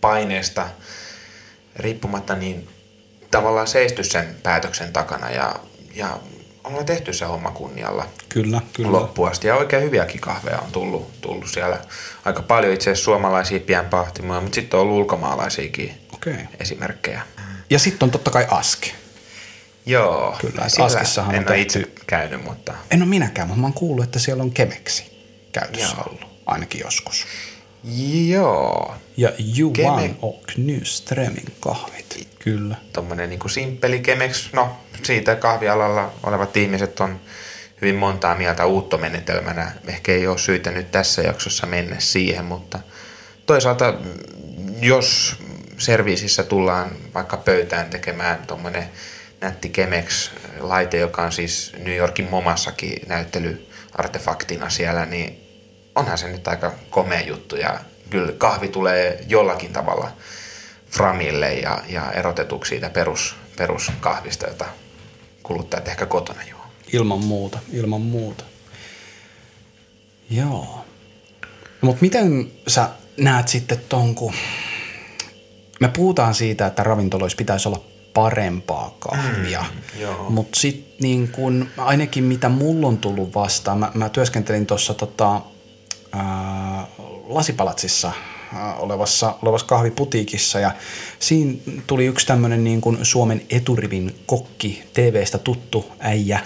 paineesta 0.00 0.68
riippumatta 1.76 2.34
niin 2.34 2.68
tavallaan 3.30 3.66
seisty 3.66 4.04
sen 4.04 4.36
päätöksen 4.42 4.92
takana 4.92 5.30
ja, 5.30 5.54
ja 5.94 6.18
ollaan 6.68 6.86
tehty 6.86 7.12
se 7.12 7.24
homma 7.24 7.50
kunnialla. 7.50 8.06
Kyllä, 8.28 8.60
kyllä. 8.72 8.92
Loppuun 8.92 9.28
asti. 9.30 9.48
Ja 9.48 9.56
oikein 9.56 9.82
hyviäkin 9.82 10.20
kahveja 10.20 10.58
on 10.58 10.72
tullut, 10.72 11.20
tullut 11.20 11.48
siellä. 11.48 11.78
Aika 12.24 12.42
paljon 12.42 12.72
itse 12.72 12.90
asiassa 12.90 13.04
suomalaisia 13.04 13.60
pienpahtimoja, 13.60 14.40
mutta 14.40 14.54
sitten 14.54 14.80
on 14.80 14.86
ollut 14.86 14.98
ulkomaalaisiakin 14.98 15.94
okay. 16.14 16.36
esimerkkejä. 16.60 17.22
Ja 17.70 17.78
sitten 17.78 18.06
on 18.06 18.10
totta 18.10 18.30
kai 18.30 18.46
Aske. 18.50 18.90
Joo, 19.86 20.36
kyllä. 20.40 20.66
Askissahan 20.84 21.34
en 21.34 21.42
on 21.42 21.48
ole 21.48 21.60
itse 21.60 21.82
käynyt, 22.06 22.44
mutta... 22.44 22.74
En 22.90 23.02
ole 23.02 23.08
minäkään, 23.08 23.48
mutta 23.48 23.60
mä 23.60 23.66
oon 23.66 23.74
kuullut, 23.74 24.04
että 24.04 24.18
siellä 24.18 24.42
on 24.42 24.50
kemeksi 24.50 25.04
käytössä 25.52 25.96
Joo. 25.96 26.04
ollut, 26.06 26.26
ainakin 26.46 26.80
joskus. 26.80 27.26
Joo. 28.28 28.94
Ja 29.16 29.32
Juan 29.38 29.72
Keme... 29.72 30.14
och 30.22 30.52
Nyströmin 30.56 31.54
kahvit, 31.60 32.28
kyllä. 32.38 32.76
Tuommoinen 32.92 33.30
niin 33.30 33.50
simppeli 33.50 34.00
kemeksi, 34.00 34.48
no 34.52 34.76
siitä 35.02 35.36
kahvialalla 35.36 36.12
olevat 36.22 36.56
ihmiset 36.56 37.00
on 37.00 37.20
hyvin 37.80 37.94
montaa 37.94 38.34
mieltä 38.34 38.66
uuttomenetelmänä. 38.66 39.72
Ehkä 39.86 40.12
ei 40.12 40.26
ole 40.26 40.38
syytä 40.38 40.70
nyt 40.70 40.90
tässä 40.90 41.22
jaksossa 41.22 41.66
mennä 41.66 41.96
siihen, 41.98 42.44
mutta 42.44 42.78
toisaalta 43.46 43.94
jos 44.80 45.36
serviisissä 45.78 46.42
tullaan 46.42 46.90
vaikka 47.14 47.36
pöytään 47.36 47.90
tekemään 47.90 48.46
tuommoinen 48.46 48.84
nätti 49.40 49.68
Chemex-laite, 49.68 50.96
joka 50.96 51.22
on 51.22 51.32
siis 51.32 51.72
New 51.78 51.96
Yorkin 51.96 52.30
Momassakin 52.30 53.02
näyttelyartefaktina 53.06 54.70
siellä, 54.70 55.06
niin 55.06 55.47
onhan 55.98 56.18
se 56.18 56.28
nyt 56.28 56.48
aika 56.48 56.72
komea 56.90 57.20
juttu 57.20 57.56
ja 57.56 57.80
kyllä 58.10 58.32
kahvi 58.32 58.68
tulee 58.68 59.24
jollakin 59.28 59.72
tavalla 59.72 60.10
framille 60.90 61.54
ja, 61.54 61.78
ja 61.88 62.12
erotetuksi 62.12 62.68
siitä 62.68 62.90
perus, 62.90 63.36
peruskahvista, 63.56 64.46
jota 64.46 64.64
kuluttajat 65.42 65.88
ehkä 65.88 66.06
kotona 66.06 66.40
juo. 66.50 66.60
Ilman 66.92 67.24
muuta, 67.24 67.58
ilman 67.72 68.00
muuta. 68.00 68.44
Joo. 70.30 70.84
No, 71.82 71.86
mutta 71.86 72.00
miten 72.00 72.50
sä 72.66 72.88
näet 73.16 73.48
sitten 73.48 73.80
ton, 73.88 74.14
kun 74.14 74.34
me 75.80 75.88
puhutaan 75.88 76.34
siitä, 76.34 76.66
että 76.66 76.82
ravintoloissa 76.82 77.36
pitäisi 77.36 77.68
olla 77.68 77.84
parempaa 78.14 78.96
kahvia, 78.98 79.64
mm, 79.98 80.32
mutta 80.32 80.60
sitten 80.60 80.94
niin 81.00 81.28
kun, 81.28 81.68
ainakin 81.76 82.24
mitä 82.24 82.48
mulla 82.48 82.86
on 82.86 82.98
tullut 82.98 83.34
vastaan, 83.34 83.78
mä, 83.78 83.90
mä 83.94 84.08
työskentelin 84.08 84.66
tuossa 84.66 84.94
tota, 84.94 85.40
Lasipalatsissa 87.28 88.12
olevassa, 88.78 89.34
olevassa 89.42 89.66
kahviputiikissa. 89.66 90.60
Ja 90.60 90.70
siinä 91.18 91.54
tuli 91.86 92.06
yksi 92.06 92.26
tämmöinen 92.26 92.64
niin 92.64 92.80
kuin 92.80 92.98
Suomen 93.02 93.42
eturivin 93.50 94.14
kokki, 94.26 94.84
TVstä 94.94 95.38
tuttu 95.38 95.92
äijä 95.98 96.40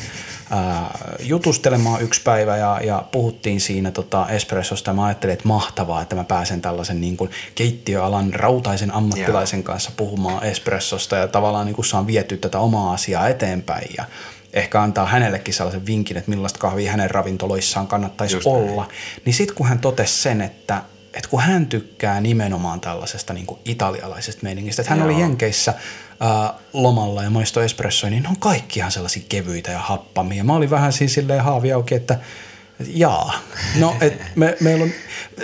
ää, 0.51 0.99
jutustelemaan 1.21 2.03
yksi 2.03 2.23
päivä 2.23 2.57
ja, 2.57 2.81
ja 2.85 3.05
puhuttiin 3.13 3.61
siinä 3.61 3.91
tota 3.91 4.29
espressosta. 4.29 4.91
Ja 4.91 4.95
mä 4.95 5.05
ajattelin, 5.05 5.33
että 5.33 5.49
mahtavaa, 5.49 6.03
että 6.03 6.17
mä 6.17 6.25
pääsen 6.25 6.63
tällaisen 6.63 7.01
niin 7.01 7.17
kuin 7.17 7.31
keittiöalan 7.55 8.35
rautaisen 8.35 8.95
ammattilaisen 8.95 9.59
yeah. 9.59 9.65
kanssa 9.65 9.91
puhumaan 9.97 10.45
espressosta 10.45 11.17
ja 11.17 11.29
tavallaan 11.29 11.67
niin 11.67 11.77
kuin 11.77 11.87
saan 11.87 12.07
vietyä 12.07 12.39
tätä 12.39 12.59
omaa 12.59 12.93
asiaa 12.93 13.29
eteenpäin. 13.29 13.91
Ja 13.97 14.05
ehkä 14.53 14.83
antaa 14.83 15.07
hänellekin 15.07 15.55
sellaisen 15.55 15.87
vinkin, 15.87 16.17
että 16.17 16.31
millaista 16.31 16.59
kahvia 16.59 16.91
hänen 16.91 17.11
ravintoloissaan 17.11 17.87
kannattaisi 17.87 18.37
Just 18.37 18.47
olla. 18.47 18.83
Näin. 18.83 18.95
Niin 19.25 19.35
sitten 19.35 19.57
kun 19.57 19.67
hän 19.67 19.79
totesi 19.79 20.23
sen, 20.23 20.41
että, 20.41 20.83
että 21.15 21.29
kun 21.29 21.41
hän 21.41 21.67
tykkää 21.67 22.21
nimenomaan 22.21 22.81
tällaisesta 22.81 23.33
niin 23.33 23.47
kuin 23.47 23.61
italialaisesta 23.65 24.43
meiningistä, 24.43 24.83
että 24.83 24.91
hän 24.91 24.99
Joo. 24.99 25.09
oli 25.09 25.21
Jenkeissä 25.21 25.75
ää, 26.21 26.55
lomalla 26.73 27.23
ja 27.23 27.31
maistoi 27.31 27.65
espressoja, 27.65 28.11
niin 28.11 28.23
ne 28.23 28.29
on 28.29 28.39
kaikki 28.39 28.79
ihan 28.79 28.93
sellaisia 28.93 29.23
kevyitä 29.29 29.71
ja 29.71 29.79
happamia. 29.79 30.45
Mä 30.45 30.55
olin 30.55 30.71
vähän 30.71 30.93
siis 30.93 31.15
silleen 31.15 31.45
haavi 31.45 31.73
auki, 31.73 31.95
että 31.95 32.19
Jaa. 32.87 33.39
No, 33.79 33.97
et 34.01 34.23
me, 34.35 34.57
meillä 34.61 34.85
on, 34.85 34.91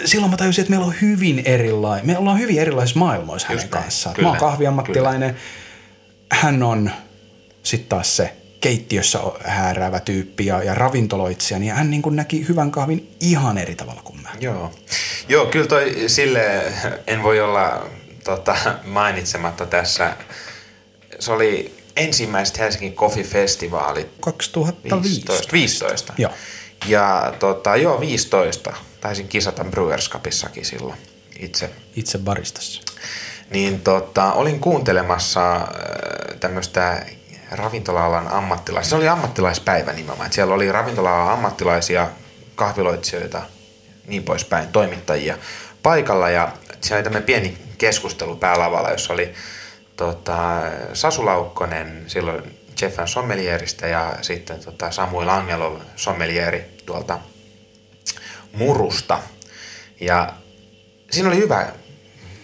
silloin 0.04 0.30
mä 0.30 0.36
tajusin, 0.36 0.62
että 0.62 0.70
meillä 0.70 0.86
on 0.86 0.94
hyvin 1.02 1.42
erilainen, 1.44 2.06
me 2.06 2.18
ollaan 2.18 2.38
hyvin 2.38 2.58
erilaisissa 2.58 2.98
maailmoissa 2.98 3.48
hänen 3.48 3.68
kanssaan. 3.68 4.16
Mä 4.20 4.28
oon 4.28 4.38
kahviammattilainen, 4.38 5.30
kyllä. 5.30 5.40
hän 6.32 6.62
on 6.62 6.90
sitten 7.62 7.88
taas 7.88 8.16
se 8.16 8.37
keittiössä 8.60 9.18
hääräävä 9.44 10.00
tyyppi 10.00 10.46
ja, 10.46 10.62
ja 10.62 10.74
ravintoloitsija, 10.74 11.58
niin 11.58 11.72
hän 11.72 11.90
niin 11.90 12.02
kuin 12.02 12.16
näki 12.16 12.48
hyvän 12.48 12.70
kahvin 12.70 13.16
ihan 13.20 13.58
eri 13.58 13.74
tavalla 13.74 14.00
kuin 14.04 14.22
mä. 14.22 14.28
Joo, 14.40 14.72
Joo 15.28 15.46
kyllä 15.46 15.66
toi 15.66 15.94
sille 16.06 16.72
en 17.06 17.22
voi 17.22 17.40
olla 17.40 17.86
tota, 18.24 18.56
mainitsematta 18.84 19.66
tässä. 19.66 20.16
Se 21.18 21.32
oli 21.32 21.74
ensimmäiset 21.96 22.58
Helsingin 22.58 22.94
Coffee-festivaalit. 22.94 24.08
2015. 24.20 25.52
15. 25.52 26.14
Joo. 26.18 26.32
Ja 26.86 27.34
tota, 27.38 27.76
joo, 27.76 28.00
15. 28.00 28.74
Taisin 29.00 29.28
kisata 29.28 29.64
Brewers 29.64 30.10
Cupissakin 30.10 30.64
silloin 30.64 30.98
itse. 31.38 31.70
Itse 31.96 32.18
baristassa. 32.18 32.82
Niin 33.50 33.80
tota, 33.80 34.32
olin 34.32 34.60
kuuntelemassa 34.60 35.56
äh, 35.56 35.68
tämmöistä 36.40 37.06
ravintola-alan 37.50 38.28
ammattilaisia. 38.28 38.90
Se 38.90 38.96
oli 38.96 39.08
ammattilaispäivä 39.08 39.92
nimenomaan. 39.92 40.26
Että 40.26 40.34
siellä 40.34 40.54
oli 40.54 40.72
ravintola-alan 40.72 41.32
ammattilaisia, 41.32 42.08
kahviloitsijoita, 42.54 43.42
niin 44.06 44.22
poispäin, 44.22 44.68
toimittajia 44.68 45.38
paikalla. 45.82 46.30
Ja 46.30 46.52
siellä 46.80 46.96
oli 46.96 47.04
tämmöinen 47.04 47.26
pieni 47.26 47.58
keskustelu 47.78 48.36
päälavalla, 48.36 48.90
jossa 48.90 49.12
oli 49.12 49.34
tota, 49.96 50.62
Sasu 50.92 51.26
Laukkonen, 51.26 52.04
silloin 52.06 52.58
Jeffan 52.80 53.08
sommelieristä 53.08 53.86
ja 53.86 54.14
sitten 54.22 54.64
tota 54.64 54.90
Samuel 54.90 55.28
Angelo 55.28 55.80
sommelieri 55.96 56.64
tuolta 56.86 57.18
Murusta. 58.52 59.18
Ja 60.00 60.32
siinä 61.10 61.28
oli 61.28 61.36
hyvä 61.36 61.66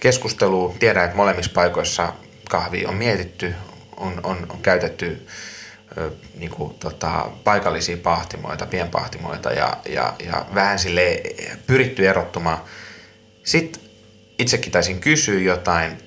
keskustelu. 0.01 0.77
Tiedän, 0.79 1.05
että 1.05 1.17
molemmissa 1.17 1.53
paikoissa 1.55 2.13
kahvi 2.51 2.87
on 2.87 2.95
mietitty, 2.95 3.55
on, 3.97 4.21
on, 4.23 4.47
on 4.49 4.63
käytetty 4.63 5.27
niin 6.35 6.51
kuin, 6.51 6.75
tota, 6.75 7.31
paikallisia 7.45 7.97
pahtimoita, 7.97 8.67
pienpahtimoita 8.67 9.53
ja, 9.53 9.77
ja, 9.89 10.15
ja 10.25 10.47
vähän 10.55 10.79
sille 10.79 11.21
pyritty 11.67 12.09
erottumaan. 12.09 12.65
Sitten 13.45 13.83
itsekin 14.39 14.73
taisin 14.73 15.01
kysyä 15.01 15.41
jotain. 15.41 15.99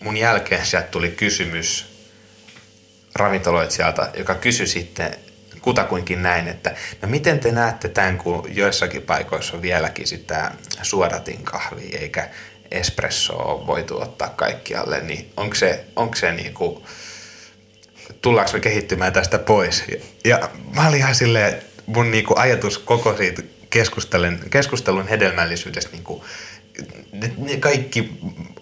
Mun 0.00 0.16
jälkeen 0.16 0.66
sieltä 0.66 0.88
tuli 0.88 1.10
kysymys 1.10 1.98
ravintoloitsijalta, 3.14 4.08
joka 4.18 4.34
kysyi 4.34 4.66
sitten 4.66 5.16
kutakuinkin 5.62 6.22
näin, 6.22 6.48
että 6.48 6.74
no 7.02 7.08
miten 7.08 7.40
te 7.40 7.52
näette 7.52 7.88
tämän, 7.88 8.18
kun 8.18 8.56
joissakin 8.56 9.02
paikoissa 9.02 9.56
on 9.56 9.62
vieläkin 9.62 10.06
sitä 10.06 10.52
suodatin 10.82 11.42
kahvi 11.42 11.96
eikä 11.96 12.28
espressoa 12.70 13.66
voitu 13.66 14.02
ottaa 14.02 14.28
kaikkialle, 14.28 15.00
niin 15.00 15.32
onko 15.36 15.54
se, 15.54 15.84
onko 15.96 16.14
se 16.16 16.32
niin 16.32 16.54
kuin, 16.54 16.84
tullaanko 18.22 18.52
me 18.52 18.60
kehittymään 18.60 19.12
tästä 19.12 19.38
pois? 19.38 19.84
Ja 20.24 20.50
mä 20.74 20.88
olin 20.88 20.98
ihan 20.98 21.14
silleen, 21.14 21.62
mun 21.86 22.10
niin 22.10 22.24
kuin 22.24 22.38
ajatus 22.38 22.78
koko 22.78 23.16
siitä 23.16 23.42
keskustelun, 23.70 24.38
keskustelun 24.50 25.08
hedelmällisyydestä 25.08 25.92
niin 25.92 26.04
kuin, 26.04 26.22
ne, 27.12 27.32
ne 27.36 27.56
kaikki 27.56 28.12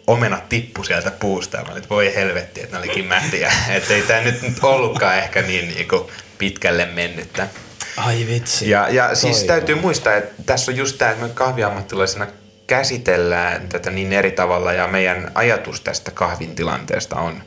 omenat 0.06 0.48
tippu 0.48 0.85
sieltä 0.85 1.11
puusta. 1.11 1.56
Mä 1.56 1.62
olin, 1.62 1.76
että 1.76 1.88
voi 1.88 2.14
helvetti, 2.14 2.62
että 2.62 2.76
ne 2.76 2.82
olikin 2.82 3.04
mätiä. 3.04 3.52
että 3.76 3.94
ei 3.94 4.02
tämä 4.02 4.20
nyt 4.20 4.37
ollutkaan 4.62 5.18
ehkä 5.18 5.42
niin, 5.42 5.68
niin 5.68 5.88
kuin 5.88 6.02
pitkälle 6.38 6.85
mennyttä. 6.87 7.48
Ai 7.96 8.26
vitsi. 8.26 8.70
Ja, 8.70 8.88
ja 8.88 9.14
siis 9.14 9.44
täytyy 9.44 9.74
muistaa, 9.74 10.14
että 10.14 10.42
tässä 10.46 10.70
on 10.70 10.76
just 10.76 10.98
tämä, 10.98 11.11
että 11.11 11.22
me 11.26 11.30
kahviammattilaisena 11.35 12.26
käsitellään 12.66 13.68
tätä 13.68 13.90
niin 13.90 14.12
eri 14.12 14.30
tavalla 14.30 14.72
ja 14.72 14.87
meidän 14.88 15.30
ajatus 15.35 15.80
tästä 15.80 16.11
kahvin 16.11 16.54
tilanteesta 16.54 17.16
on, 17.16 17.42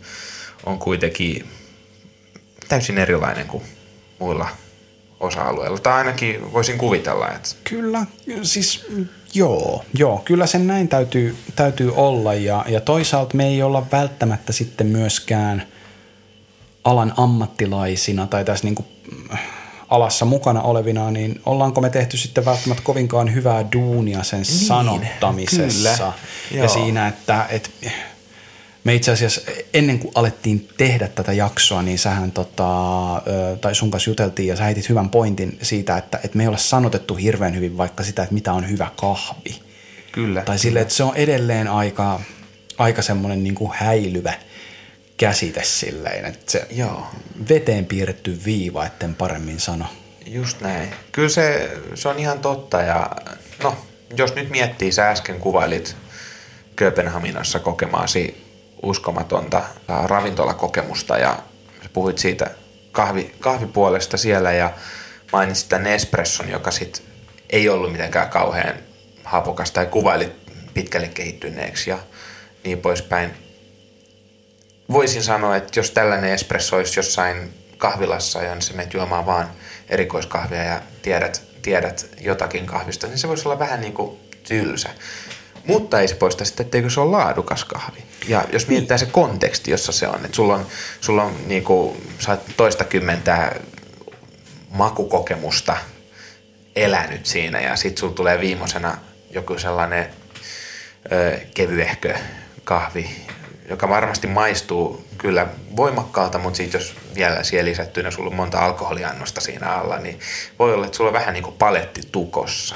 on 0.66 0.80
kuitenkin 0.80 1.50
täysin 2.70 2.98
erilainen 2.98 3.48
kuin 3.48 3.64
muilla 4.20 4.50
osa-alueilla. 5.20 5.78
Tai 5.78 5.94
ainakin 5.94 6.54
voisin 6.54 6.78
kuvitella, 6.78 7.28
että... 7.28 7.50
Kyllä, 7.64 8.06
siis 8.44 8.86
joo, 9.34 9.86
joo. 9.94 10.22
Kyllä 10.26 10.48
sen 10.48 10.68
näin 10.68 10.88
täytyy, 10.88 11.36
täytyy 11.56 11.94
olla. 11.96 12.34
Ja, 12.34 12.66
ja 12.68 12.82
toisaalta 12.82 13.38
me 13.38 13.48
ei 13.48 13.64
olla 13.64 13.86
välttämättä 13.92 14.54
sitten 14.54 14.88
myöskään 14.88 15.64
alan 16.84 17.14
ammattilaisina 17.18 18.28
tai 18.28 18.46
tässä 18.46 18.66
niin 18.66 18.76
kuin 18.76 18.88
alassa 19.90 20.26
mukana 20.26 20.62
olevina, 20.62 21.12
niin 21.12 21.42
ollaanko 21.46 21.82
me 21.82 21.90
tehty 21.90 22.18
sitten 22.18 22.46
välttämättä 22.46 22.84
kovinkaan 22.84 23.34
hyvää 23.34 23.66
duunia 23.72 24.24
sen 24.24 24.42
niin, 24.42 24.46
sanottamisessa? 24.68 26.14
kyllä, 26.50 26.64
ja 26.64 26.70
siinä, 26.70 27.08
että, 27.08 27.46
että 27.50 27.70
me 28.84 28.96
itse 28.96 29.12
asiassa 29.12 29.42
ennen 29.74 30.00
kuin 30.00 30.12
alettiin 30.16 30.70
tehdä 30.78 31.08
tätä 31.08 31.34
jaksoa, 31.34 31.82
niin 31.82 32.00
sähän 32.00 32.32
tota, 32.32 32.68
tai 33.62 33.76
sun 33.76 33.92
kanssa 33.92 34.10
juteltiin 34.10 34.48
ja 34.48 34.56
sä 34.56 34.64
heitit 34.64 34.90
hyvän 34.90 35.10
pointin 35.10 35.58
siitä, 35.62 35.98
että, 35.98 36.20
että 36.24 36.38
me 36.38 36.44
ei 36.44 36.48
ole 36.48 36.58
sanotettu 36.58 37.16
hirveän 37.16 37.56
hyvin 37.56 37.78
vaikka 37.78 38.04
sitä, 38.04 38.24
että 38.24 38.34
mitä 38.34 38.54
on 38.54 38.70
hyvä 38.70 38.88
kahvi. 38.96 39.60
Kyllä. 40.12 40.42
Tai 40.42 40.60
sille, 40.60 40.82
että 40.82 40.94
se 40.94 41.04
on 41.04 41.16
edelleen 41.16 41.68
aika, 41.68 42.20
aika 42.78 43.02
semmoinen 43.02 43.44
niin 43.44 43.56
kuin 43.56 43.72
häilyvä 43.76 44.34
käsite 45.18 45.64
silleen, 45.64 46.26
että 46.26 46.52
se 46.52 46.68
Joo. 46.72 47.08
veteen 47.50 47.86
piirretty 47.86 48.42
viiva, 48.46 48.86
etten 48.86 49.16
paremmin 49.16 49.60
sano. 49.60 49.86
Just 50.26 50.62
näin. 50.62 50.90
Kyllä 51.12 51.30
se, 51.30 51.78
se 51.96 52.10
on 52.10 52.20
ihan 52.20 52.40
totta 52.40 52.82
ja 52.82 53.10
no, 53.64 53.76
jos 54.18 54.36
nyt 54.36 54.50
miettii, 54.50 54.92
sä 54.92 55.10
äsken 55.10 55.40
kuvailit 55.40 55.96
Kööpenhaminassa 56.76 57.60
kokemaasi 57.60 58.49
uskomatonta 58.84 59.64
ravintolakokemusta 60.06 61.18
ja 61.18 61.40
puhuit 61.94 62.18
siitä 62.18 62.52
kahvi, 62.92 63.36
kahvipuolesta 63.40 64.18
siellä 64.18 64.52
ja 64.52 64.74
mainitsit 65.34 65.70
tämän 65.70 65.84
Nespresson, 65.84 66.50
joka 66.50 66.72
sit 66.72 67.04
ei 67.50 67.70
ollut 67.70 67.92
mitenkään 67.92 68.30
kauhean 68.30 68.76
hapokas 69.24 69.72
tai 69.72 69.86
kuvailit 69.86 70.34
pitkälle 70.74 71.08
kehittyneeksi 71.08 71.90
ja 71.90 72.00
niin 72.64 72.80
poispäin. 72.80 73.32
Voisin 74.92 75.24
sanoa, 75.24 75.56
että 75.56 75.80
jos 75.80 75.92
tällainen 75.92 76.32
espresso 76.32 76.76
olisi 76.76 77.00
jossain 77.00 77.54
kahvilassa 77.78 78.44
ja 78.44 78.62
se 78.62 78.74
menet 78.74 78.94
juomaan 78.94 79.26
vaan 79.26 79.52
erikoiskahvia 79.90 80.64
ja 80.64 80.82
tiedät, 81.02 81.44
tiedät 81.62 82.10
jotakin 82.22 82.66
kahvista, 82.66 83.08
niin 83.08 83.18
se 83.18 83.28
voisi 83.28 83.48
olla 83.48 83.60
vähän 83.60 83.82
niin 83.82 83.94
kuin 83.94 84.20
tylsä. 84.48 84.90
Mutta 85.66 86.00
ei 86.00 86.08
se 86.08 86.16
poista 86.16 86.46
sitten, 86.46 86.66
etteikö 86.66 86.90
se 86.90 87.00
ole 87.00 87.12
laadukas 87.12 87.66
kahvi. 87.66 88.04
Ja 88.28 88.46
jos 88.54 88.68
mietitään 88.68 89.00
se 89.00 89.06
konteksti, 89.06 89.72
jossa 89.72 89.92
se 89.92 90.08
on, 90.08 90.26
että 90.26 90.36
sulla 90.36 90.56
on, 90.56 90.66
sulla 91.02 91.24
on 91.24 91.36
niin 91.48 91.64
kuin, 91.64 92.14
oot 92.30 92.40
toista 92.58 92.84
kymmentä 92.84 93.56
makukokemusta 94.70 95.78
elänyt 96.76 97.26
siinä 97.26 97.62
ja 97.62 97.76
sitten 97.76 98.00
sulla 98.00 98.14
tulee 98.14 98.40
viimeisenä 98.40 98.98
joku 99.32 99.60
sellainen 99.60 100.10
ö, 101.12 101.40
kevyehkö 101.54 102.16
kahvi, 102.64 103.10
joka 103.70 103.90
varmasti 103.90 104.28
maistuu 104.28 105.08
kyllä 105.18 105.48
voimakkaalta, 105.76 106.38
mutta 106.38 106.58
sitten 106.58 106.80
jos 106.82 106.96
vielä 107.16 107.44
siellä 107.44 107.70
lisättynä 107.70 108.12
sulla 108.12 108.30
on 108.30 108.36
monta 108.36 108.60
alkoholiannosta 108.60 109.42
siinä 109.42 109.68
alla, 109.68 109.98
niin 109.98 110.20
voi 110.60 110.74
olla, 110.74 110.86
että 110.86 110.98
sulla 110.98 111.10
on 111.10 111.14
vähän 111.14 111.34
niin 111.34 111.44
kuin 111.44 111.56
paletti 111.56 112.02
tukossa. 112.12 112.76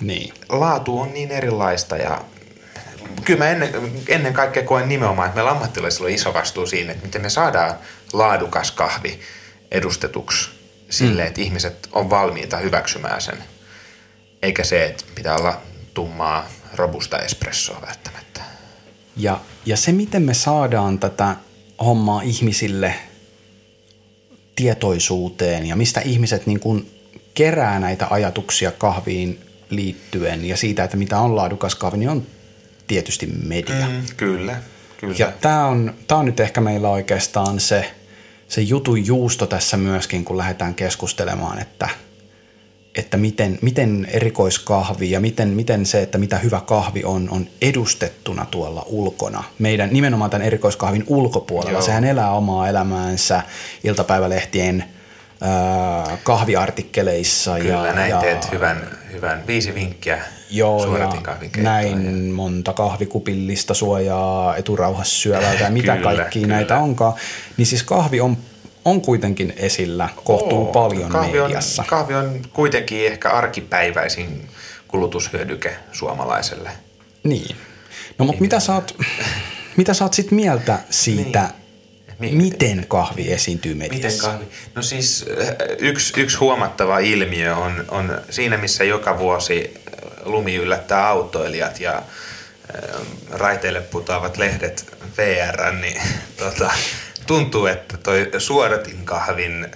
Niin. 0.00 0.34
Laatu 0.48 1.00
on 1.00 1.14
niin 1.14 1.30
erilaista 1.30 1.96
ja 1.96 2.24
kyllä 3.24 3.38
mä 3.38 3.50
ennen, 3.50 3.92
ennen 4.08 4.32
kaikkea 4.32 4.62
koen 4.62 4.88
nimenomaan, 4.88 5.26
että 5.26 5.36
meillä 5.36 5.50
ammattilaisilla 5.50 6.06
on 6.06 6.14
iso 6.14 6.34
vastuu 6.34 6.66
siinä, 6.66 6.92
että 6.92 7.06
miten 7.06 7.22
me 7.22 7.30
saadaan 7.30 7.74
laadukas 8.12 8.70
kahvi 8.70 9.20
edustetuksi 9.70 10.50
sille, 10.90 11.22
mm. 11.22 11.28
että 11.28 11.40
ihmiset 11.40 11.88
on 11.92 12.10
valmiita 12.10 12.56
hyväksymään 12.56 13.20
sen. 13.20 13.38
Eikä 14.42 14.64
se, 14.64 14.84
että 14.84 15.04
pitää 15.14 15.36
olla 15.36 15.60
tummaa, 15.94 16.48
robusta 16.74 17.18
espressoa 17.18 17.82
välttämättä. 17.86 18.40
Ja, 19.16 19.40
ja 19.66 19.76
se, 19.76 19.92
miten 19.92 20.22
me 20.22 20.34
saadaan 20.34 20.98
tätä 20.98 21.36
hommaa 21.84 22.22
ihmisille 22.22 22.94
tietoisuuteen 24.56 25.66
ja 25.66 25.76
mistä 25.76 26.00
ihmiset 26.00 26.46
niin 26.46 26.60
kuin 26.60 26.90
kerää 27.34 27.78
näitä 27.78 28.06
ajatuksia 28.10 28.70
kahviin 28.70 29.45
liittyen 29.70 30.44
ja 30.44 30.56
siitä, 30.56 30.84
että 30.84 30.96
mitä 30.96 31.18
on 31.18 31.36
laadukas 31.36 31.74
kahvi, 31.74 31.98
niin 31.98 32.10
on 32.10 32.26
tietysti 32.86 33.26
media. 33.26 33.86
Mm, 33.86 34.02
kyllä, 34.16 34.56
kyllä. 35.00 35.14
Ja 35.18 35.32
tämä 35.40 35.66
on, 35.66 35.94
tää 36.06 36.18
on 36.18 36.24
nyt 36.24 36.40
ehkä 36.40 36.60
meillä 36.60 36.88
oikeastaan 36.88 37.60
se, 37.60 37.92
se 38.48 38.60
jutun 38.60 39.06
juusto 39.06 39.46
tässä 39.46 39.76
myöskin, 39.76 40.24
kun 40.24 40.38
lähdetään 40.38 40.74
keskustelemaan, 40.74 41.58
että, 41.58 41.88
että 42.94 43.16
miten, 43.16 43.58
miten 43.62 44.08
erikoiskahvi 44.10 45.10
ja 45.10 45.20
miten, 45.20 45.48
miten 45.48 45.86
se, 45.86 46.02
että 46.02 46.18
mitä 46.18 46.38
hyvä 46.38 46.60
kahvi 46.60 47.04
on, 47.04 47.28
on 47.30 47.46
edustettuna 47.62 48.46
tuolla 48.50 48.82
ulkona. 48.86 49.44
Meidän 49.58 49.88
nimenomaan 49.92 50.30
tämän 50.30 50.46
erikoiskahvin 50.46 51.04
ulkopuolella. 51.06 51.72
Joo. 51.72 51.82
Sehän 51.82 52.04
elää 52.04 52.30
omaa 52.30 52.68
elämäänsä 52.68 53.42
iltapäivälehtien– 53.84 54.84
kahviartikkeleissa. 56.22 57.58
Kyllä, 57.58 57.86
ja, 57.86 57.92
näin 57.92 58.10
ja, 58.10 58.20
teet 58.20 58.52
hyvän, 58.52 58.90
hyvän 59.16 59.46
viisi 59.46 59.74
vinkkiä 59.74 60.22
Joo, 60.50 60.96
ja 60.96 61.10
näin 61.56 62.26
ja... 62.28 62.34
monta 62.34 62.72
kahvikupillista 62.72 63.74
suojaa 63.74 64.56
eturauhassa 64.56 65.18
syövältä 65.18 65.64
ja 65.64 65.70
mitä 65.70 65.96
kyllä, 65.96 66.02
kaikkia 66.16 66.42
kyllä. 66.42 66.54
näitä 66.54 66.78
onkaan. 66.78 67.14
Niin 67.56 67.66
siis 67.66 67.82
kahvi 67.82 68.20
on, 68.20 68.36
on 68.84 69.00
kuitenkin 69.00 69.54
esillä 69.56 70.08
kohtuu 70.24 70.66
Oo, 70.66 70.72
paljon 70.72 71.10
kahvi 71.10 71.40
mediassa. 71.40 71.82
On, 71.82 71.88
kahvi 71.88 72.14
on 72.14 72.40
kuitenkin 72.52 73.06
ehkä 73.06 73.30
arkipäiväisin 73.30 74.48
kulutushyödyke 74.88 75.76
suomalaiselle. 75.92 76.70
Niin. 77.24 77.56
No 78.18 78.24
mutta 78.24 78.40
mitä 78.40 78.60
sä 78.60 78.74
oot, 78.74 78.96
mitä 79.76 79.94
sä 79.94 80.04
oot 80.04 80.14
sit 80.14 80.30
mieltä 80.30 80.78
siitä, 80.90 81.40
niin 81.40 81.65
Miten 82.18 82.84
kahvi 82.88 83.32
esiintyy 83.32 83.74
mediassa? 83.74 84.28
Miten 84.28 84.30
kahvi? 84.30 84.54
No 84.74 84.82
siis 84.82 85.24
äh, 85.40 85.48
yksi, 85.78 86.20
yksi 86.20 86.36
huomattava 86.36 86.98
ilmiö 86.98 87.56
on, 87.56 87.84
on 87.88 88.20
siinä, 88.30 88.56
missä 88.56 88.84
joka 88.84 89.18
vuosi 89.18 89.74
äh, 89.74 90.26
lumi 90.26 90.54
yllättää 90.54 91.08
autoilijat 91.08 91.80
ja 91.80 91.96
äh, 91.96 92.02
raiteille 93.30 93.80
putoavat 93.80 94.36
lehdet 94.36 94.96
VR, 95.16 95.72
niin 95.72 96.02
tota, 96.44 96.70
tuntuu, 97.26 97.66
että 97.66 97.96
toi 97.96 98.30
suodatin 98.38 99.04
kahvin 99.04 99.66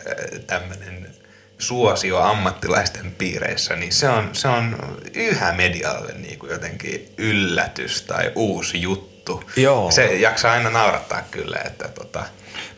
tämmöinen 0.46 1.14
suosio 1.58 2.18
ammattilaisten 2.18 3.14
piireissä, 3.18 3.76
niin 3.76 3.92
se 3.92 4.08
on, 4.08 4.30
se 4.32 4.48
on 4.48 4.76
yhä 5.14 5.52
medialle 5.52 6.12
niin 6.12 6.38
kuin 6.38 6.52
jotenkin 6.52 7.12
yllätys 7.18 8.02
tai 8.02 8.32
uusi 8.34 8.82
juttu. 8.82 9.09
Joo. 9.56 9.90
Se 9.90 10.16
jaksaa 10.16 10.52
aina 10.52 10.70
naurattaa 10.70 11.22
kyllä, 11.30 11.56
että 11.66 11.88
tota, 11.88 12.24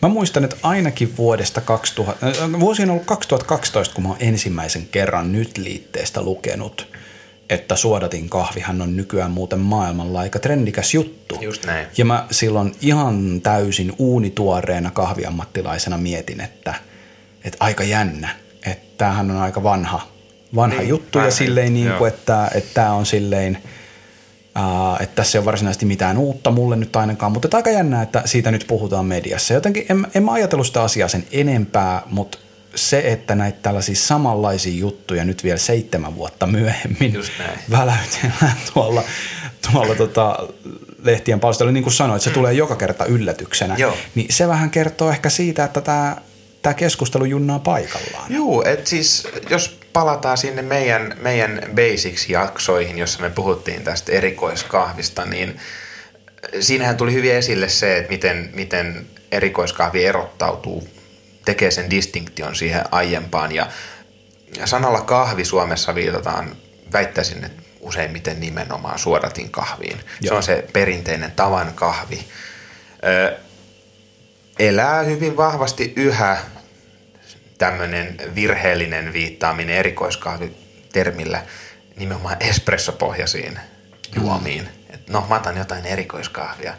Mä 0.02 0.08
muistan, 0.08 0.44
että 0.44 0.56
ainakin 0.62 1.16
vuodesta 1.16 1.60
2000, 1.60 2.26
vuosi 2.60 2.82
on 2.82 2.90
ollut 2.90 3.06
2012, 3.06 3.94
kun 3.94 4.04
mä 4.04 4.08
oon 4.08 4.18
ensimmäisen 4.20 4.88
kerran 4.90 5.32
nyt 5.32 5.58
liitteestä 5.58 6.22
lukenut, 6.22 6.88
että 7.50 7.76
suodatin 7.76 8.28
kahvihan 8.28 8.82
on 8.82 8.96
nykyään 8.96 9.30
muuten 9.30 9.58
maailmalla 9.58 10.20
aika 10.20 10.38
trendikäs 10.38 10.94
juttu. 10.94 11.38
Just 11.40 11.66
näin. 11.66 11.86
Ja 11.96 12.04
mä 12.04 12.26
silloin 12.30 12.74
ihan 12.80 13.40
täysin 13.42 13.92
uunituoreena 13.98 14.90
kahviammattilaisena 14.90 15.98
mietin, 15.98 16.40
että, 16.40 16.74
että 17.44 17.56
aika 17.60 17.84
jännä, 17.84 18.28
että 18.66 18.98
tämähän 18.98 19.30
on 19.30 19.36
aika 19.36 19.62
vanha, 19.62 20.08
vanha 20.54 20.78
Niin, 20.78 20.88
juttu 20.88 21.18
ja 21.18 21.30
silleen 21.30 21.74
niin 21.74 21.92
kuin, 21.98 22.08
että, 22.08 22.50
että 22.54 22.70
tämä 22.74 22.92
on 22.92 23.06
silleen, 23.06 23.58
Uh, 24.58 25.02
että 25.02 25.14
tässä 25.14 25.38
ei 25.38 25.40
ole 25.40 25.44
varsinaisesti 25.44 25.86
mitään 25.86 26.18
uutta 26.18 26.50
mulle 26.50 26.76
nyt 26.76 26.96
ainakaan, 26.96 27.32
mutta 27.32 27.56
aika 27.56 27.70
jännää, 27.70 28.02
että 28.02 28.22
siitä 28.24 28.50
nyt 28.50 28.64
puhutaan 28.68 29.06
mediassa. 29.06 29.54
Jotenkin 29.54 29.86
en, 29.88 30.06
en 30.14 30.24
mä 30.24 30.32
ajatellut 30.32 30.66
sitä 30.66 30.82
asiaa 30.82 31.08
sen 31.08 31.24
enempää, 31.32 32.02
mutta 32.10 32.38
se, 32.74 33.12
että 33.12 33.34
näitä 33.34 33.58
tällaisia 33.62 33.94
samanlaisia 33.94 34.80
juttuja 34.80 35.24
nyt 35.24 35.44
vielä 35.44 35.58
seitsemän 35.58 36.14
vuotta 36.16 36.46
myöhemmin 36.46 37.14
väläytellään 37.70 38.56
tuolla, 38.74 39.02
tuolla 39.72 39.94
tota, 39.94 40.48
lehtien 41.02 41.40
palstoilla, 41.40 41.72
niin 41.72 41.84
kuin 41.84 41.94
sanoit, 41.94 42.20
että 42.20 42.30
se 42.30 42.34
tulee 42.34 42.52
joka 42.52 42.76
kerta 42.76 43.04
yllätyksenä, 43.04 43.74
Joo. 43.78 43.96
niin 44.14 44.26
se 44.30 44.48
vähän 44.48 44.70
kertoo 44.70 45.10
ehkä 45.10 45.30
siitä, 45.30 45.64
että 45.64 45.80
tämä 45.80 46.16
tämä 46.62 46.74
keskustelu 46.74 47.24
junnaa 47.24 47.58
paikallaan. 47.58 48.32
Juu, 48.34 48.62
että 48.62 48.90
siis 48.90 49.28
jos 49.50 49.80
palataan 49.92 50.38
sinne 50.38 50.62
meidän, 50.62 51.16
meidän 51.20 51.62
Basics-jaksoihin, 51.74 52.98
jossa 52.98 53.22
me 53.22 53.30
puhuttiin 53.30 53.84
tästä 53.84 54.12
erikoiskahvista, 54.12 55.24
niin 55.24 55.60
siinähän 56.60 56.96
tuli 56.96 57.12
hyvin 57.12 57.34
esille 57.34 57.68
se, 57.68 57.96
että 57.96 58.10
miten, 58.10 58.50
miten 58.54 59.06
erikoiskahvi 59.32 60.04
erottautuu, 60.04 60.88
tekee 61.44 61.70
sen 61.70 61.90
distinktion 61.90 62.56
siihen 62.56 62.82
aiempaan. 62.90 63.52
Ja 63.52 63.66
sanalla 64.64 65.00
kahvi 65.00 65.44
Suomessa 65.44 65.94
viitataan, 65.94 66.56
väittäisin, 66.92 67.44
että 67.44 67.62
useimmiten 67.80 68.40
nimenomaan 68.40 68.98
suodatin 68.98 69.50
kahviin. 69.50 69.98
Se 69.98 70.04
Joo. 70.20 70.36
on 70.36 70.42
se 70.42 70.64
perinteinen 70.72 71.32
tavan 71.32 71.72
kahvi. 71.74 72.24
Ö, 73.04 73.36
elää 74.58 75.02
hyvin 75.02 75.36
vahvasti 75.36 75.92
yhä 75.96 76.38
tämmöinen 77.62 78.16
virheellinen 78.34 79.12
viittaaminen 79.12 79.76
erikoiskahvitermillä 79.76 81.42
nimenomaan 81.96 82.36
espressopohjaisiin 82.40 83.58
juomiin. 84.16 84.68
Et 84.90 85.08
no, 85.08 85.26
mä 85.28 85.36
otan 85.36 85.56
jotain 85.56 85.86
erikoiskahvia. 85.86 86.74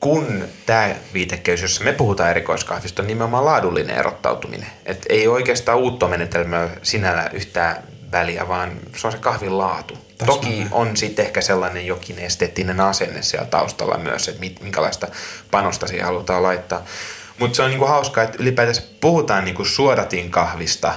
Kun 0.00 0.44
tämä 0.66 0.94
viitekeys, 1.14 1.62
jossa 1.62 1.84
me 1.84 1.92
puhutaan 1.92 2.30
erikoiskahvista, 2.30 3.02
on 3.02 3.06
nimenomaan 3.06 3.44
laadullinen 3.44 3.98
erottautuminen. 3.98 4.66
Et 4.86 5.06
ei 5.08 5.28
oikeastaan 5.28 5.78
uutta 5.78 6.08
menetelmää 6.08 6.68
sinällä 6.82 7.30
yhtään 7.32 7.82
väliä, 8.12 8.48
vaan 8.48 8.72
se 8.96 9.06
on 9.06 9.12
se 9.12 9.18
kahvin 9.18 9.58
laatu. 9.58 9.98
Toki 10.26 10.66
on 10.70 10.96
sitten 10.96 11.26
ehkä 11.26 11.40
sellainen 11.40 11.86
jokin 11.86 12.18
esteettinen 12.18 12.80
asenne 12.80 13.22
siellä 13.22 13.46
taustalla 13.46 13.98
myös, 13.98 14.28
että 14.28 14.40
minkälaista 14.40 15.08
panosta 15.50 15.86
siihen 15.86 16.06
halutaan 16.06 16.42
laittaa. 16.42 16.84
Mutta 17.42 17.56
se 17.56 17.62
on 17.62 17.70
niinku 17.70 17.86
hauskaa, 17.86 18.24
että 18.24 18.38
ylipäätänsä 18.40 18.82
puhutaan 19.00 19.44
niinku 19.44 19.64
suodatin 19.64 20.30
kahvista, 20.30 20.94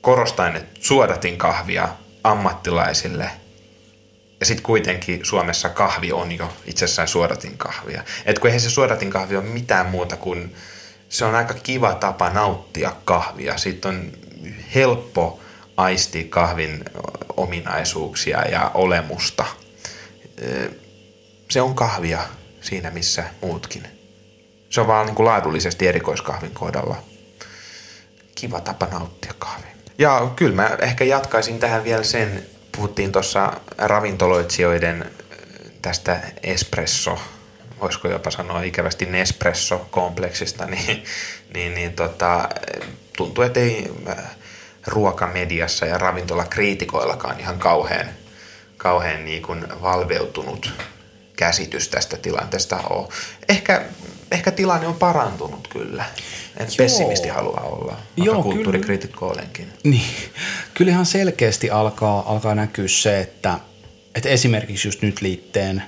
korostain, 0.00 0.56
että 0.56 0.80
suodatin 0.80 1.38
kahvia 1.38 1.88
ammattilaisille. 2.24 3.30
Ja 4.40 4.46
sitten 4.46 4.62
kuitenkin 4.62 5.20
Suomessa 5.22 5.68
kahvi 5.68 6.12
on 6.12 6.32
jo 6.32 6.52
itsessään 6.64 7.08
suodatin 7.08 7.58
kahvia. 7.58 8.04
Et 8.26 8.38
kun 8.38 8.48
eihän 8.48 8.60
se 8.60 8.70
suodatin 8.70 9.10
kahvi 9.10 9.36
ole 9.36 9.44
mitään 9.44 9.86
muuta 9.86 10.16
kuin 10.16 10.56
se 11.08 11.24
on 11.24 11.34
aika 11.34 11.54
kiva 11.54 11.94
tapa 11.94 12.30
nauttia 12.30 12.96
kahvia. 13.04 13.58
Sitten 13.58 13.88
on 13.88 14.12
helppo 14.74 15.40
aistia 15.76 16.24
kahvin 16.28 16.84
ominaisuuksia 17.36 18.48
ja 18.48 18.70
olemusta. 18.74 19.44
Se 21.50 21.60
on 21.60 21.74
kahvia 21.74 22.18
siinä 22.60 22.90
missä 22.90 23.24
muutkin. 23.42 23.99
Se 24.70 24.80
on 24.80 24.86
vaan 24.86 25.06
niin 25.06 25.14
kuin 25.14 25.26
laadullisesti 25.26 25.86
erikoiskahvin 25.86 26.50
kohdalla 26.50 26.96
kiva 28.34 28.60
tapa 28.60 28.86
nauttia 28.86 29.34
kahvia. 29.38 29.70
Ja 29.98 30.30
kyllä 30.36 30.54
mä 30.54 30.76
ehkä 30.80 31.04
jatkaisin 31.04 31.58
tähän 31.58 31.84
vielä 31.84 32.02
sen, 32.02 32.46
puhuttiin 32.76 33.12
tuossa 33.12 33.52
ravintoloitsijoiden 33.78 35.02
äh, 35.02 35.38
tästä 35.82 36.20
espresso, 36.42 37.18
voisiko 37.80 38.08
jopa 38.08 38.30
sanoa 38.30 38.62
ikävästi 38.62 39.06
Nespresso-kompleksista, 39.06 40.66
niin, 40.70 41.04
niin, 41.54 41.74
niin 41.74 41.92
tota, 41.92 42.48
tuntuu, 43.16 43.44
että 43.44 43.60
ei 43.60 43.90
äh, 44.08 44.16
ruokamediassa 44.86 45.86
ja 45.86 45.98
ravintolakriitikoillakaan 45.98 47.40
ihan 47.40 47.58
kauhean, 47.58 48.06
kauhean 48.76 49.24
niin 49.24 49.42
kuin 49.42 49.82
valveutunut 49.82 50.72
käsitys 51.36 51.88
tästä 51.88 52.16
tilanteesta 52.16 52.76
ole. 52.90 53.08
Ehkä, 53.48 53.82
ehkä 54.30 54.50
tilanne 54.50 54.86
on 54.86 54.94
parantunut 54.94 55.68
kyllä. 55.68 56.04
En 56.56 56.66
Joo. 56.66 56.74
pessimisti 56.76 57.28
halua 57.28 57.60
olla, 57.60 57.96
Joo, 58.16 58.42
kulttuurikriitikko 58.42 59.28
olenkin. 59.28 59.68
Niin, 59.84 60.10
kyllä 60.74 60.92
ihan 60.92 61.06
selkeästi 61.06 61.70
alkaa, 61.70 62.32
alkaa 62.32 62.54
näkyä 62.54 62.88
se, 62.88 63.20
että, 63.20 63.58
että 64.14 64.28
esimerkiksi 64.28 64.88
just 64.88 65.02
nyt 65.02 65.20
liitteen 65.20 65.82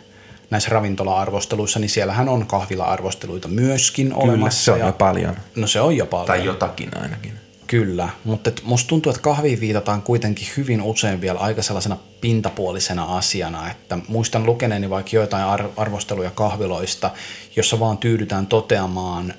näissä 0.51 0.71
ravintola-arvosteluissa, 0.71 1.79
niin 1.79 1.91
siellähän 1.91 2.29
on 2.29 2.47
kahvila-arvosteluita 2.47 3.49
myöskin 3.49 4.15
olemassa. 4.15 4.77
ja, 4.77 4.93
paljon. 4.93 5.37
No 5.57 5.67
se 5.67 5.81
on 5.81 5.97
jo 5.97 6.07
paljon. 6.07 6.27
Tai 6.27 6.45
jotakin 6.45 6.91
ainakin. 7.03 7.42
Kyllä, 7.73 8.09
mutta 8.25 8.51
et 8.51 8.63
musta 8.65 8.89
tuntuu, 8.89 9.11
että 9.11 9.23
kahviin 9.23 9.61
viitataan 9.61 10.03
kuitenkin 10.03 10.49
hyvin 10.57 10.83
usein 10.83 11.21
vielä 11.21 11.39
aika 11.39 11.63
sellaisena 11.63 11.97
pintapuolisena 12.21 13.05
asiana, 13.05 13.71
että 13.71 13.99
muistan 14.09 14.47
lukeneeni 14.47 14.91
vaikka 14.91 15.11
joitain 15.13 15.45
ar- 15.45 15.69
arvosteluja 15.77 16.31
kahviloista, 16.31 17.11
jossa 17.57 17.81
vaan 17.81 17.99
tyydytään 17.99 18.47
toteamaan 18.47 19.35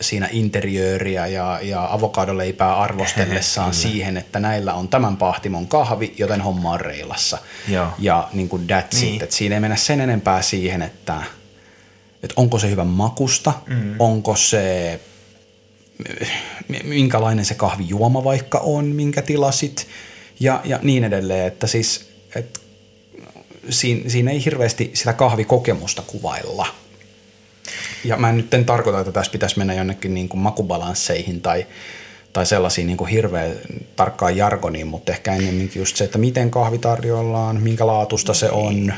siinä 0.00 0.28
interiööriä 0.32 1.26
ja, 1.26 1.58
ja 1.62 1.92
avokadoleipää 1.92 2.76
arvostellessaan 2.76 3.74
siihen, 3.74 4.16
että 4.16 4.40
näillä 4.40 4.74
on 4.74 4.88
tämän 4.88 5.16
pahtimon 5.16 5.66
kahvi, 5.66 6.14
joten 6.18 6.40
homma 6.40 6.72
on 6.72 6.80
reilassa. 6.80 7.38
Joo. 7.68 7.86
Ja 7.98 8.28
niin 8.32 8.48
kuin 8.48 8.66
that's 8.70 9.00
Niin. 9.00 9.14
it. 9.14 9.22
Et 9.22 9.32
siinä 9.32 9.54
ei 9.54 9.60
mennä 9.60 9.76
sen 9.76 10.00
enempää 10.00 10.42
siihen, 10.42 10.82
että, 10.82 11.22
että 12.22 12.34
onko 12.36 12.58
se 12.58 12.70
hyvän 12.70 12.86
makusta, 12.86 13.52
mm. 13.66 13.94
onko 13.98 14.36
se 14.36 15.00
minkälainen 16.84 17.44
se 17.44 17.54
kahvijuoma 17.54 18.24
vaikka 18.24 18.58
on, 18.58 18.84
minkä 18.84 19.22
tilasit 19.22 19.86
ja, 20.40 20.60
ja 20.64 20.78
niin 20.82 21.04
edelleen, 21.04 21.46
että 21.46 21.66
siis 21.66 22.10
et, 22.34 22.60
siinä, 23.68 24.10
siinä 24.10 24.30
ei 24.30 24.44
hirveästi 24.44 24.90
sitä 24.94 25.12
kahvikokemusta 25.12 26.02
kuvailla. 26.06 26.66
Ja 28.04 28.16
mä 28.16 28.30
en 28.30 28.36
nyt 28.36 28.54
en 28.54 28.64
tarkoita, 28.64 29.00
että 29.00 29.12
tässä 29.12 29.32
pitäisi 29.32 29.58
mennä 29.58 29.74
jonnekin 29.74 30.14
niin 30.14 30.28
kuin 30.28 30.40
makubalansseihin 30.40 31.40
tai, 31.40 31.66
tai 32.32 32.46
sellaisiin 32.46 32.86
niin 32.86 32.96
kuin 32.96 33.10
hirveän 33.10 33.52
tarkkaan 33.96 34.36
jargoniin, 34.36 34.86
mutta 34.86 35.12
ehkä 35.12 35.34
ennemminkin 35.34 35.80
just 35.80 35.96
se, 35.96 36.04
että 36.04 36.18
miten 36.18 36.50
kahvi 36.50 36.78
tarjoillaan, 36.78 37.62
minkä 37.62 37.86
laatusta 37.86 38.34
se 38.34 38.50
on. 38.50 38.92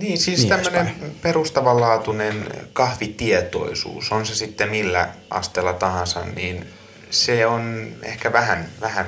Niin, 0.00 0.18
siis 0.18 0.38
Niin 0.38 0.48
tämmöinen 0.48 1.16
perustavanlaatuinen 1.22 2.44
kahvitietoisuus, 2.72 4.12
on 4.12 4.26
se 4.26 4.34
sitten 4.34 4.70
millä 4.70 5.08
asteella 5.30 5.72
tahansa, 5.72 6.24
niin 6.24 6.66
se 7.10 7.46
on 7.46 7.92
ehkä 8.02 8.32
vähän, 8.32 8.70
vähän 8.80 9.06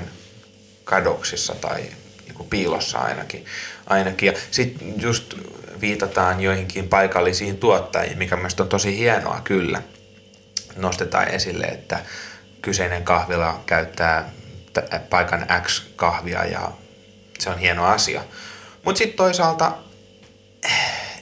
kadoksissa 0.84 1.54
tai 1.54 1.80
niin 2.24 2.34
kuin 2.34 2.48
piilossa 2.48 2.98
ainakin. 2.98 3.44
ainakin. 3.86 4.26
Ja 4.26 4.32
sitten 4.50 5.00
just 5.00 5.34
viitataan 5.80 6.40
joihinkin 6.40 6.88
paikallisiin 6.88 7.58
tuottajiin, 7.58 8.18
mikä 8.18 8.36
mielestäni 8.36 8.64
on 8.64 8.68
tosi 8.68 8.98
hienoa 8.98 9.40
kyllä. 9.44 9.82
Nostetaan 10.76 11.28
esille, 11.28 11.64
että 11.64 12.00
kyseinen 12.62 13.04
kahvila 13.04 13.62
käyttää 13.66 14.30
paikan 15.10 15.46
X 15.62 15.82
kahvia 15.96 16.44
ja 16.44 16.72
se 17.38 17.50
on 17.50 17.58
hieno 17.58 17.84
asia. 17.84 18.24
Mutta 18.84 18.98
sitten 18.98 19.16
toisaalta 19.16 19.72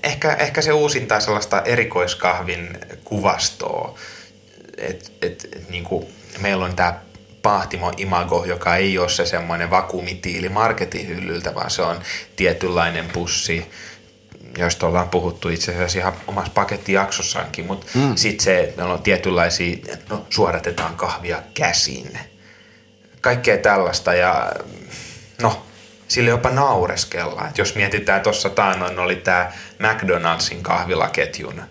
ehkä, 0.03 0.35
ehkä 0.35 0.63
se 0.63 0.73
uusintaa 0.73 1.21
sellaista 1.21 1.63
erikoiskahvin 1.63 2.79
kuvastoa. 3.05 3.99
Et, 4.79 5.13
et, 5.23 5.49
et, 5.53 5.71
niin 5.71 5.85
kuin 5.85 6.07
meillä 6.39 6.65
on 6.65 6.77
tämä 6.77 7.01
Pahtimo 7.43 7.93
Imago, 7.97 8.45
joka 8.45 8.77
ei 8.77 8.99
ole 8.99 9.09
se 9.09 9.27
semmoinen 9.27 9.71
vakuumitiili 9.71 10.49
marketin 10.49 11.09
hyllyltä, 11.09 11.55
vaan 11.55 11.71
se 11.71 11.83
on 11.83 12.01
tietynlainen 12.37 13.09
pussi, 13.09 13.71
joista 14.59 14.87
ollaan 14.87 15.09
puhuttu 15.09 15.49
itse 15.49 15.73
asiassa 15.73 15.99
ihan 15.99 16.13
omassa 16.27 16.53
pakettijaksossaankin, 16.55 17.67
mutta 17.67 17.87
mm. 17.95 18.17
sitten 18.17 18.45
se, 18.45 18.61
että 18.61 18.77
meillä 18.77 18.95
on 18.95 19.03
tietynlaisia, 19.03 19.77
no 20.09 20.27
suodatetaan 20.31 20.97
kahvia 20.97 21.43
käsin. 21.55 22.19
Kaikkea 23.21 23.59
tällaista 23.59 24.15
ja 24.15 24.53
no, 25.43 25.67
sille 26.11 26.31
jopa 26.31 26.51
naureskella. 26.51 27.49
Et 27.49 27.59
jos 27.59 27.75
mietitään 27.75 28.21
tuossa 28.21 28.51
taannoin, 28.51 28.99
oli 28.99 29.17
tämä 29.17 29.53
McDonaldsin 29.79 30.63
kahvilaketjun 30.63 31.63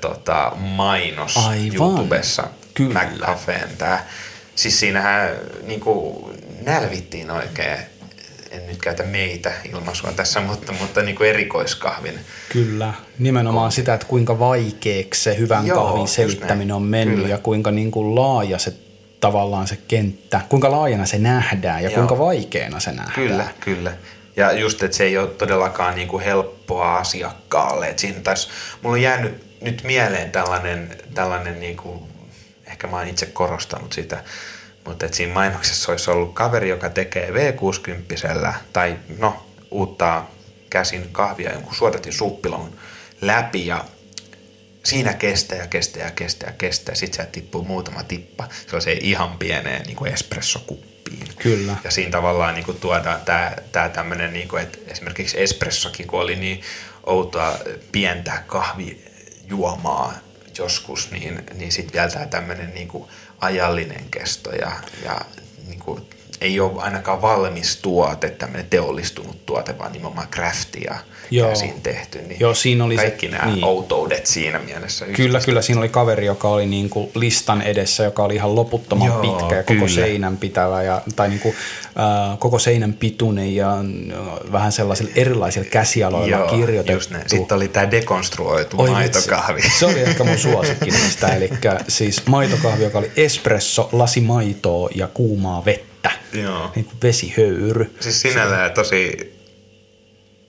tota, 0.00 0.52
mainos 0.56 1.36
Aivan. 1.36 1.74
YouTubessa. 1.74 2.44
Kyllä. 2.74 3.00
McCafeen 3.04 3.68
tämä. 3.78 4.04
Siis 4.54 4.80
siinähän 4.80 5.30
niin 5.62 5.80
kuin, 5.80 6.24
nälvittiin 6.62 7.30
oikein 7.30 7.78
en 8.50 8.66
nyt 8.66 8.78
käytä 8.78 9.02
meitä 9.02 9.52
ilmaisua 9.72 10.12
tässä, 10.12 10.40
mutta, 10.40 10.72
mutta 10.72 11.02
niin 11.02 11.16
kuin 11.16 11.30
erikoiskahvin. 11.30 12.18
Kyllä, 12.48 12.94
nimenomaan 13.18 13.66
kohti. 13.66 13.76
sitä, 13.76 13.94
että 13.94 14.06
kuinka 14.06 14.38
vaikeaksi 14.38 15.22
se 15.22 15.38
hyvän 15.38 15.66
Joo, 15.66 15.84
kahvin 15.84 16.08
selittäminen 16.08 16.76
on 16.76 16.82
mennyt 16.82 17.16
Kyllä. 17.16 17.28
ja 17.28 17.38
kuinka 17.38 17.70
niin 17.70 17.90
kuin 17.90 18.14
laaja 18.14 18.58
se 18.58 18.74
tavallaan 19.26 19.68
se 19.68 19.78
kenttä, 19.88 20.40
kuinka 20.48 20.70
laajana 20.70 21.06
se 21.06 21.18
nähdään 21.18 21.82
ja 21.82 21.90
Joo. 21.90 21.94
kuinka 21.94 22.18
vaikeana 22.18 22.80
se 22.80 22.92
nähdään. 22.92 23.14
Kyllä, 23.14 23.48
kyllä. 23.60 23.92
Ja 24.36 24.52
just, 24.52 24.82
että 24.82 24.96
se 24.96 25.04
ei 25.04 25.18
ole 25.18 25.26
todellakaan 25.26 25.94
niin 25.94 26.08
kuin 26.08 26.24
helppoa 26.24 26.96
asiakkaalle. 26.96 27.88
Että 27.88 28.00
siinä 28.00 28.20
taisi, 28.20 28.48
mulla 28.82 28.94
on 28.94 29.02
jäänyt 29.02 29.46
nyt 29.60 29.82
mieleen 29.82 30.30
tällainen, 30.30 30.96
tällainen 31.14 31.60
niin 31.60 31.76
kuin, 31.76 32.00
ehkä 32.66 32.86
mä 32.86 32.96
oon 32.96 33.08
itse 33.08 33.26
korostanut 33.26 33.92
sitä, 33.92 34.24
mutta 34.84 35.08
siinä 35.12 35.34
mainoksessa 35.34 35.92
olisi 35.92 36.10
ollut 36.10 36.34
kaveri, 36.34 36.68
joka 36.68 36.90
tekee 36.90 37.30
V60 37.30 38.54
tai 38.72 38.96
no, 39.18 39.46
uuttaa 39.70 40.30
käsin 40.70 41.08
kahvia 41.12 41.52
jonkun 41.52 41.74
suodatin 41.74 42.12
suppilon 42.12 42.72
läpi 43.20 43.66
ja 43.66 43.84
siinä 44.86 45.14
kestää 45.14 45.58
ja 45.58 45.66
kestää 45.66 46.04
ja 46.04 46.10
kestää 46.10 46.48
ja 46.48 46.52
kestää. 46.52 46.94
Sitten 46.94 47.16
sieltä 47.16 47.32
tippuu 47.32 47.64
muutama 47.64 48.02
tippa 48.02 48.48
sellaiseen 48.66 49.04
ihan 49.04 49.38
pieneen 49.38 49.86
niin 49.86 49.96
kuin 49.96 50.12
espressokuppiin. 50.12 51.28
Kyllä. 51.38 51.76
Ja 51.84 51.90
siinä 51.90 52.10
tavallaan 52.10 52.54
niin 52.54 52.64
kuin 52.64 52.80
tuodaan 52.80 53.20
tämä, 53.20 53.52
tämä 53.72 53.88
tämmöinen, 53.88 54.32
niin 54.32 54.48
kuin, 54.48 54.62
että 54.62 54.78
esimerkiksi 54.86 55.40
espressokin, 55.40 56.06
kun 56.06 56.20
oli 56.20 56.36
niin 56.36 56.60
outoa 57.06 57.58
pientä 57.92 58.42
kahvijuomaa 58.46 60.14
joskus, 60.58 61.10
niin, 61.10 61.44
niin 61.54 61.72
sitten 61.72 61.92
vielä 61.92 62.10
tämä 62.10 62.26
tämmöinen 62.26 62.74
niin 62.74 62.88
kuin 62.88 63.08
ajallinen 63.38 64.04
kesto 64.10 64.50
ja, 64.50 64.72
ja 65.04 65.20
niin 65.66 65.78
kuin, 65.78 66.10
ei 66.40 66.60
ole 66.60 66.82
ainakaan 66.82 67.22
valmis 67.22 67.76
tuote, 67.76 68.30
tämmöinen 68.30 68.66
teollistunut 68.70 69.46
tuote, 69.46 69.78
vaan 69.78 69.92
nimenomaan 69.92 70.28
craftia 70.28 70.94
Joo. 71.30 71.48
käsin 71.48 71.80
tehty. 71.82 72.18
Niin 72.18 72.40
Joo, 72.40 72.54
siinä 72.54 72.84
oli 72.84 72.96
kaikki 72.96 73.26
se, 73.26 73.32
nämä 73.32 73.52
niin. 73.52 73.64
outoudet 73.64 74.26
siinä 74.26 74.58
mielessä. 74.58 75.06
Kyllä, 75.06 75.40
kyllä. 75.40 75.62
Siinä 75.62 75.80
oli 75.80 75.88
kaveri, 75.88 76.26
joka 76.26 76.48
oli 76.48 76.66
niin 76.66 76.90
kuin 76.90 77.10
listan 77.14 77.62
edessä, 77.62 78.04
joka 78.04 78.24
oli 78.24 78.34
ihan 78.34 78.54
loputtoman 78.54 79.08
Joo, 79.08 79.20
pitkä 79.20 79.56
ja 79.56 79.62
kyllä. 79.62 79.80
koko 79.80 79.88
seinän 79.88 80.36
pitävä, 80.36 80.82
ja, 80.82 81.02
tai 81.16 81.28
niin 81.28 81.40
kuin, 81.40 81.54
äh, 81.86 82.38
koko 82.38 82.58
seinän 82.58 82.92
pituinen 82.92 83.56
ja 83.56 83.72
äh, 83.72 84.52
vähän 84.52 84.72
sellaisilla 84.72 85.10
erilaisilla 85.14 85.68
käsialoilla 85.70 86.36
Joo, 86.36 86.48
kirjoitettu. 86.48 86.92
Just 86.92 87.10
ne. 87.10 87.22
Sitten 87.26 87.56
oli 87.56 87.68
tämä 87.68 87.90
dekonstruoitu 87.90 88.80
Oi, 88.80 88.90
maitokahvi. 88.90 89.62
Se 89.78 89.86
oli 89.86 90.00
ehkä 90.00 90.24
mun 90.24 90.38
suosikki 90.38 90.90
niistä, 90.90 91.28
eli 91.28 91.50
siis 91.88 92.26
maitokahvi, 92.26 92.84
joka 92.84 92.98
oli 92.98 93.10
espresso, 93.16 93.88
lasi 93.92 94.20
maitoa 94.20 94.88
ja 94.94 95.08
kuumaa 95.14 95.64
vettä. 95.64 95.85
Joo. 96.32 96.72
Niin 96.74 96.84
kuin 96.84 96.96
vesihöyry. 97.02 97.94
Siis 98.00 98.20
sinällään 98.20 98.72
tosi, 98.72 99.32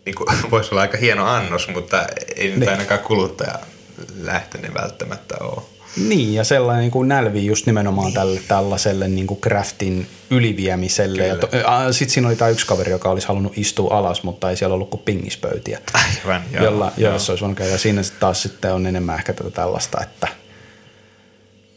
niin 0.06 0.16
kuin, 0.16 0.28
voisi 0.52 0.70
olla 0.72 0.82
aika 0.82 0.98
hieno 0.98 1.26
annos, 1.26 1.68
mutta 1.68 2.06
ei 2.36 2.50
nyt 2.50 2.60
niin. 2.60 2.70
ainakaan 2.70 3.00
kuluttaja 3.00 3.60
lähtenyt 4.22 4.74
välttämättä 4.74 5.36
ole. 5.42 5.62
Niin, 5.98 6.34
ja 6.34 6.44
sellainen 6.44 6.82
niin 6.82 6.92
kuin 6.92 7.08
nälvi 7.08 7.46
just 7.46 7.66
nimenomaan 7.66 8.14
tälle, 8.14 8.42
tällaiselle 8.48 9.08
niin 9.08 9.28
kuin 9.28 9.42
craftin 9.42 10.08
yliviemiselle. 10.32 11.28
Ja 11.28 11.36
sitten 11.92 12.14
siinä 12.14 12.28
oli 12.28 12.36
tämä 12.36 12.50
yksi 12.50 12.68
kaveri, 12.68 12.92
joka 12.92 13.10
olisi 13.10 13.28
halunnut 13.28 13.58
istua 13.58 13.98
alas, 13.98 14.24
mutta 14.24 14.50
ei 14.50 14.58
siellä 14.58 14.74
ollut 14.74 14.90
kuin 14.90 15.02
pingispöytiä. 15.06 15.80
Aivan, 15.94 16.44
joo. 16.54 16.64
Jolla, 16.64 16.92
jolla 16.98 17.20
se 17.20 17.32
olisi 17.32 17.42
voinut 17.42 17.58
käydä. 17.58 17.78
Siinä 17.78 18.04
sitten 18.04 18.20
taas 18.20 18.42
sitten 18.42 18.74
on 18.74 18.86
enemmän 18.86 19.16
ehkä 19.16 19.34
tätä 19.34 19.52
tällaista, 19.52 20.02
että– 20.04 20.28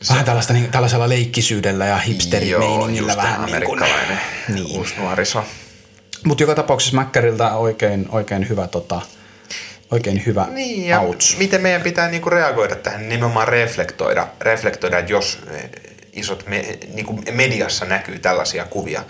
Vähän 0.08 0.24
tällaista, 0.24 0.52
niin, 0.52 0.70
tällaisella 0.70 1.08
leikkisyydellä 1.08 1.86
ja 1.86 1.96
hipsterimeiningillä 1.96 3.16
vähän 3.16 3.46
niin 3.46 3.64
kuin, 3.64 3.80
niin. 4.48 4.66
uusi 4.66 4.94
nuoriso. 4.96 5.44
Mutta 6.24 6.42
joka 6.42 6.54
tapauksessa 6.54 6.96
Mäkkäriltä 6.96 7.54
oikein, 7.54 8.06
oikein 8.08 8.48
hyvä 8.48 8.66
tota, 8.66 9.00
oikein 9.90 10.22
hyvä 10.26 10.46
niin, 10.50 10.86
ja 10.86 11.00
outs. 11.00 11.36
miten 11.38 11.62
meidän 11.62 11.82
pitää 11.82 12.08
niinku 12.08 12.30
reagoida 12.30 12.76
tähän, 12.76 13.08
nimenomaan 13.08 13.48
reflektoida, 13.48 14.28
reflektoida 14.40 14.98
että 14.98 15.12
jos 15.12 15.38
eh, 15.50 15.70
isot 16.12 16.46
me, 16.46 16.78
niinku 16.94 17.22
mediassa 17.32 17.84
näkyy 17.84 18.18
tällaisia 18.18 18.64
kuvia, 18.64 19.04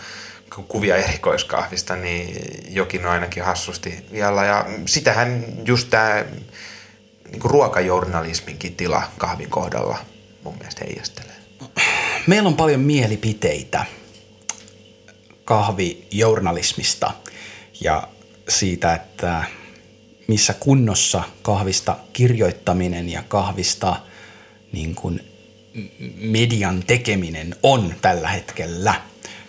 kuvia 0.69 0.97
erikoiskahvista, 0.97 1.97
niin 1.97 2.41
jokin 2.69 3.07
on 3.07 3.13
ainakin 3.13 3.45
hassusti 3.45 4.05
vielä. 4.13 4.45
Ja 4.45 4.67
sitähän 4.87 5.45
just 5.65 5.91
tämä 5.91 6.25
niinku 7.31 7.49
ruokajournalisminkin 7.49 8.75
tila 8.75 9.03
kahvin 9.19 9.51
kohdalla– 9.51 9.99
mun 10.45 10.55
mielestä 10.59 10.85
heijastelee. 10.85 11.37
Meillä 12.27 12.47
on 12.47 12.57
paljon 12.57 12.81
mielipiteitä 12.81 13.87
kahvijournalismista 15.45 17.13
ja 17.81 18.09
siitä, 18.49 18.95
että 18.95 19.45
missä 20.29 20.55
kunnossa 20.61 21.23
kahvista 21.43 21.97
kirjoittaminen 22.13 23.09
ja 23.09 23.23
kahvista 23.29 23.97
niin 24.73 24.95
kuin 24.95 25.21
median 26.17 26.83
tekeminen 26.87 27.57
on 27.63 27.95
tällä 28.03 28.29
hetkellä. 28.29 28.95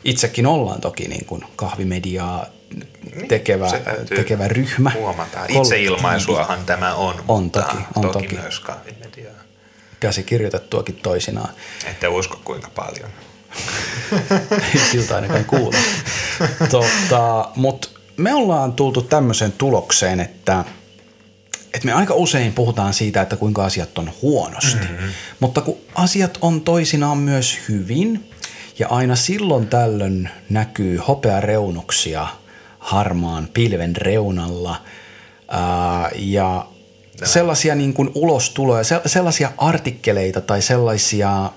Itsekin 0.03 0.45
ollaan 0.45 0.81
toki 0.81 1.07
niin 1.07 1.25
kuin 1.25 1.43
kahvimediaa 1.55 2.45
tekevä, 3.27 3.67
tekevä 4.15 4.47
ryhmä. 4.47 4.91
Huomataan. 4.95 5.51
Itseilmaisuahan 5.51 6.65
tämä 6.65 6.95
on, 6.95 7.23
on 7.27 7.51
toki, 7.51 7.77
on 7.95 8.01
toki, 8.01 8.13
toki 8.13 8.35
myös 8.35 8.59
kahvimediaa 8.59 9.40
käsikirjoitettuakin 10.01 10.95
toisinaan. 10.95 11.49
Ette 11.85 12.07
usko 12.07 12.41
kuinka 12.43 12.69
paljon. 12.75 13.09
Siltä 14.91 15.15
ainakaan 15.15 15.45
kuulla. 15.45 15.77
tota, 16.69 17.49
Mutta 17.55 17.87
me 18.17 18.33
ollaan 18.33 18.73
tultu 18.73 19.01
tämmöiseen 19.01 19.51
tulokseen, 19.51 20.19
että, 20.19 20.65
että 21.73 21.85
me 21.85 21.93
aika 21.93 22.13
usein 22.13 22.53
puhutaan 22.53 22.93
siitä, 22.93 23.21
että 23.21 23.35
kuinka 23.35 23.65
asiat 23.65 23.97
on 23.97 24.11
huonosti. 24.21 24.87
Mm-hmm. 24.87 25.09
Mutta 25.39 25.61
kun 25.61 25.77
asiat 25.95 26.37
on 26.41 26.61
toisinaan 26.61 27.17
myös 27.17 27.59
hyvin, 27.69 28.31
ja 28.79 28.87
aina 28.87 29.15
silloin 29.15 29.67
tällöin 29.67 30.29
näkyy 30.49 30.97
hopeareunuksia 30.97 32.27
harmaan 32.79 33.47
pilven 33.53 33.95
reunalla, 33.95 34.81
ää, 35.47 36.09
ja 36.15 36.65
sellaisia 37.23 37.75
niin 37.75 37.93
kuin 37.93 38.11
ulostuloja, 38.15 38.83
sellaisia 39.05 39.51
artikkeleita 39.57 40.41
tai 40.41 40.61
sellaisia 40.61 41.51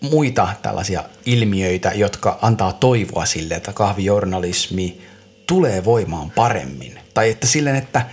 muita 0.00 0.48
tällaisia 0.62 1.04
ilmiöitä, 1.26 1.92
jotka 1.94 2.38
antaa 2.42 2.72
toivoa 2.72 3.26
sille, 3.26 3.54
että 3.54 3.72
kahvijournalismi 3.72 5.00
tulee 5.46 5.84
voimaan 5.84 6.30
paremmin. 6.30 7.00
Tai 7.14 7.30
että 7.30 7.46
silleen, 7.46 7.76
että 7.76 8.06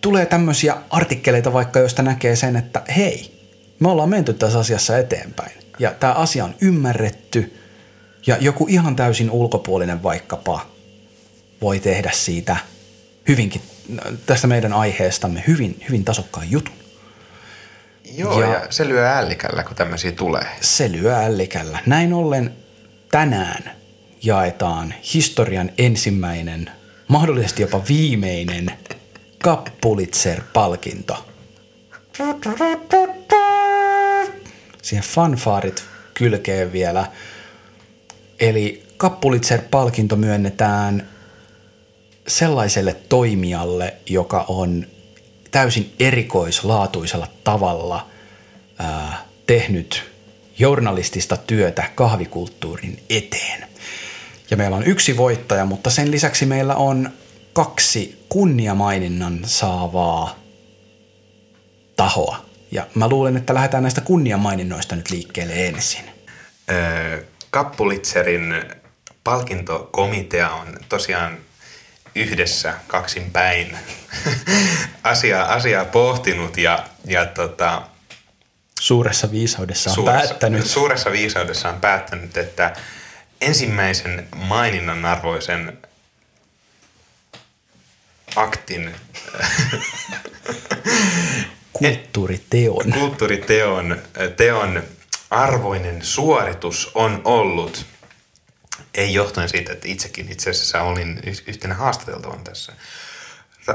tulee 0.00 0.26
tämmöisiä 0.26 0.76
artikkeleita 0.90 1.52
vaikka, 1.52 1.78
joista 1.78 2.02
näkee 2.02 2.36
sen, 2.36 2.56
että 2.56 2.82
hei, 2.96 3.32
me 3.80 3.88
ollaan 3.88 4.08
menty 4.08 4.32
tässä 4.32 4.58
asiassa 4.58 4.98
eteenpäin. 4.98 5.52
Ja 5.78 5.90
tämä 5.90 6.12
asia 6.12 6.44
on 6.44 6.54
ymmärretty 6.60 7.58
ja 8.26 8.36
joku 8.40 8.66
ihan 8.68 8.96
täysin 8.96 9.30
ulkopuolinen 9.30 10.02
vaikkapa 10.02 10.66
voi 11.60 11.80
tehdä 11.80 12.10
siitä 12.14 12.56
hyvinkin 13.28 13.62
tästä 14.26 14.46
meidän 14.46 14.72
aiheestamme 14.72 15.44
hyvin, 15.46 15.84
hyvin 15.88 16.04
tasokkaan 16.04 16.50
jutun. 16.50 16.74
Joo, 18.14 18.40
ja, 18.40 18.48
ja 18.48 18.66
se 18.70 18.88
lyö 18.88 19.12
ällikällä, 19.12 19.64
kun 19.64 19.76
tämmöisiä 19.76 20.12
tulee. 20.12 20.46
Se 20.60 20.92
lyö 20.92 21.16
ällikällä. 21.16 21.78
Näin 21.86 22.12
ollen 22.12 22.54
tänään 23.10 23.70
jaetaan 24.22 24.94
historian 25.14 25.70
ensimmäinen, 25.78 26.70
mahdollisesti 27.08 27.62
jopa 27.62 27.82
viimeinen 27.88 28.72
Kappulitzer-palkinto. 29.42 31.26
Siihen 34.82 35.04
fanfaarit 35.04 35.84
kylkeen 36.14 36.72
vielä. 36.72 37.06
Eli 38.40 38.86
Kappulitzer-palkinto 38.96 40.16
myönnetään 40.16 41.08
sellaiselle 42.28 42.96
toimijalle, 43.08 43.94
joka 44.06 44.44
on 44.48 44.86
täysin 45.50 45.94
erikoislaatuisella 46.00 47.28
tavalla 47.44 48.06
ää, 48.78 49.24
tehnyt 49.46 50.10
journalistista 50.58 51.36
työtä 51.36 51.90
kahvikulttuurin 51.94 53.02
eteen. 53.10 53.68
Ja 54.50 54.56
meillä 54.56 54.76
on 54.76 54.86
yksi 54.86 55.16
voittaja, 55.16 55.64
mutta 55.64 55.90
sen 55.90 56.10
lisäksi 56.10 56.46
meillä 56.46 56.74
on 56.74 57.10
kaksi 57.52 58.24
kunniamaininnan 58.28 59.40
saavaa 59.44 60.38
tahoa. 61.96 62.36
Ja 62.70 62.86
mä 62.94 63.08
luulen, 63.08 63.36
että 63.36 63.54
lähdetään 63.54 63.82
näistä 63.82 64.00
kunniamaininnoista 64.00 64.96
nyt 64.96 65.10
liikkeelle 65.10 65.66
ensin. 65.66 66.04
Kappulitserin 67.50 68.54
palkintokomitea 69.24 70.50
on 70.50 70.66
tosiaan 70.88 71.38
yhdessä 72.18 72.74
kaksin 72.86 73.30
päin 73.30 73.78
asiaa, 75.02 75.52
asiaa 75.52 75.84
pohtinut 75.84 76.56
ja, 76.56 76.84
ja 77.04 77.26
tota, 77.26 77.82
suuressa 78.80 79.30
viisaudessa 79.30 79.90
on 79.90 79.94
suuressa, 79.94 80.28
päättänyt. 80.28 80.66
Suuressa 80.66 81.12
viisaudessa 81.12 81.68
on 81.68 81.80
päättänyt, 81.80 82.36
että 82.36 82.76
ensimmäisen 83.40 84.28
maininnan 84.36 85.04
arvoisen 85.04 85.78
aktin 88.36 88.94
kulttuuriteon. 91.72 92.92
kulttuuriteon 92.92 93.98
teon 94.36 94.82
arvoinen 95.30 96.02
suoritus 96.02 96.90
on 96.94 97.22
ollut, 97.24 97.86
ei 98.94 99.14
johtuen 99.14 99.48
siitä, 99.48 99.72
että 99.72 99.88
itsekin 99.88 100.32
itse 100.32 100.50
asiassa 100.50 100.82
olin 100.82 101.20
yhtenä 101.46 101.74
haastateltavan 101.74 102.44
tässä, 102.44 102.72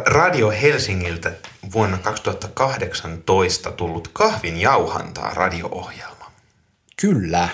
Radio 0.05 0.49
Helsingiltä 0.49 1.31
vuonna 1.73 1.97
2018 1.97 3.71
tullut 3.71 4.07
kahvin 4.13 4.61
jauhantaa 4.61 5.33
radio-ohjelma. 5.33 6.31
Kyllä. 7.01 7.49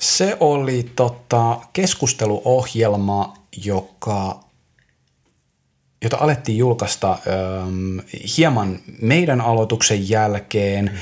Se 0.00 0.36
oli 0.40 0.90
tota, 0.96 1.60
keskusteluohjelma, 1.72 3.34
joka, 3.64 4.40
jota 6.02 6.16
alettiin 6.20 6.58
julkaista 6.58 7.10
ähm, 7.10 7.98
hieman 8.36 8.78
meidän 9.02 9.40
aloituksen 9.40 10.10
jälkeen. 10.10 10.84
Mm-hmm. 10.84 10.98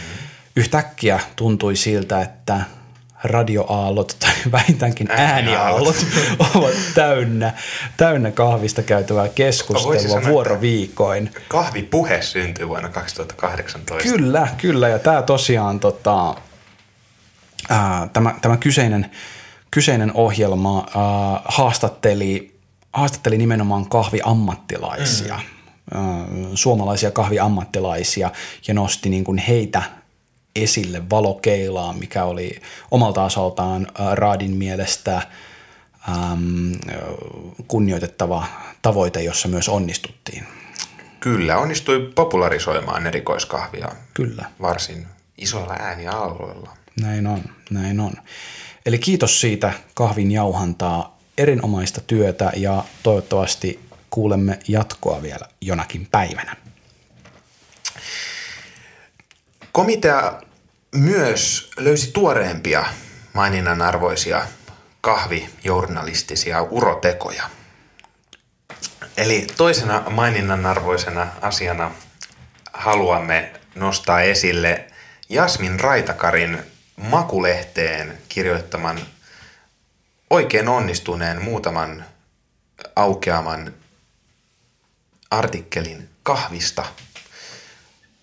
Yhtäkkiä 0.57 1.20
tuntui 1.37 1.77
siltä, 1.77 2.22
että 2.22 2.61
radioaallot 3.25 4.17
tai 4.19 4.33
vähintäänkin 4.53 5.11
ääniaallot 5.11 6.07
ovat 6.55 6.75
täynnä, 6.95 7.53
täynnä 7.97 8.31
kahvista 8.31 8.83
käytävää 8.83 9.29
keskustelua 9.29 10.23
vuoroviikoin. 10.29 11.31
Kahvipuhe 11.49 12.23
syntyi 12.23 12.69
vuonna 12.69 12.89
2018. 12.89 14.09
Kyllä, 14.09 14.49
kyllä 14.59 14.89
ja 14.89 14.99
tämä 14.99 15.23
tosiaan 15.23 15.81
tota, 15.81 16.35
ää, 17.69 18.09
tämä, 18.12 18.35
tämä 18.43 18.57
kyseinen, 18.57 19.11
kyseinen 19.71 20.12
ohjelma 20.14 20.79
ää, 20.79 21.41
haastatteli, 21.45 22.55
haastatteli 22.93 23.39
nimenomaan 23.39 23.89
kahviammattilaisia. 23.89 25.35
Mm. 25.37 25.57
suomalaisia 26.55 27.11
kahviammattilaisia 27.11 28.31
ja 28.69 28.75
nosti 28.75 29.09
niin 29.09 29.25
kuin 29.25 29.39
heitä 29.39 29.83
esille 30.63 31.11
valokeilaan, 31.11 31.99
mikä 31.99 32.25
oli 32.25 32.61
omalta 32.91 33.25
osaltaan 33.25 33.87
Raadin 34.13 34.51
mielestä 34.51 35.23
äm, 36.09 36.73
kunnioitettava 37.69 38.47
tavoite, 38.83 39.23
jossa 39.23 39.49
myös 39.49 39.69
onnistuttiin. 39.69 40.47
Kyllä, 41.21 41.59
onnistui 41.59 42.13
popularisoimaan 42.15 43.07
erikoiskahvia. 43.07 43.89
Kyllä. 44.15 44.45
Varsin 44.63 45.07
isoilla 45.39 45.77
äänialoilla. 45.79 46.77
Näin 47.01 47.27
on, 47.27 47.43
näin 47.71 48.01
on. 48.01 48.13
Eli 48.87 48.99
kiitos 48.99 49.41
siitä 49.41 49.73
kahvin 49.95 50.31
jauhantaa, 50.31 51.19
erinomaista 51.39 52.01
työtä 52.01 52.53
ja 52.57 52.85
toivottavasti 53.03 53.81
kuulemme 54.11 54.59
jatkoa 54.69 55.23
vielä 55.23 55.49
jonakin 55.61 56.09
päivänä. 56.11 56.57
Komitea 59.73 60.41
myös 60.97 61.71
löysi 61.77 62.11
tuoreempia 62.13 62.85
maininnan 63.33 63.83
arvoisia 63.83 64.47
kahvijournalistisia 65.01 66.63
urotekoja. 66.63 67.51
Eli 69.17 69.47
toisena 69.57 70.03
maininnan 70.11 70.67
arvoisena 70.67 71.27
asiana 71.43 71.91
haluamme 72.73 73.53
nostaa 73.75 74.21
esille 74.21 74.85
Jasmin 75.29 75.81
Raitakarin 75.81 76.59
makulehteen 76.97 78.19
kirjoittaman 78.29 79.01
oikein 80.31 80.69
onnistuneen 80.69 81.43
muutaman 81.43 82.05
aukeaman 82.97 83.75
artikkelin 85.31 86.09
kahvista. 86.23 86.85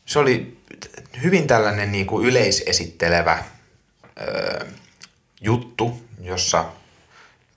Se 0.05 0.19
oli 0.19 0.62
hyvin 1.21 1.47
tällainen 1.47 1.91
niin 1.91 2.05
kuin 2.05 2.25
yleisesittelevä 2.25 3.43
ö, 4.21 4.65
juttu, 5.41 6.01
jossa 6.21 6.65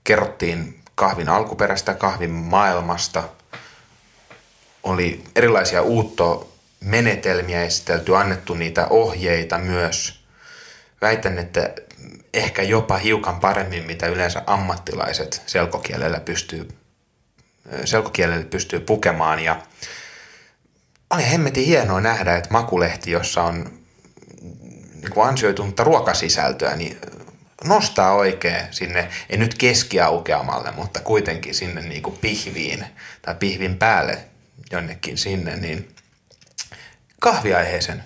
kerrottiin 0.03 0.79
kahvin 0.95 1.29
alkuperästä, 1.29 1.93
kahvin 1.93 2.31
maailmasta. 2.31 3.23
Oli 4.83 5.23
erilaisia 5.35 5.81
uuttomenetelmiä 5.81 7.63
esitelty, 7.63 8.15
annettu 8.15 8.53
niitä 8.53 8.87
ohjeita 8.87 9.57
myös. 9.57 10.23
Väitän, 11.01 11.39
että 11.39 11.73
ehkä 12.33 12.61
jopa 12.63 12.97
hiukan 12.97 13.39
paremmin, 13.39 13.83
mitä 13.83 14.07
yleensä 14.07 14.43
ammattilaiset 14.47 15.41
selkokielellä 15.45 16.19
pystyy, 16.19 16.67
selkokielellä 17.85 18.45
pystyy 18.45 18.79
pukemaan. 18.79 19.39
Ja 19.39 19.61
oli 21.09 21.31
hemmetin 21.31 21.65
hienoa 21.65 22.01
nähdä, 22.01 22.35
että 22.35 22.49
makulehti, 22.51 23.11
jossa 23.11 23.43
on 23.43 23.71
niin 24.93 25.11
kuin 25.11 25.27
ansioitunutta 25.27 25.83
ruokasisältöä, 25.83 26.75
niin 26.75 26.97
nostaa 27.63 28.13
oikein 28.13 28.65
sinne, 28.71 29.09
ei 29.29 29.37
nyt 29.37 29.53
keskiaukeamalle, 29.53 30.71
mutta 30.71 30.99
kuitenkin 30.99 31.55
sinne 31.55 31.81
niin 31.81 32.01
kuin 32.01 32.17
pihviin 32.17 32.85
tai 33.21 33.35
pihvin 33.35 33.77
päälle 33.77 34.17
jonnekin 34.71 35.17
sinne, 35.17 35.55
niin 35.55 35.95
kahviaiheisen 37.19 38.03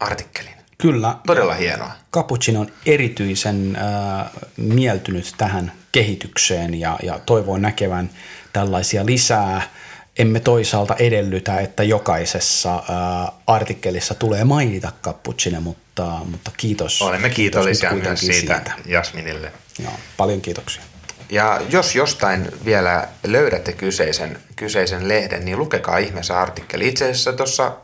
artikkelin. 0.00 0.54
Kyllä. 0.78 1.16
Todella 1.26 1.54
hienoa. 1.54 1.92
Cappuccino 2.12 2.60
on 2.60 2.72
erityisen 2.86 3.76
äh, 3.76 4.30
mieltynyt 4.56 5.34
tähän 5.36 5.72
kehitykseen 5.92 6.80
ja, 6.80 6.98
ja 7.02 7.18
toivoo 7.18 7.58
näkevän 7.58 8.10
tällaisia 8.52 9.06
lisää– 9.06 9.62
emme 10.18 10.40
toisaalta 10.40 10.96
edellytä, 10.98 11.60
että 11.60 11.82
jokaisessa 11.82 12.74
ää, 12.74 13.32
artikkelissa 13.46 14.14
tulee 14.14 14.44
mainita 14.44 14.92
cappuccino, 15.02 15.60
mutta, 15.60 16.20
mutta 16.30 16.50
kiitos. 16.56 17.02
Olemme 17.02 17.30
kiitollisia 17.30 17.90
kiitos 17.90 18.08
myös 18.08 18.20
siitä, 18.20 18.54
siitä 18.54 18.72
Jasminille. 18.86 19.52
Joo, 19.82 19.92
paljon 20.16 20.40
kiitoksia. 20.40 20.82
Ja 21.30 21.60
jos 21.70 21.94
jostain 21.94 22.52
vielä 22.64 23.08
löydätte 23.26 23.72
kyseisen, 23.72 24.38
kyseisen 24.56 25.08
lehden, 25.08 25.44
niin 25.44 25.58
lukekaa 25.58 25.98
ihmeessä 25.98 26.40
artikkeli. 26.40 26.88
Itse 26.88 27.04
asiassa 27.04 27.32
tuossa 27.32 27.76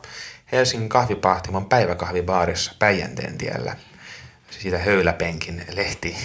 Helsingin 0.51 0.89
kahvipahtimon 0.89 1.65
päiväkahvibaarissa 1.65 2.75
Päijänteen 2.79 3.37
tiellä 3.37 3.75
siitä 4.49 4.77
höyläpenkin 4.77 5.65
lehti 5.73 6.15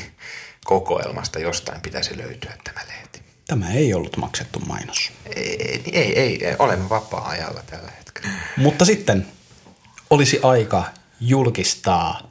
kokoelmasta 0.65 1.39
jostain 1.39 1.81
pitäisi 1.81 2.19
löytyä 2.19 2.53
tämä 2.65 2.81
lehti. 2.89 3.06
Tämä 3.49 3.73
ei 3.73 3.95
ollut 3.95 4.17
maksettu 4.17 4.61
mainos. 4.61 5.13
Ei, 5.37 5.83
ei, 5.93 6.19
ei, 6.19 6.47
ei. 6.47 6.57
olemme 6.59 6.89
vapaa-ajalla 6.89 7.63
tällä 7.71 7.91
hetkellä. 7.99 8.29
Mutta 8.57 8.85
sitten 8.85 9.27
olisi 10.11 10.41
aika 10.43 10.85
julkistaa 11.21 12.29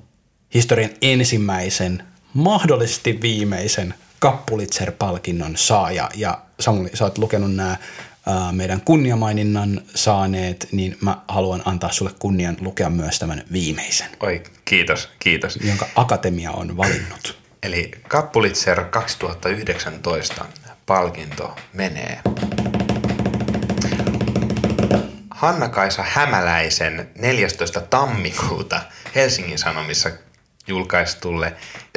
historian 0.53 0.89
ensimmäisen, 1.01 2.03
mahdollisesti 2.33 3.21
viimeisen 3.21 3.93
Kappulitzer-palkinnon 4.19 5.57
saaja. 5.57 6.09
Ja 6.15 6.41
Samuli, 6.59 6.89
sä 6.93 7.03
oot 7.03 7.17
lukenut 7.17 7.55
nämä 7.55 7.77
meidän 8.51 8.81
kunniamaininnan 8.81 9.81
saaneet, 9.95 10.67
niin 10.71 10.97
mä 11.01 11.17
haluan 11.27 11.61
antaa 11.65 11.91
sulle 11.91 12.11
kunnian 12.19 12.57
lukea 12.59 12.89
myös 12.89 13.19
tämän 13.19 13.43
viimeisen. 13.51 14.09
Oi, 14.19 14.43
kiitos, 14.65 15.09
kiitos. 15.19 15.59
Jonka 15.63 15.87
Akatemia 15.95 16.51
on 16.51 16.77
valinnut. 16.77 17.37
Eli 17.63 17.91
Kappulitzer 18.07 18.83
2019 18.83 20.45
palkinto 20.85 21.55
menee 21.73 22.19
Hanna-Kaisa 25.29 26.03
Hämäläisen 26.07 27.09
14. 27.17 27.81
tammikuuta 27.81 28.81
Helsingin 29.15 29.57
Sanomissa 29.57 30.09
julkaistulle 30.67 31.53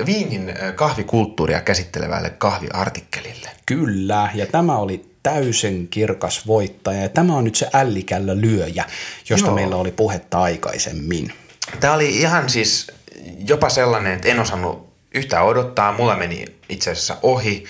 Viinin 0.07 0.55
kahvikulttuuria 0.75 1.61
käsittelevälle 1.61 2.31
kahviartikkelille. 2.31 3.51
Kyllä, 3.67 4.31
ja 4.35 4.47
tämä 4.47 4.77
oli 4.77 5.11
täysin 5.23 5.89
kirkas 5.89 6.47
voittaja. 6.47 7.03
Ja 7.03 7.09
tämä 7.09 7.37
on 7.37 7.45
nyt 7.45 7.55
se 7.55 7.71
ällikällä 7.75 8.41
lyöjä, 8.41 8.85
josta 9.31 9.47
Joo. 9.47 9.55
meillä 9.55 9.77
oli 9.77 9.93
puhetta 9.93 10.43
aikaisemmin. 10.43 11.33
Tämä 11.81 11.95
oli 11.95 12.17
ihan 12.17 12.49
siis 12.49 12.87
jopa 13.39 13.69
sellainen, 13.69 14.13
että 14.13 14.29
en 14.29 14.41
osannut 14.41 14.89
yhtään 15.15 15.45
odottaa. 15.45 15.93
Mulla 15.93 16.17
meni 16.17 16.45
itse 16.69 16.91
asiassa 16.91 17.17
ohi. 17.23 17.65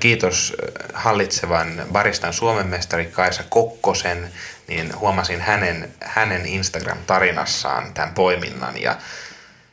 Kiitos 0.00 0.56
hallitsevan 0.94 1.86
baristan 1.92 2.32
Suomen 2.32 2.66
mestari 2.66 3.06
Kaisa 3.06 3.42
Kokkosen, 3.48 4.32
niin 4.68 4.98
huomasin 4.98 5.40
hänen, 5.40 5.94
hänen 6.00 6.46
Instagram-tarinassaan 6.46 7.94
tämän 7.94 8.14
poiminnan. 8.14 8.82
Ja 8.82 8.98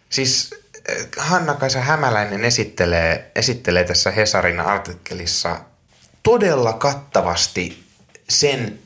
siis 0.09 0.49
Hanna-Kaisa 1.17 1.81
Hämäläinen 1.81 2.45
esittelee, 2.45 3.31
esittelee 3.35 3.83
tässä 3.83 4.11
Hesarin 4.11 4.59
artikkelissa 4.59 5.59
todella 6.23 6.73
kattavasti 6.73 7.83
sen, 8.29 8.79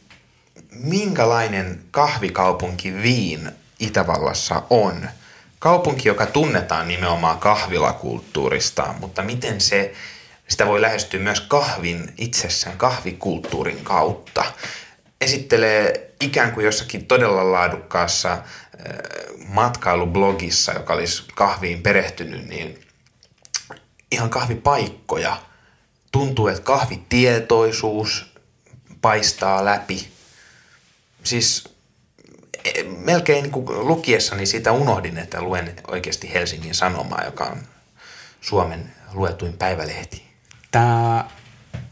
minkälainen 0.71 1.81
kahvikaupunki 1.91 2.93
Viin 2.93 3.51
Itävallassa 3.79 4.63
on. 4.69 5.09
Kaupunki, 5.59 6.07
joka 6.07 6.25
tunnetaan 6.25 6.87
nimenomaan 6.87 7.39
kahvilakulttuurista, 7.39 8.95
mutta 8.99 9.21
miten 9.21 9.61
se, 9.61 9.93
sitä 10.47 10.65
voi 10.65 10.81
lähestyä 10.81 11.19
myös 11.19 11.39
kahvin 11.39 12.13
itsessään, 12.17 12.77
kahvikulttuurin 12.77 13.83
kautta. 13.83 14.45
Esittelee 15.21 16.13
ikään 16.21 16.51
kuin 16.51 16.65
jossakin 16.65 17.05
todella 17.05 17.51
laadukkaassa 17.51 18.31
äh, 18.31 18.41
matkailublogissa, 19.47 20.73
joka 20.73 20.93
olisi 20.93 21.23
kahviin 21.35 21.81
perehtynyt, 21.81 22.47
niin 22.47 22.79
ihan 24.11 24.29
kahvipaikkoja. 24.29 25.37
Tuntuu, 26.11 26.47
että 26.47 26.61
kahvitietoisuus 26.61 28.33
paistaa 29.01 29.65
läpi. 29.65 30.07
Siis 31.23 31.63
e, 32.65 32.83
melkein 32.83 33.43
niin 33.43 33.65
lukiessani 33.65 34.45
siitä 34.45 34.71
unohdin, 34.71 35.17
että 35.17 35.41
luen 35.41 35.75
oikeasti 35.87 36.33
Helsingin 36.33 36.75
Sanomaa, 36.75 37.23
joka 37.25 37.43
on 37.43 37.57
Suomen 38.41 38.91
luetuin 39.13 39.53
päivälehti. 39.53 40.32
Tämä 40.73 41.25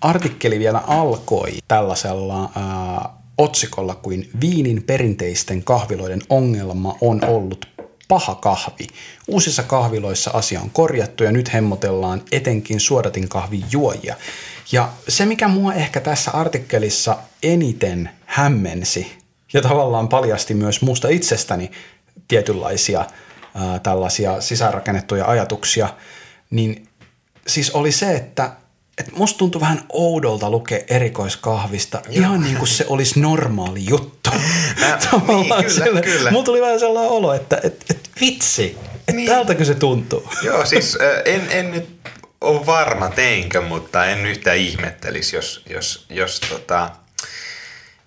artikkeli 0.01 0.59
vielä 0.59 0.79
alkoi 0.87 1.51
tällaisella 1.67 2.51
ää, 2.55 3.09
otsikolla 3.37 3.95
kuin 3.95 4.29
Viinin 4.41 4.83
perinteisten 4.83 5.63
kahviloiden 5.63 6.21
ongelma 6.29 6.97
on 7.01 7.25
ollut 7.25 7.69
paha 8.07 8.35
kahvi. 8.35 8.87
Uusissa 9.27 9.63
kahviloissa 9.63 10.31
asia 10.31 10.61
on 10.61 10.69
korjattu 10.69 11.23
ja 11.23 11.31
nyt 11.31 11.53
hemmotellaan 11.53 12.21
etenkin 12.31 12.79
suodatin 12.79 13.29
kahvin 13.29 13.65
juojia. 13.71 14.15
Ja 14.71 14.89
se, 15.07 15.25
mikä 15.25 15.47
mua 15.47 15.73
ehkä 15.73 15.99
tässä 15.99 16.31
artikkelissa 16.31 17.17
eniten 17.43 18.09
hämmensi 18.25 19.17
ja 19.53 19.61
tavallaan 19.61 20.07
paljasti 20.07 20.53
myös 20.53 20.81
musta 20.81 21.09
itsestäni 21.09 21.71
tietynlaisia 22.27 23.05
ää, 23.55 23.79
tällaisia 23.79 24.41
sisäänrakennettuja 24.41 25.25
ajatuksia, 25.25 25.89
niin 26.49 26.87
siis 27.47 27.71
oli 27.71 27.91
se, 27.91 28.15
että 28.15 28.60
et 28.97 29.11
musta 29.17 29.37
tuntui 29.37 29.61
vähän 29.61 29.81
oudolta 29.89 30.49
lukea 30.49 30.79
erikoiskahvista, 30.87 32.01
Joo. 32.05 32.13
ihan 32.15 32.41
niin 32.41 32.57
kuin 32.57 32.67
se 32.67 32.85
olisi 32.89 33.19
normaali 33.19 33.85
juttu. 33.89 34.29
Mä- 34.79 34.97
Tavallaan 35.11 35.63
niin, 35.63 35.71
kyllä, 35.73 35.85
sille- 35.85 36.01
kyllä. 36.01 36.31
Mulla 36.31 36.45
tuli 36.45 36.61
vähän 36.61 36.79
sellainen 36.79 37.11
olo, 37.11 37.33
että 37.33 37.59
et, 37.63 37.85
et 37.89 38.09
vitsi, 38.21 38.77
että 38.97 39.11
niin. 39.11 39.27
tältäkö 39.27 39.65
se 39.65 39.75
tuntuu. 39.75 40.29
Joo, 40.43 40.65
siis 40.65 40.97
äh, 41.01 41.21
en, 41.35 41.47
en 41.51 41.71
nyt 41.71 41.89
ole 42.41 42.65
varma 42.65 43.09
teinkö, 43.09 43.61
mutta 43.61 44.05
en 44.05 44.25
yhtään 44.25 44.57
ihmettelisi, 44.57 45.35
jos, 45.35 45.63
jos, 45.69 46.05
jos 46.09 46.39
tota, 46.39 46.89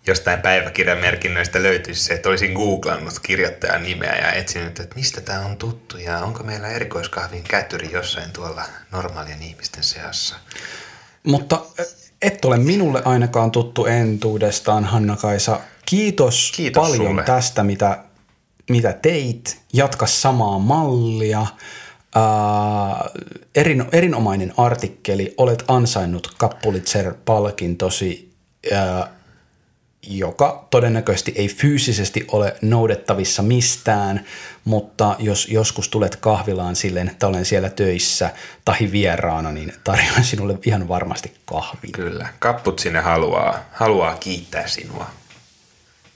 jostain 0.06 0.40
päiväkirjan 0.40 0.98
merkinnöistä 0.98 1.62
löytyisi 1.62 2.02
se, 2.04 2.14
että 2.14 2.28
olisin 2.28 2.52
googlannut 2.52 3.18
kirjoittajan 3.22 3.82
nimeä 3.82 4.16
ja 4.16 4.32
etsinyt, 4.32 4.80
että 4.80 4.94
mistä 4.96 5.20
tämä 5.20 5.40
on 5.40 5.56
tuttu 5.56 5.96
ja 5.98 6.18
onko 6.18 6.42
meillä 6.42 6.68
erikoiskahvin 6.68 7.42
kätyri 7.42 7.92
jossain 7.92 8.32
tuolla 8.32 8.62
normaalien 8.92 9.42
ihmisten 9.42 9.84
seassa. 9.84 10.36
Mutta 11.22 11.60
et 12.22 12.44
ole 12.44 12.56
minulle 12.56 13.02
ainakaan 13.04 13.50
tuttu 13.50 13.86
entuudestaan, 13.86 14.84
Hanna-Kaisa. 14.84 15.60
Kiitos, 15.86 16.52
Kiitos 16.56 16.88
paljon 16.88 17.08
sulle. 17.10 17.22
tästä, 17.22 17.64
mitä, 17.64 17.98
mitä 18.70 18.92
teit. 18.92 19.60
Jatka 19.72 20.06
samaa 20.06 20.58
mallia. 20.58 21.46
Ää, 22.14 22.24
erin, 23.54 23.84
erinomainen 23.92 24.52
artikkeli. 24.56 25.34
Olet 25.38 25.64
ansainnut 25.68 26.34
Kappulitser-palkintosi, 26.38 28.30
ää, 28.72 29.08
joka 30.06 30.66
todennäköisesti 30.70 31.32
ei 31.36 31.48
fyysisesti 31.48 32.24
ole 32.28 32.56
noudettavissa 32.62 33.42
mistään, 33.42 34.24
mutta 34.64 35.16
jos 35.18 35.48
joskus 35.48 35.88
tulet 35.88 36.16
kahvilaan 36.16 36.76
silleen, 36.76 37.08
että 37.08 37.26
olen 37.26 37.44
siellä 37.44 37.70
töissä 37.70 38.30
tai 38.64 38.76
vieraana, 38.92 39.52
niin 39.52 39.72
tarjoan 39.84 40.24
sinulle 40.24 40.58
ihan 40.66 40.88
varmasti 40.88 41.34
kahvin. 41.44 41.92
Kyllä, 41.92 42.28
kapput 42.38 42.78
sinne 42.78 43.00
haluaa, 43.00 43.58
haluaa 43.72 44.16
kiittää 44.16 44.66
sinua 44.66 45.06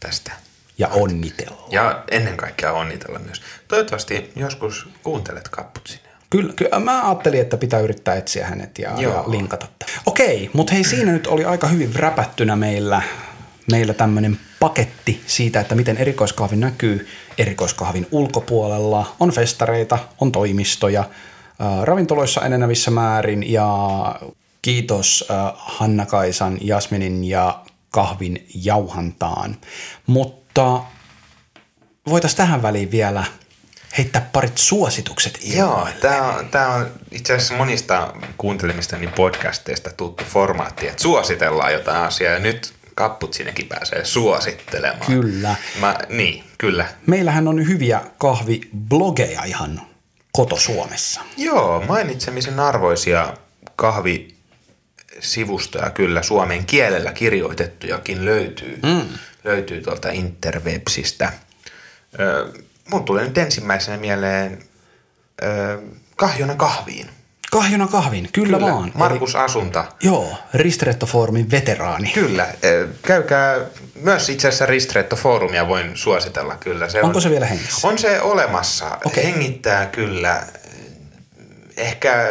tästä. 0.00 0.32
Ja 0.78 0.88
onnitella. 0.88 1.68
Ja 1.70 2.04
ennen 2.10 2.36
kaikkea 2.36 2.72
onnitella 2.72 3.18
myös. 3.18 3.42
Toivottavasti 3.68 4.32
joskus 4.36 4.88
kuuntelet 5.02 5.48
kapput 5.48 5.86
sinne. 5.86 6.08
Kyllä, 6.30 6.52
kyllä, 6.56 6.80
mä 6.80 7.08
ajattelin, 7.08 7.40
että 7.40 7.56
pitää 7.56 7.80
yrittää 7.80 8.14
etsiä 8.14 8.46
hänet 8.46 8.78
ja, 8.78 8.90
Joo. 8.96 9.12
ja 9.14 9.24
linkata. 9.30 9.66
Okei, 10.06 10.50
mutta 10.52 10.74
hei 10.74 10.84
siinä 10.84 11.12
nyt 11.12 11.26
oli 11.26 11.44
aika 11.44 11.66
hyvin 11.66 11.94
räpättynä 11.94 12.56
meillä, 12.56 13.02
meillä 13.70 13.94
tämmöinen 13.94 14.38
paketti 14.60 15.22
siitä, 15.26 15.60
että 15.60 15.74
miten 15.74 15.96
erikoiskahvi 15.96 16.56
näkyy 16.56 17.08
erikoiskahvin 17.38 18.06
ulkopuolella. 18.10 19.16
On 19.20 19.30
festareita, 19.30 19.98
on 20.20 20.32
toimistoja, 20.32 21.00
äh, 21.00 21.82
ravintoloissa 21.82 22.46
enenevissä 22.46 22.90
määrin 22.90 23.52
ja 23.52 23.68
kiitos 24.62 25.24
äh, 25.30 25.52
Hanna-Kaisan, 25.56 26.58
Jasminin 26.60 27.24
ja 27.24 27.60
kahvin 27.90 28.46
jauhantaan. 28.54 29.56
Mutta 30.06 30.80
voitaisiin 32.08 32.36
tähän 32.36 32.62
väliin 32.62 32.90
vielä 32.90 33.24
heittää 33.98 34.28
parit 34.32 34.58
suositukset 34.58 35.38
Joo, 35.44 35.68
ilmoille. 35.68 35.94
tämä 36.00 36.32
on, 36.32 36.48
tää 36.48 36.68
on 36.68 36.86
itse 37.10 37.34
asiassa 37.34 37.54
monista 37.54 38.12
kuuntelemistani 38.38 39.06
podcasteista 39.06 39.90
tuttu 39.96 40.24
formaatti, 40.24 40.88
että 40.88 41.02
suositellaan 41.02 41.72
jotain 41.72 42.02
asiaa 42.02 42.32
ja 42.32 42.38
nyt 42.38 42.77
kapput 42.98 43.34
sinnekin 43.34 43.68
pääsee 43.68 44.04
suosittelemaan. 44.04 45.06
Kyllä. 45.06 45.54
Mä, 45.80 45.96
niin, 46.08 46.44
kyllä. 46.58 46.86
Meillähän 47.06 47.48
on 47.48 47.68
hyviä 47.68 48.00
kahviblogeja 48.18 49.44
ihan 49.44 49.80
koto 50.32 50.56
Suomessa. 50.56 51.20
Joo, 51.36 51.84
mainitsemisen 51.88 52.60
arvoisia 52.60 53.34
kahvisivustoja 53.76 55.90
kyllä 55.90 56.22
suomen 56.22 56.66
kielellä 56.66 57.12
kirjoitettujakin 57.12 58.24
löytyy. 58.24 58.78
Mm. 58.82 59.08
Löytyy 59.44 59.80
tuolta 59.80 60.10
interwebsistä. 60.10 61.32
Ö, 62.20 62.52
mun 62.90 63.04
tulee 63.04 63.24
nyt 63.24 63.38
ensimmäisenä 63.38 63.96
mieleen 63.96 64.62
ö, 65.42 65.78
Kahjona 66.16 66.54
kahviin. 66.54 67.10
Kahjona 67.50 67.86
kahvin, 67.88 68.28
kyllä, 68.32 68.58
kyllä 68.58 68.72
vaan. 68.72 68.92
Markus 68.94 69.36
Asunta. 69.36 69.80
Eli, 69.80 69.88
joo, 70.02 70.38
Ristretto-foorumin 70.54 71.50
veteraani. 71.50 72.10
Kyllä. 72.14 72.46
ö, 72.64 72.88
Käykää 73.02 73.56
myös 73.94 74.28
itse 74.28 74.48
asiassa 74.48 74.66
Ristretto-foorumia 74.66 75.68
voin 75.68 75.90
suositella 75.96 76.56
kyllä. 76.56 76.88
Se 76.88 77.02
Onko 77.02 77.18
on, 77.18 77.22
se 77.22 77.30
vielä 77.30 77.46
hengissä? 77.46 77.88
On 77.88 77.98
se 77.98 78.20
olemassa. 78.20 78.98
Okei. 79.04 79.24
Hengittää 79.24 79.86
kyllä. 79.86 80.42
Ehkä 81.76 82.28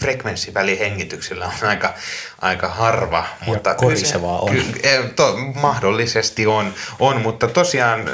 frekvenssivälihengityksillä 0.00 1.46
on 1.46 1.68
aika, 1.68 1.94
aika 2.40 2.68
harva. 2.68 3.26
mutta 3.46 3.70
kyllä 3.74 3.80
se- 3.80 3.84
korisevaa 3.86 4.38
on. 4.38 4.50
Ky, 4.50 4.62
eh, 4.82 5.00
to, 5.16 5.36
mahdollisesti 5.54 6.46
on, 6.46 6.74
on, 6.98 7.20
mutta 7.20 7.48
tosiaan 7.48 8.04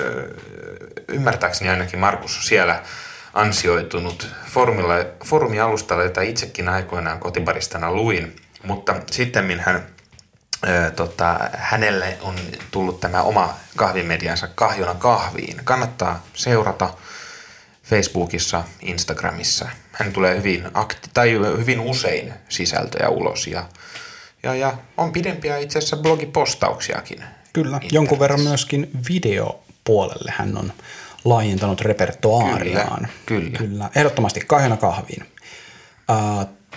ymmärtääkseni 1.08 1.70
ainakin 1.70 1.98
Markus 1.98 2.48
siellä 2.48 2.82
ansioitunut 3.34 4.28
foorumilla, 4.46 4.94
foorumialustalla, 5.24 6.04
jota 6.04 6.20
itsekin 6.20 6.68
aikoinaan 6.68 7.20
kotibaristana 7.20 7.92
luin, 7.92 8.36
mutta 8.64 8.94
sitten 9.10 9.60
hän 9.60 9.86
tota, 10.96 11.40
hänelle 11.52 12.18
on 12.20 12.34
tullut 12.70 13.00
tämä 13.00 13.22
oma 13.22 13.54
kahvimediansa 13.76 14.48
Kahjona 14.54 14.94
kahviin. 14.94 15.60
Kannattaa 15.64 16.26
seurata 16.34 16.94
Facebookissa, 17.82 18.64
Instagramissa. 18.82 19.68
Hän 19.92 20.12
tulee 20.12 20.36
hyvin, 20.36 20.64
akti- 20.74 21.10
tai 21.14 21.32
hyvin 21.58 21.80
usein 21.80 22.32
sisältöjä 22.48 23.08
ulos 23.08 23.46
ja, 23.46 23.64
ja, 24.42 24.54
ja 24.54 24.74
on 24.96 25.12
pidempiä 25.12 25.58
itse 25.58 25.78
asiassa 25.78 25.96
blogipostauksiakin. 25.96 27.24
Kyllä, 27.52 27.80
jonkun 27.92 28.18
verran 28.18 28.40
myöskin 28.40 28.90
videopuolelle 29.08 30.32
hän 30.36 30.56
on 30.56 30.72
laajentanut 31.24 31.80
repertoaariaan. 31.80 33.08
Kyllä, 33.26 33.44
kyllä. 33.44 33.58
kyllä. 33.58 33.90
Ehdottomasti 33.96 34.40
kahjona 34.46 34.76
kahviin. 34.76 35.24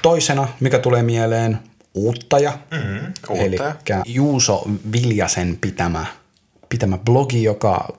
Toisena, 0.01 0.47
mikä 0.59 0.79
tulee 0.79 1.03
mieleen, 1.03 1.59
Uuttaja, 1.95 2.57
Mm, 2.71 3.13
eli. 3.39 3.57
Juuso 4.05 4.63
Viljasen 4.91 5.57
pitämä, 5.61 6.05
pitämä 6.69 6.97
blogi, 6.97 7.43
joka 7.43 7.97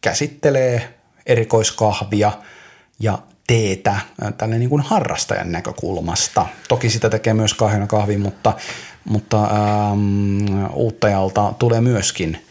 käsittelee 0.00 0.94
erikoiskahvia 1.26 2.32
ja 3.00 3.18
teetä 3.46 3.96
tälle 4.38 4.58
niin 4.58 4.70
kuin 4.70 4.82
harrastajan 4.82 5.52
näkökulmasta. 5.52 6.46
Toki 6.68 6.90
sitä 6.90 7.10
tekee 7.10 7.34
myös 7.34 7.54
kahvina 7.54 7.86
kahvi, 7.86 8.16
mutta, 8.16 8.52
mutta 9.04 9.44
ähm, 9.44 10.70
uuttajalta 10.72 11.54
tulee 11.58 11.80
myöskin 11.80 12.44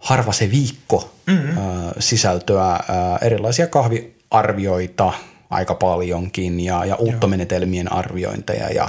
harva 0.00 0.32
se 0.32 0.50
viikko 0.50 1.12
mm-hmm. 1.26 1.54
sisältöä, 1.98 2.80
erilaisia 3.20 3.66
kahviarvioita 3.66 5.12
aika 5.50 5.74
paljonkin 5.74 6.60
ja, 6.60 6.84
ja 6.84 6.96
uuttomenetelmien 6.96 7.92
arviointeja 7.92 8.68
ja 8.68 8.88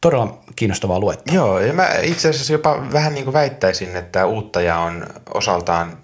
todella 0.00 0.38
kiinnostavaa 0.56 1.00
luetta. 1.00 1.34
Joo, 1.34 1.58
ja 1.58 1.72
mä 1.72 1.88
itse 2.02 2.28
asiassa 2.28 2.52
jopa 2.52 2.92
vähän 2.92 3.14
niin 3.14 3.24
kuin 3.24 3.34
väittäisin, 3.34 3.96
että 3.96 4.26
uuttaja 4.26 4.78
on 4.78 5.06
osaltaan 5.34 5.98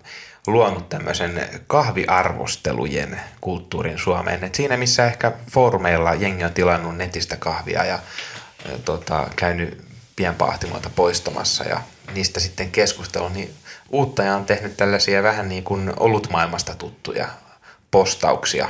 luonut 0.46 0.88
tämmöisen 0.88 1.48
kahviarvostelujen 1.66 3.20
kulttuurin 3.40 3.98
Suomeen. 3.98 4.44
Et 4.44 4.55
siinä 4.55 4.76
missä 4.76 5.07
ehkä 5.07 5.32
foorumeilla 5.51 6.14
jengi 6.14 6.44
on 6.44 6.53
tilannut 6.53 6.96
netistä 6.96 7.36
kahvia 7.36 7.84
ja 7.84 7.98
tota, 8.84 9.28
käynyt 9.36 9.84
pienpahtimoita 10.16 10.90
poistamassa 10.96 11.64
ja 11.64 11.80
niistä 12.14 12.40
sitten 12.40 12.70
keskustelu, 12.70 13.28
niin 13.28 13.55
uuttaja 13.91 14.36
on 14.36 14.45
tehnyt 14.45 14.76
tällaisia 14.76 15.22
vähän 15.22 15.49
niin 15.49 15.64
kuin 15.64 15.93
olutmaailmasta 15.97 16.74
tuttuja 16.74 17.28
postauksia 17.91 18.68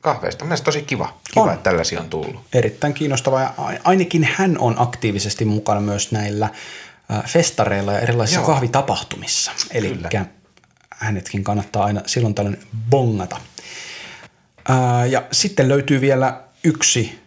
kahveista. 0.00 0.44
Mielestäni 0.44 0.64
tosi 0.64 0.82
kiva, 0.82 1.18
kiva 1.34 1.44
On. 1.44 1.52
että 1.52 1.70
tällaisia 1.70 2.00
on 2.00 2.10
tullut. 2.10 2.40
Erittäin 2.52 2.94
kiinnostavaa 2.94 3.42
ja 3.42 3.52
ainakin 3.84 4.28
hän 4.32 4.58
on 4.58 4.74
aktiivisesti 4.78 5.44
mukana 5.44 5.80
myös 5.80 6.12
näillä 6.12 6.44
äh, 7.10 7.24
festareilla 7.26 7.92
ja 7.92 8.00
erilaisissa 8.00 8.40
Joo. 8.40 8.46
kahvitapahtumissa. 8.46 9.52
Eli 9.70 9.98
hänetkin 10.90 11.44
kannattaa 11.44 11.84
aina 11.84 12.00
silloin 12.06 12.34
tällöin 12.34 12.60
bongata. 12.90 13.36
Ää, 14.68 15.06
Ja 15.06 15.22
sitten 15.32 15.68
löytyy 15.68 16.00
vielä 16.00 16.40
yksi 16.64 17.18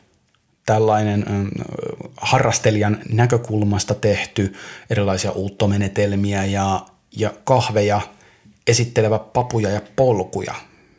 tällainen 0.65 1.25
mm, 1.29 1.49
harrastelijan 2.17 2.99
näkökulmasta 3.09 3.93
tehty 3.95 4.53
erilaisia 4.89 5.31
uuttomenetelmiä 5.31 6.45
ja, 6.45 6.85
ja 7.11 7.33
kahveja 7.43 8.01
esittelevä 8.67 9.19
papuja 9.19 9.69
ja 9.69 9.81
polkuja, 9.95 10.55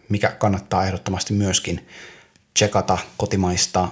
mikä 0.09 0.31
kannattaa 0.31 0.87
ehdottomasti 0.87 1.33
myöskin 1.33 1.89
tsekata 2.55 2.99
kotimaista 3.17 3.89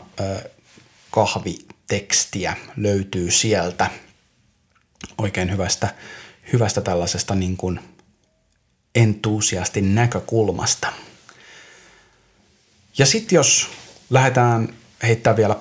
kahvitekstiä 1.10 2.56
löytyy 2.76 3.30
sieltä 3.30 3.90
oikein 5.18 5.52
hyvästä, 5.52 5.94
hyvästä 6.52 6.80
tällaisesta 6.80 7.34
niin 7.34 7.56
kuin 7.56 7.80
entusiastin 8.94 9.94
näkökulmasta. 9.94 10.92
Ja 12.98 13.06
sitten 13.06 13.36
jos 13.36 13.68
lähdetään 14.10 14.74
heittää 15.02 15.36
vielä 15.36 15.56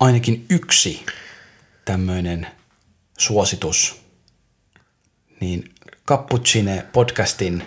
ainakin 0.00 0.46
yksi 0.50 1.06
tämmöinen 1.84 2.46
suositus, 3.18 4.01
niin 5.42 5.74
Cappuccine 6.06 6.86
podcastin 6.92 7.64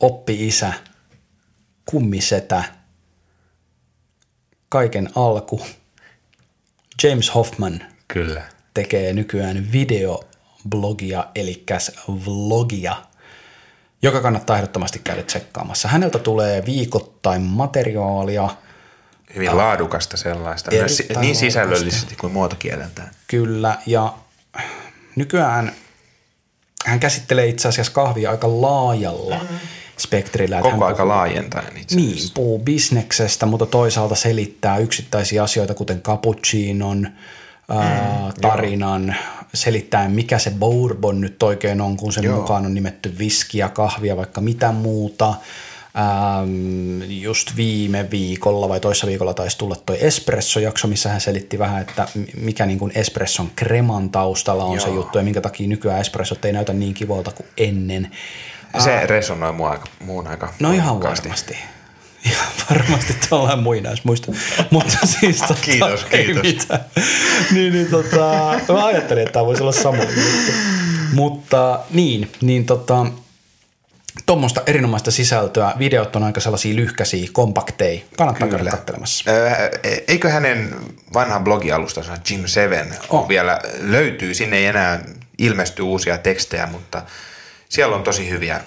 oppi-isä, 0.00 0.72
kummisetä, 1.84 2.64
kaiken 4.68 5.10
alku, 5.14 5.66
James 7.02 7.34
Hoffman 7.34 7.80
Kyllä. 8.08 8.42
tekee 8.74 9.12
nykyään 9.12 9.72
videoblogia, 9.72 11.26
eli 11.34 11.64
vlogia, 12.26 12.96
joka 14.02 14.20
kannattaa 14.20 14.56
ehdottomasti 14.56 14.98
käydä 15.04 15.22
tsekkaamassa. 15.22 15.88
Häneltä 15.88 16.18
tulee 16.18 16.64
viikoittain 16.66 17.42
materiaalia, 17.42 18.48
Hyvin 19.34 19.56
laadukasta 19.56 20.16
sellaista, 20.16 20.70
myös 20.70 21.02
niin 21.20 21.36
sisällöllisesti 21.36 22.16
kuin 22.16 22.32
muotokieleltään. 22.32 23.10
kyllä, 23.26 23.78
ja 23.86 24.14
nykyään 25.16 25.72
hän 26.86 27.00
käsittelee 27.00 27.46
itse 27.46 27.68
asiassa 27.68 27.92
kahvia 27.92 28.30
aika 28.30 28.60
laajalla 28.60 29.40
spektrillä. 29.98 30.56
että 30.58 30.70
Koko 30.70 30.84
hän 30.84 30.88
aika 30.92 31.08
laajentaen 31.08 31.76
itse 31.76 31.96
Niin, 31.96 32.10
asiassa. 32.12 32.32
puhuu 32.34 32.58
bisneksestä, 32.58 33.46
mutta 33.46 33.66
toisaalta 33.66 34.14
selittää 34.14 34.78
yksittäisiä 34.78 35.42
asioita, 35.42 35.74
kuten 35.74 36.00
cappuccinon 36.02 37.08
ää, 37.68 38.32
tarinan, 38.40 39.16
selittää 39.54 40.08
mikä 40.08 40.38
se 40.38 40.50
bourbon 40.50 41.20
nyt 41.20 41.42
oikein 41.42 41.80
on, 41.80 41.96
kun 41.96 42.12
sen 42.12 42.24
Joo. 42.24 42.36
mukaan 42.36 42.66
on 42.66 42.74
nimetty 42.74 43.18
viskiä, 43.18 43.68
kahvia, 43.68 44.16
vaikka 44.16 44.40
mitä 44.40 44.72
muuta. 44.72 45.34
Ähm, 45.98 47.02
just 47.10 47.56
viime 47.56 48.10
viikolla 48.10 48.68
vai 48.68 48.80
toissa 48.80 49.06
viikolla 49.06 49.34
taisi 49.34 49.58
tulla 49.58 49.76
toi 49.86 49.96
espresso-jakso, 50.00 50.88
missä 50.88 51.08
hän 51.08 51.20
selitti 51.20 51.58
vähän, 51.58 51.80
että 51.82 52.08
mi- 52.14 52.28
mikä 52.40 52.66
niin 52.66 52.78
kuin 52.78 52.92
espresson 52.94 53.50
kreman 53.56 54.10
taustalla 54.10 54.64
on 54.64 54.80
se 54.80 54.86
Joo. 54.86 54.96
juttu 54.96 55.18
ja 55.18 55.24
minkä 55.24 55.40
takia 55.40 55.68
nykyään 55.68 56.00
espressot 56.00 56.44
ei 56.44 56.52
näytä 56.52 56.72
niin 56.72 56.94
kivolta 56.94 57.30
kuin 57.30 57.46
ennen. 57.56 58.10
Se 58.78 59.06
resonoi 59.06 59.52
mua 59.52 59.70
aika, 59.70 59.84
muun 60.04 60.26
aika 60.26 60.52
No 60.60 60.72
ihan 60.72 61.02
varmasti. 61.02 61.56
Ihan 62.24 62.48
varmasti 62.70 63.14
tällainen 63.30 63.58
muinaismuisto. 63.58 64.32
Mutta 64.70 64.98
siis 65.06 65.40
tota, 65.40 65.54
Kiitos, 65.60 66.06
ei 66.10 66.24
kiitos. 66.24 66.42
mitään. 66.42 66.80
niin, 67.52 67.72
niin 67.72 67.86
tota, 67.90 68.60
mä 68.72 68.86
ajattelin, 68.86 69.22
että 69.22 69.32
tämä 69.32 69.46
voisi 69.46 69.62
olla 69.62 69.72
sama 69.72 70.02
juttu. 70.02 70.52
Mutta 71.12 71.80
niin, 71.90 72.30
niin 72.40 72.66
tota, 72.66 73.06
tuommoista 74.26 74.62
erinomaista 74.66 75.10
sisältöä. 75.10 75.72
Videot 75.78 76.16
on 76.16 76.22
aika 76.24 76.40
sellaisia 76.40 76.76
lyhkäisiä, 76.76 77.28
kompakteja. 77.32 78.00
Kannattaa 78.16 78.48
käydä 78.48 78.70
katselemassa. 78.70 79.30
Öö, 79.30 79.70
eikö 80.08 80.28
hänen 80.30 80.74
vanhan 81.14 81.44
blogialustansa 81.44 82.16
Jim 82.30 82.46
Seven 82.46 82.94
On. 83.10 83.28
vielä 83.28 83.60
löytyy? 83.80 84.34
Sinne 84.34 84.56
ei 84.56 84.66
enää 84.66 85.00
ilmesty 85.38 85.82
uusia 85.82 86.18
tekstejä, 86.18 86.66
mutta 86.66 87.02
siellä 87.68 87.96
on 87.96 88.02
tosi 88.02 88.30
hyviä 88.30 88.60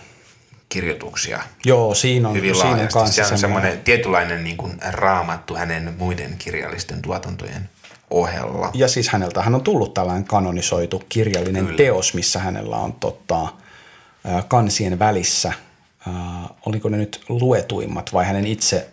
kirjoituksia. 0.70 1.40
Joo, 1.66 1.94
siinä 1.96 2.28
on, 2.30 2.36
Hyvin 2.36 2.56
siinä 2.56 2.70
on 2.70 2.72
laajasti. 2.76 2.94
kanssa 2.94 3.16
Siellä 3.16 3.32
on 3.34 3.38
semmoinen- 3.40 3.80
tietynlainen 3.80 4.44
niin 4.44 4.58
kuin 4.58 4.78
raamattu 4.92 5.56
hänen 5.56 5.94
muiden 5.98 6.36
kirjallisten 6.38 7.02
tuotantojen 7.02 7.70
ohella. 8.10 8.72
Ja 8.74 8.88
siis 8.88 9.10
häneltä 9.10 9.42
hän 9.42 9.56
on 9.56 9.62
tullut 9.62 9.94
tällainen 9.94 10.24
kanonisoitu 10.26 11.04
kirjallinen 11.10 11.66
Kyllä. 11.66 11.78
teos, 11.78 12.14
missä 12.14 12.40
hänellä 12.40 12.76
on 12.76 12.94
tota, 12.94 13.48
kansien 14.48 15.00
välissä, 15.00 15.54
oliko 16.66 16.90
ne 16.90 16.98
nyt 16.98 17.22
luetuimmat 17.30 18.14
vai 18.14 18.26
hänen 18.26 18.48
itse 18.48 18.90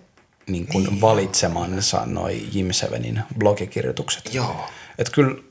niin 0.46 0.66
kuin 0.66 0.84
niin, 0.84 1.00
valitsemansa 1.00 2.02
noi 2.06 2.46
Jim 2.52 2.72
Sevenin 2.72 3.22
blogikirjoitukset. 3.38 4.34
Joo. 4.34 4.68
Että 4.98 5.12
kyllä 5.12 5.42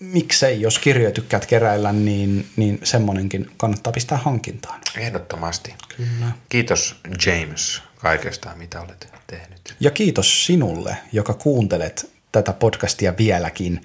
miksei, 0.00 0.60
jos 0.60 0.78
kirjoja 0.78 1.10
tykkäät 1.10 1.46
keräillä, 1.46 1.92
niin, 1.92 2.46
niin 2.56 2.80
semmonenkin 2.84 3.50
kannattaa 3.56 3.92
pistää 3.92 4.18
hankintaan. 4.18 4.80
Ehdottomasti. 4.98 5.74
Kyllä. 5.96 6.32
Kiitos 6.48 6.96
James 7.26 7.82
kaikesta, 7.96 8.50
mitä 8.56 8.80
olet 8.80 9.08
tehnyt. 9.26 9.76
Ja 9.80 9.90
kiitos 9.90 10.46
sinulle, 10.46 10.96
joka 11.12 11.34
kuuntelet 11.34 12.10
tätä 12.32 12.52
podcastia 12.52 13.14
vieläkin. 13.18 13.80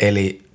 Eli 0.00 0.47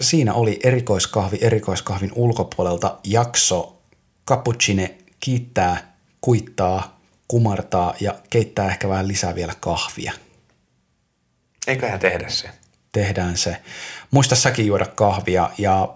siinä 0.00 0.34
oli 0.34 0.58
erikoiskahvi 0.62 1.38
erikoiskahvin 1.40 2.12
ulkopuolelta 2.14 2.98
jakso. 3.04 3.82
Cappuccine 4.28 4.98
kiittää, 5.20 5.96
kuittaa, 6.20 7.00
kumartaa 7.28 7.94
ja 8.00 8.14
keittää 8.30 8.68
ehkä 8.68 8.88
vähän 8.88 9.08
lisää 9.08 9.34
vielä 9.34 9.52
kahvia. 9.60 10.12
Eiköhän 11.66 12.00
tehdä 12.00 12.28
se. 12.28 12.50
Tehdään 12.92 13.36
se. 13.36 13.56
Muista 14.10 14.36
säkin 14.36 14.66
juoda 14.66 14.86
kahvia 14.86 15.50
ja 15.58 15.94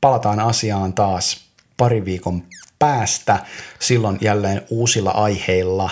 palataan 0.00 0.40
asiaan 0.40 0.92
taas 0.92 1.44
pari 1.76 2.04
viikon 2.04 2.42
päästä. 2.78 3.44
Silloin 3.78 4.18
jälleen 4.20 4.66
uusilla 4.70 5.10
aiheilla, 5.10 5.90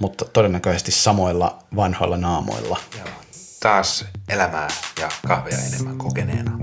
mutta 0.00 0.24
todennäköisesti 0.24 0.90
samoilla 0.90 1.58
vanhoilla 1.76 2.16
naamoilla. 2.16 2.80
Joo. 2.98 3.21
Taas 3.62 4.04
elämää 4.28 4.68
ja 5.00 5.08
kahvia 5.28 5.58
enemmän 5.58 5.98
kokeneena. 5.98 6.58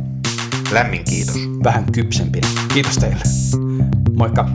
Lämmin 0.71 1.03
kiitos. 1.05 1.35
Vähän 1.63 1.91
kypsempinä. 1.91 2.47
Kiitos 2.73 2.97
teille. 2.97 3.23
Moikka! 4.15 4.49